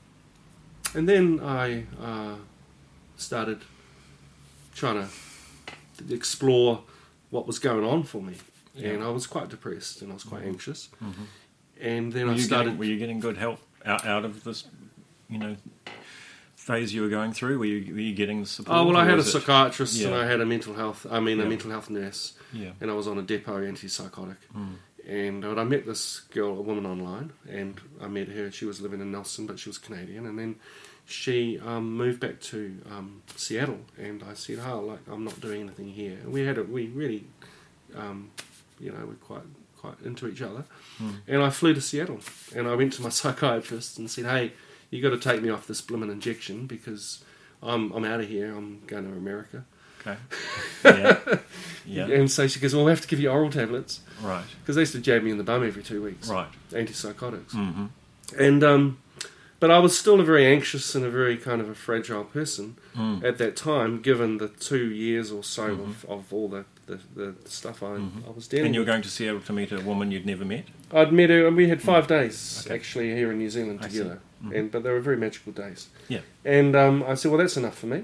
[0.93, 2.35] and then I uh,
[3.17, 3.61] started
[4.73, 5.07] trying
[5.97, 6.83] to explore
[7.29, 8.35] what was going on for me,
[8.77, 10.47] and I was quite depressed and I was quite Mhm.
[10.47, 11.13] anxious, Mhm.
[11.79, 12.63] and then Were I started.
[12.71, 14.65] getting, were you getting good help out, out of this,
[15.29, 15.57] you know,
[16.55, 17.57] phase you were going through?
[17.59, 18.77] Were you, were you getting the support?
[18.77, 21.05] Oh well, I had a psychiatrist and I had a mental health.
[21.09, 22.71] I mean, a mental health nurse, Yeah.
[22.79, 24.37] and I was on a depot antipsychotic.
[24.55, 24.75] Mm.
[25.07, 28.51] And I met this girl, a woman online, and I met her.
[28.51, 30.27] She was living in Nelson, but she was Canadian.
[30.27, 30.55] And then
[31.05, 35.61] she um, moved back to um, Seattle, and I said, "Oh, like I'm not doing
[35.61, 37.25] anything here." And we had a we really,
[37.95, 38.31] um,
[38.79, 39.43] you know, we're quite
[39.77, 40.63] quite into each other.
[41.01, 41.15] Mm.
[41.27, 42.19] And I flew to Seattle,
[42.55, 44.53] and I went to my psychiatrist and said, "Hey,
[44.89, 47.23] you got to take me off this blimmin' injection because
[47.61, 48.55] I'm I'm out of here.
[48.55, 49.65] I'm going to America."
[50.01, 50.17] Okay.
[50.85, 51.19] Yeah.
[51.83, 52.05] Yeah.
[52.05, 54.43] And so she goes, "Well, we have to give you oral tablets Right.
[54.59, 56.47] because they used to jab me in the bum every two weeks." Right.
[56.71, 57.49] antipsychotics.
[57.53, 57.85] Mm-hmm.
[58.39, 58.99] And um,
[59.61, 62.75] but I was still a very anxious and a very kind of a fragile person
[62.95, 63.23] Mm.
[63.23, 65.79] at that time, given the two years or so Mhm.
[65.87, 68.27] of, of all the, the, the, stuff I, Mhm.
[68.27, 68.93] I was dealing And you were with.
[68.93, 70.65] going to Seattle to meet a woman you'd never met?
[70.91, 72.65] I'd met her, and we had five days Mm.
[72.65, 72.75] Okay.
[72.75, 74.55] actually here in New Zealand together, Mhm.
[74.57, 75.87] and but they were very magical days.
[76.09, 76.21] Yeah.
[76.43, 78.03] And um, I said, well, that's enough for me.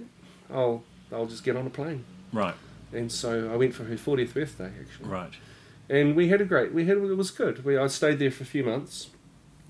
[0.50, 2.04] I'll I'll just get on a plane.
[2.32, 2.56] Right.
[2.94, 5.10] And so I went for her 40th birthday actually.
[5.10, 5.34] Right.
[5.90, 8.44] and we had a great we had it was good we I stayed there for
[8.44, 9.08] a few months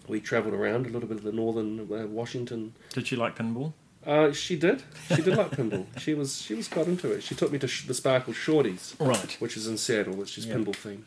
[0.08, 3.74] we travelled around a little bit of the northern uh, Washington Did she like pinball?
[4.05, 4.84] uh, she did
[5.16, 7.68] she did like pinball she was she was quite into it she took me to
[7.68, 9.34] sh- the Sparkle Shorties Right.
[9.41, 10.55] which is in Seattle which is Yeah.
[10.55, 11.05] pinball themed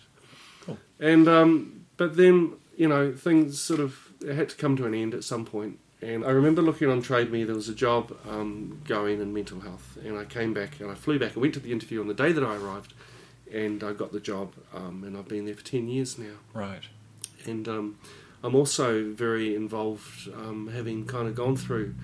[0.63, 0.79] Cool.
[0.99, 4.95] and um, but then you know things sort of it had to come to an
[4.95, 5.79] end at some point.
[6.03, 9.61] and I remember looking on Trade Me there was a job um, going in mental
[9.61, 12.09] health and I came back and I flew back I went to the interview on
[12.09, 12.93] the day that I arrived
[13.53, 16.85] and I got the job um, and I've been there for 10 years now Right.
[17.47, 17.99] and um,
[18.43, 21.95] I'm also very involved, um, having kind of gone through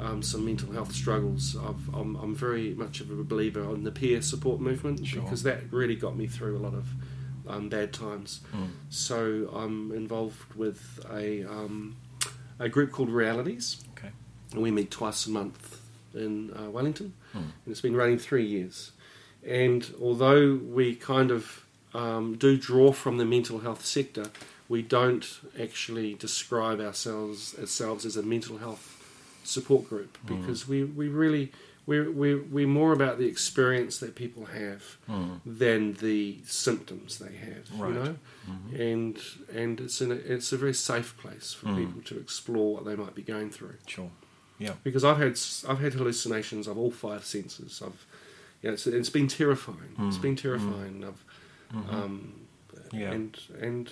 [0.00, 1.56] um, some mental health struggles.
[1.56, 5.22] I've, I'm, I'm very much of a believer in the peer support movement Sure.
[5.22, 6.86] because that really got me through a lot of
[7.46, 8.40] um, bad times.
[8.56, 8.68] Mm.
[8.88, 11.96] So I'm involved with a um,
[12.58, 14.10] a group called Realities, Okay.
[14.52, 15.80] and we meet twice a month
[16.14, 17.40] in uh, Wellington, Mm.
[17.40, 18.92] and it's been running three years.
[19.46, 24.26] And although we kind of um, do draw from the mental health sector,
[24.68, 25.26] we don't
[25.60, 28.86] actually describe ourselves ourselves as a mental health
[29.44, 30.40] support group Mm.
[30.40, 31.52] because we, we really
[31.86, 35.40] we're, we're, we're more about the experience that people have Mm.
[35.44, 37.88] than the symptoms they have Right.
[37.88, 38.16] you know
[38.48, 38.80] Mhm.
[38.90, 39.18] and
[39.54, 41.76] and it's in a, it's a very safe place for Mm.
[41.76, 44.10] people to explore what they might be going through Sure.
[44.58, 44.74] Yeah.
[44.82, 45.38] because I've had
[45.68, 47.82] I've had hallucinations of all five senses.
[47.84, 48.06] I've
[48.62, 49.92] yeah, it's, it's been terrifying.
[50.08, 51.04] it's been terrifying.
[51.04, 51.22] I've,
[51.76, 51.92] Mhm.
[51.92, 52.32] um,
[52.92, 53.12] Yeah.
[53.12, 53.90] and and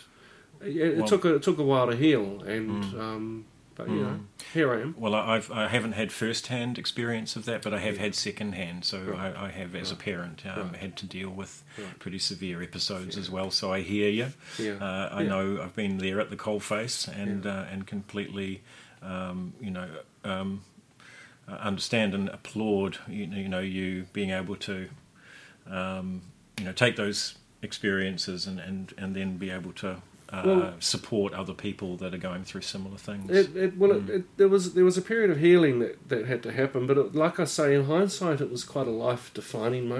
[0.65, 3.01] it Well- took a, it took a while to heal, and Mm.
[3.01, 3.45] um,
[3.75, 4.03] but you Mm.
[4.03, 4.21] know,
[4.53, 4.95] here I am.
[4.99, 8.85] Well, I- I've I haven't had first-hand experience of that, but I have had second-hand.
[8.85, 9.35] So Right.
[9.37, 10.77] I, I have, as a parent, um, Right.
[10.77, 11.99] had to deal with Right.
[11.99, 13.21] pretty severe episodes Yeah.
[13.23, 13.51] as well.
[13.51, 14.33] So I hear you.
[14.59, 15.29] Yeah, Uh, I Yeah.
[15.29, 17.61] know I've been there at the coalface and Yeah.
[17.61, 18.61] uh, and completely,
[19.03, 19.89] um, you know,
[20.25, 20.63] um,
[21.49, 22.99] uh, understand and applaud.
[23.09, 24.89] You know, you know, you being able to,
[25.67, 26.23] um,
[26.59, 30.03] you know, take those experiences and and and then be able to.
[30.33, 33.31] Uh, Well- support other people that are going through similar things.
[33.31, 34.09] It, it, well, Mm.
[34.09, 36.97] it, there was there was a period of healing that, that had to happen, but
[36.97, 39.91] it, like I say, in hindsight, it was quite a life defining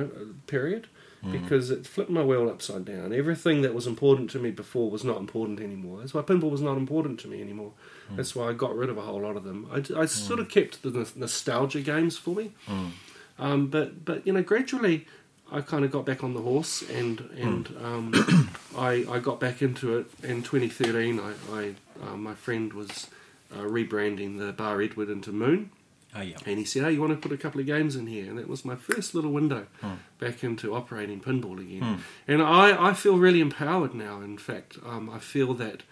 [0.47, 0.87] period
[1.23, 1.33] Mm.
[1.33, 3.13] because it flipped my world upside down.
[3.13, 5.99] Everything that was important to me before was not important anymore.
[6.01, 7.73] That's why pinball was not important to me anymore.
[8.11, 8.17] Mm.
[8.17, 9.67] That's why I got rid of a whole lot of them.
[9.71, 12.91] I, I sort of kept the nostalgia games for me, Mm.
[13.39, 15.07] um, but but you know gradually.
[15.53, 17.85] I kind of got back on the horse, and and Hmm.
[17.85, 21.21] um, I I got back into it in 2013.
[21.21, 21.75] I, I
[22.07, 23.09] uh, my friend was
[23.55, 25.71] uh, rebranding the Bar Edward into Moon,
[26.15, 26.39] Ah, yeah.
[26.47, 28.39] and he said, "Hey, you want to put a couple of games in here?" And
[28.39, 29.97] that was my first little window Hmm.
[30.19, 31.83] back into operating pinball again.
[31.83, 32.01] Hmm.
[32.33, 34.23] And I I feel really empowered now.
[34.23, 35.83] In fact, um, I feel that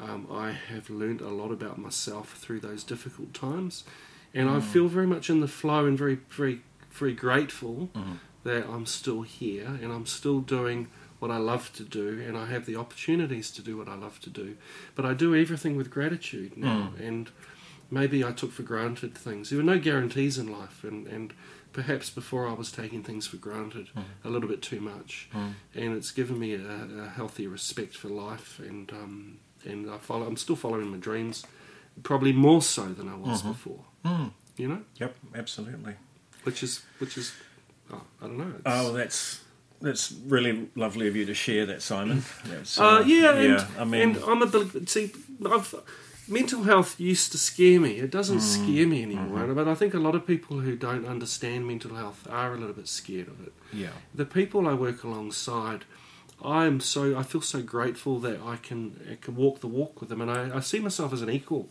[0.00, 3.84] um, I have learned a lot about myself through those difficult times,
[4.32, 4.72] and I Hmm.
[4.72, 8.18] feel very much in the flow and very very very grateful Mhm.
[8.44, 10.88] That I'm still here and I'm still doing
[11.18, 14.20] what I love to do, and I have the opportunities to do what I love
[14.20, 14.56] to do.
[14.94, 17.30] But I do everything with gratitude now, and
[17.90, 19.48] maybe I took for granted things.
[19.48, 21.32] There were no guarantees in life, and, and
[21.72, 23.88] perhaps before I was taking things for granted
[24.22, 28.58] a little bit too much, and it's given me a, a healthy respect for life,
[28.58, 30.26] and um, and I follow.
[30.26, 31.46] I'm still following my dreams,
[32.02, 33.84] probably more so than I was before.
[34.04, 34.32] Mm.
[34.58, 35.94] You know, Yep, absolutely.
[36.42, 37.32] which is which is
[37.92, 38.52] oh, I don't know.
[38.56, 39.40] It's, Oh, that's
[39.80, 42.22] that's really lovely of you to share that, Simon.
[42.46, 43.66] That's, Uh, yeah, yeah.
[43.68, 45.12] and, I mean, and I'm a see,
[45.44, 45.74] I've,
[46.26, 47.98] mental health used to scare me.
[47.98, 49.40] It doesn't Mm, scare me anymore.
[49.40, 49.54] mm-hmm.
[49.54, 52.72] But I think a lot of people who don't understand mental health are a little
[52.74, 53.52] bit scared of it.
[53.74, 55.84] yeah, The people I work alongside,
[56.42, 58.80] I am so I feel so grateful that I can
[59.12, 61.68] I can walk the walk with them, and I, I see myself as an equal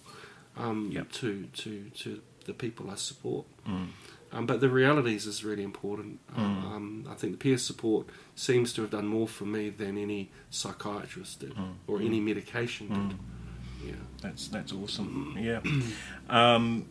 [0.55, 1.11] um, Yep.
[1.13, 1.29] to
[1.61, 3.45] to to the people I support.
[3.67, 3.87] Mm.
[4.33, 6.19] Um, but the realities is really important.
[6.35, 6.39] Mm.
[6.41, 10.31] Um, I think the peer support seems to have done more for me than any
[10.49, 11.73] psychiatrist did Mm.
[11.87, 13.17] or any medication did.
[13.89, 13.95] Yeah.
[14.21, 15.37] that's that's awesome.
[15.39, 15.59] Yeah.
[16.29, 16.85] Um,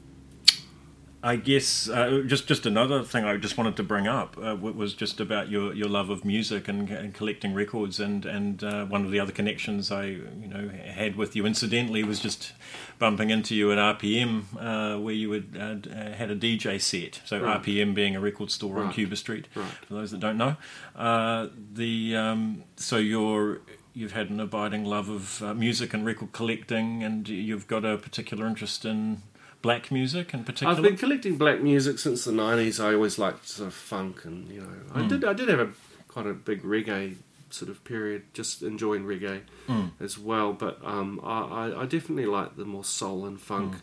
[1.24, 4.92] I guess uh, just just another thing I just wanted to bring up uh, was
[4.92, 9.04] just about your, your love of music and, and collecting records and and uh, one
[9.04, 12.52] of the other connections I you know had with you incidentally was just
[12.98, 17.20] bumping into you at RPM uh, where you had uh, uh, had a DJ set.
[17.24, 17.62] So Right.
[17.62, 19.48] RPM being a record store on Cuba Street.
[19.54, 19.66] Right.
[19.86, 20.56] For those that don't know,
[20.94, 23.60] uh, the um, so you're
[23.94, 27.96] you've had an abiding love of uh, music and record collecting, and you've got a
[27.98, 29.22] particular interest in
[29.62, 30.74] black music in particular.
[30.74, 32.80] I've been collecting black music since the nineties.
[32.80, 35.08] I always liked sort of funk, and you know, I Mm.
[35.08, 35.68] did I did have a
[36.08, 37.14] quite a big reggae
[37.50, 39.90] sort of period, just enjoying reggae Mm.
[40.00, 40.52] as well.
[40.52, 43.80] But um, I, I, definitely like the more soul and funk Mm.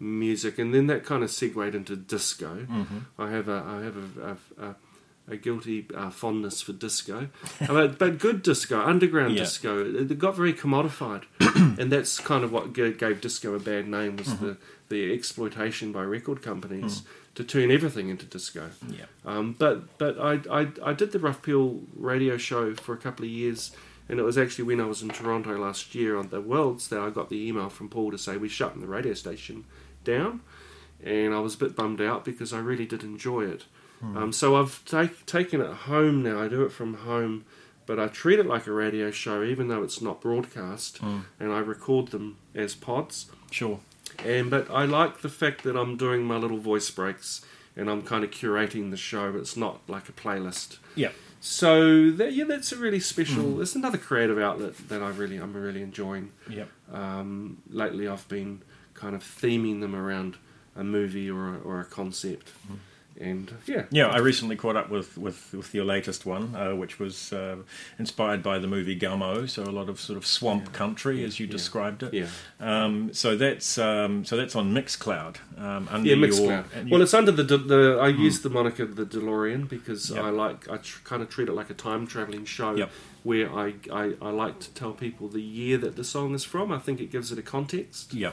[0.00, 2.66] music, and then that kind of segued into disco.
[2.68, 3.02] Mhm.
[3.18, 4.74] I have a I have a, a, a,
[5.34, 7.28] a guilty uh, fondness for disco,
[7.68, 9.42] but, but good disco, underground Yeah.
[9.44, 9.84] disco.
[9.84, 11.24] It, it got very commodified,
[11.78, 14.46] and that's kind of what gave disco a bad name was Mm-hmm.
[14.46, 14.56] the
[14.90, 17.04] the exploitation by record companies Mm.
[17.36, 18.68] to turn everything into disco.
[18.88, 19.06] Yeah.
[19.24, 23.24] Um, but but I, I I did the Rough Peel radio show for a couple
[23.24, 23.70] of years,
[24.08, 27.00] and it was actually when I was in Toronto last year on the Worlds that
[27.00, 29.64] I got the email from Paul to say we're shutting the radio station
[30.04, 30.40] down,
[31.02, 33.64] and I was a bit bummed out because I really did enjoy it.
[34.02, 36.40] Um, so I've take, taken it home now.
[36.40, 37.44] I do it from home,
[37.84, 41.24] but I treat it like a radio show, even though it's not broadcast, Mm.
[41.38, 43.26] and I record them as pods.
[43.50, 43.78] Sure.
[44.24, 47.44] And but I like the fact that I'm doing my little voice breaks
[47.76, 49.34] and I'm kind of curating the show.
[49.36, 50.78] It's not like a playlist.
[50.94, 51.10] Yeah.
[51.40, 53.62] So that, yeah, that's a really special.
[53.62, 56.32] It's another creative outlet that I really I'm really enjoying.
[56.48, 56.64] Yeah.
[56.92, 58.62] Um, lately, I've been
[58.92, 60.36] kind of theming them around
[60.76, 62.52] a movie or a, or a concept,
[63.20, 66.98] and yeah, Yeah, I recently caught up with, with, with your latest one, uh, which
[66.98, 67.56] was uh,
[67.98, 71.46] inspired by the movie Gummo, so a lot of sort of swamp country, as you
[71.46, 72.14] yeah, described it.
[72.14, 72.26] yeah,
[72.58, 75.36] Um, so that's um, so that's on Mixcloud.
[75.58, 76.16] Um, under yeah.
[76.16, 76.64] Mixcloud.
[76.74, 77.98] and you- Well, it's under the De- the.
[78.00, 80.24] I use the moniker the DeLorean because Yep.
[80.24, 82.74] I like I tr- kind of treat it like a time traveling show.
[82.74, 82.90] Yep.
[83.22, 86.72] Where I, I, I like to tell people the year that the song is from.
[86.72, 88.14] I think it gives it a context.
[88.14, 88.32] yeah,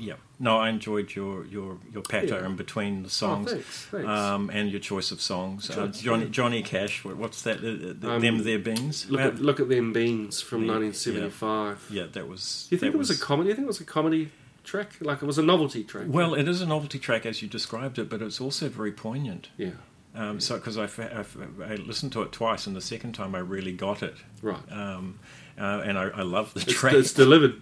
[0.00, 0.14] yeah.
[0.38, 2.46] No, I enjoyed your your your patter Yeah.
[2.46, 3.50] in between the Oh, songs.
[3.52, 4.08] thanks, thanks.
[4.08, 6.28] Um, and your choice of songs, uh, Johnny.
[6.30, 7.04] Johnny Cash.
[7.04, 7.58] What's that?
[7.62, 9.08] Uh, uh, Um, them their beans.
[9.10, 11.86] look at look at them beans from Yeah, 1975.
[11.90, 12.66] yeah, that was.
[12.70, 13.46] Do you think it was, a comedy?
[13.46, 14.30] Do you think it was a comedy
[14.64, 14.96] track?
[15.00, 16.06] Like it was a novelty track?
[16.08, 19.48] Well, it is a novelty track as you described it, but it's also very poignant.
[19.56, 19.70] yeah,
[20.14, 23.72] Um, so, because I, I, listened to it twice, and the second time I really
[23.72, 24.60] got it, right.
[24.70, 25.18] um,
[25.58, 26.94] uh, and I, I love the It's, track.
[26.94, 27.60] it's delivered.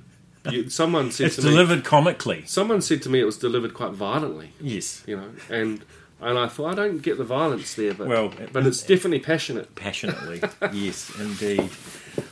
[0.51, 1.51] You- Someone said It's to me.
[1.51, 2.43] delivered comically.
[2.47, 4.53] Someone said to me it was delivered quite violently.
[4.61, 5.81] Yes, You know, and
[6.21, 9.75] and I thought I don't get the violence there, but Well, but it's definitely passionate.
[9.77, 10.43] passionately.
[10.73, 11.71] yes, indeed.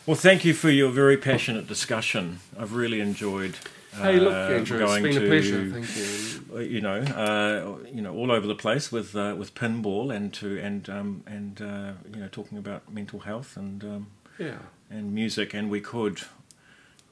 [0.07, 2.41] Well, thank you for your very passionate discussion.
[2.59, 3.55] I've really enjoyed.
[3.95, 5.71] hey, look, uh, Andrew, it's going been a pleasure.
[5.71, 6.57] Thank you.
[6.57, 10.33] uh, You know, uh, you know, all over the place with uh, with pinball and
[10.35, 14.07] to and um, and uh, you know, talking about mental health and um,
[14.39, 14.59] Yeah.
[14.91, 16.23] and music, and we could,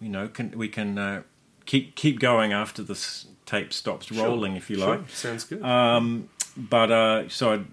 [0.00, 1.22] you know, can we can uh,
[1.66, 5.00] keep keep going after this tape stops Sure, rolling, if you like.
[5.08, 5.08] sure.
[5.08, 5.62] Sounds good.
[5.62, 7.66] Um, but uh, so I'd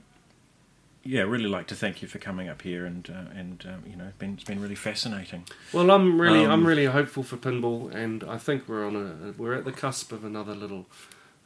[1.03, 3.95] yeah, really like to thank you for coming up here and uh, and um, you
[3.95, 5.45] know, it's been it's been really fascinating.
[5.73, 9.31] Well, I'm really, Um, I'm really hopeful for pinball, and I think we're on a,
[9.41, 10.85] we're at the cusp of another little,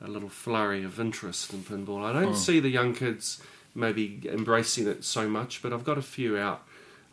[0.02, 2.03] a little flurry of interest in pinball.
[2.03, 2.38] I don't Hmm.
[2.39, 3.41] see the young kids
[3.73, 6.65] maybe embracing it so much, but I've got a few out.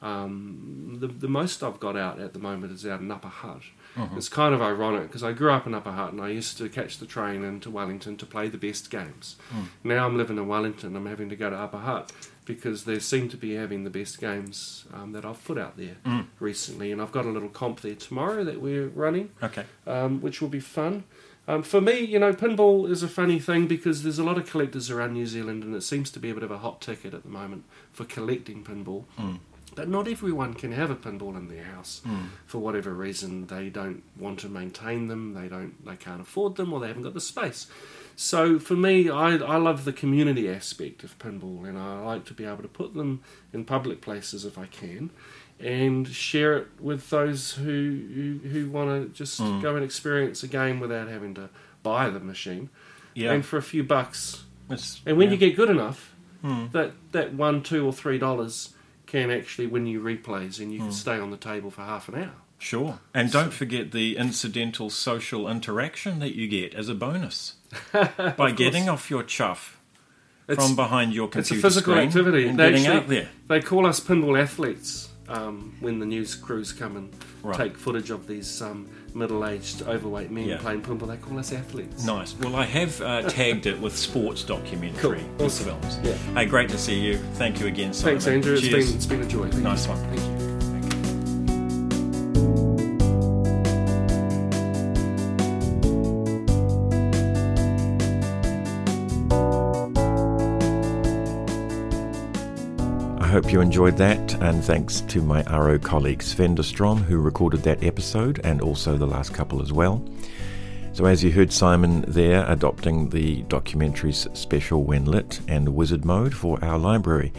[0.02, 3.62] Um, the, the most I've got out at the moment is out in Upper Hutt.
[3.96, 4.16] Mhm.
[4.16, 6.68] It's kind of ironic because I grew up in Upper Hutt and I used to
[6.68, 9.36] catch the train into Wellington to play the best games.
[9.54, 9.64] Mm.
[9.84, 12.10] Now I'm living in Wellington, I'm having to go to Upper Hutt
[12.44, 15.96] because they seem to be having the best games um, that I've put out there
[16.04, 16.26] Mm.
[16.40, 16.90] recently.
[16.90, 19.64] And I've got a little comp there tomorrow that we're running Okay.
[19.86, 21.04] um, which will be fun.
[21.46, 24.48] Um, for me, you know, pinball is a funny thing because there's a lot of
[24.48, 27.12] collectors around New Zealand, and it seems to be a bit of a hot ticket
[27.14, 29.04] at the moment for collecting pinball.
[29.18, 29.40] Mm.
[29.74, 32.26] But not everyone can have a pinball in their house Mm.
[32.46, 33.46] for whatever reason.
[33.46, 35.32] They don't want to maintain them.
[35.34, 35.82] They don't.
[35.84, 37.66] They can't afford them, or they haven't got the space.
[38.14, 42.34] So for me, I, I love the community aspect of pinball, and I like to
[42.34, 43.22] be able to put them
[43.52, 45.08] in public places if I can,
[45.58, 49.62] and share it with those who who, who want to just Mm.
[49.62, 51.48] go and experience a game without having to
[51.82, 52.68] buy the machine,
[53.14, 53.32] Yeah.
[53.32, 54.44] and for a few bucks.
[54.70, 55.32] It's- And when yeah.
[55.32, 56.72] you get good enough, Mm.
[56.72, 58.74] that that one, two, or three dollars
[59.12, 60.92] can actually win you replays, and you can Mm.
[61.04, 62.32] stay on the table for half an hour.
[62.58, 62.98] Sure.
[63.12, 67.56] And don't forget the incidental social interaction that you get as a bonus
[68.36, 69.78] by getting off your chuff
[70.48, 72.46] It's, from behind your it's a computer physical activity.
[72.48, 73.28] and They getting actually- out there.
[73.48, 77.10] They call us pinball athletes um, when the news crews come and
[77.42, 77.56] Right.
[77.56, 80.58] take footage of these um, middle-aged, overweight men Yeah.
[80.58, 81.08] playing pinball.
[81.08, 82.04] They call us athletes.
[82.04, 82.34] Nice.
[82.38, 85.46] Well, I have uh, tagged it with sports documentary Cool.
[85.46, 85.66] Awesome.
[85.66, 85.98] films.
[86.02, 86.14] Yeah.
[86.34, 87.18] Hey, great to see you.
[87.34, 88.20] Thank you again, Simon.
[88.20, 88.54] Thanks, Andrew.
[88.54, 89.48] It's been, it's been a joy.
[89.48, 89.92] Thank Nice you.
[89.92, 90.31] one.
[103.52, 108.40] You enjoyed that, and thanks to my Aro colleague Sven Strom, who recorded that episode
[108.44, 110.02] and also the last couple as well.
[110.94, 116.32] So, as you heard Simon there, adopting the documentaries Special When Lit and Wizard Mode
[116.32, 117.30] for our library.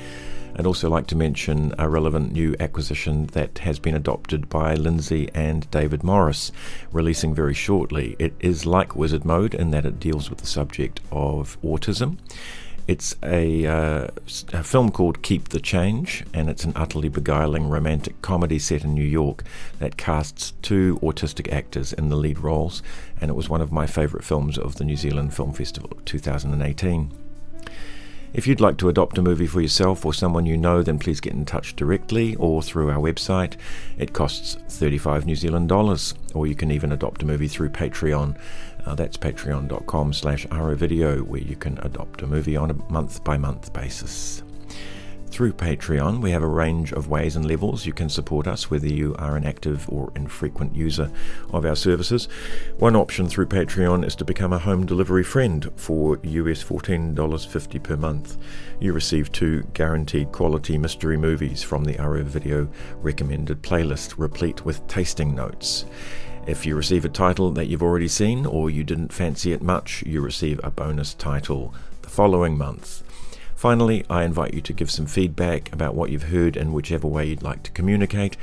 [0.56, 5.32] I'd also like to mention a relevant new acquisition that has been adopted by Lindsay
[5.34, 6.52] and David Morris,
[6.92, 8.16] releasing very shortly.
[8.20, 12.20] It is like Wizard Mode in that it deals with the subject of autism.
[12.86, 14.08] It's a, uh,
[14.52, 18.94] a film called Keep the Change, and it's an utterly beguiling romantic comedy set in
[18.94, 19.46] New York
[19.80, 22.84] that casts two autistic actors in the lead roles,
[23.22, 26.04] and it was one of my favourite films of the New Zealand Film Festival of
[26.04, 27.12] 2018.
[28.34, 31.22] If you'd like to adopt a movie for yourself or someone you know, then please
[31.22, 33.56] get in touch directly or through our website.
[34.00, 38.36] It costs 35 New Zealand dollars, or you can even adopt a movie through Patreon.
[38.86, 43.38] Uh, that's patreon.com slash video, where you can adopt a movie on a month by
[43.38, 44.44] month basis.
[45.34, 48.86] Through Patreon, we have a range of ways and levels you can support us, whether
[48.86, 51.12] you are an active or infrequent user
[51.52, 52.28] of our services.
[52.78, 57.98] One option through Patreon is to become a home delivery friend for US $14.50 per
[57.98, 58.38] month.
[58.80, 62.70] You receive two guaranteed quality mystery movies from the Aro Video
[63.02, 65.86] recommended playlist, replete with tasting notes.
[66.46, 70.04] If you receive a title that you've already seen or you didn't fancy it much,
[70.06, 73.02] you receive a bonus title the following month.
[73.56, 77.28] Finally, I invite you to give some feedback about what you've heard in whichever way
[77.28, 78.36] you'd like to communicate,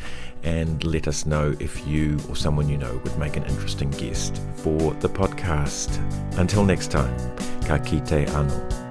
[0.43, 4.41] and let us know if you or someone you know would make an interesting guest
[4.55, 5.99] for the podcast.
[6.39, 7.15] Until next time,
[7.67, 8.90] ka kite ano.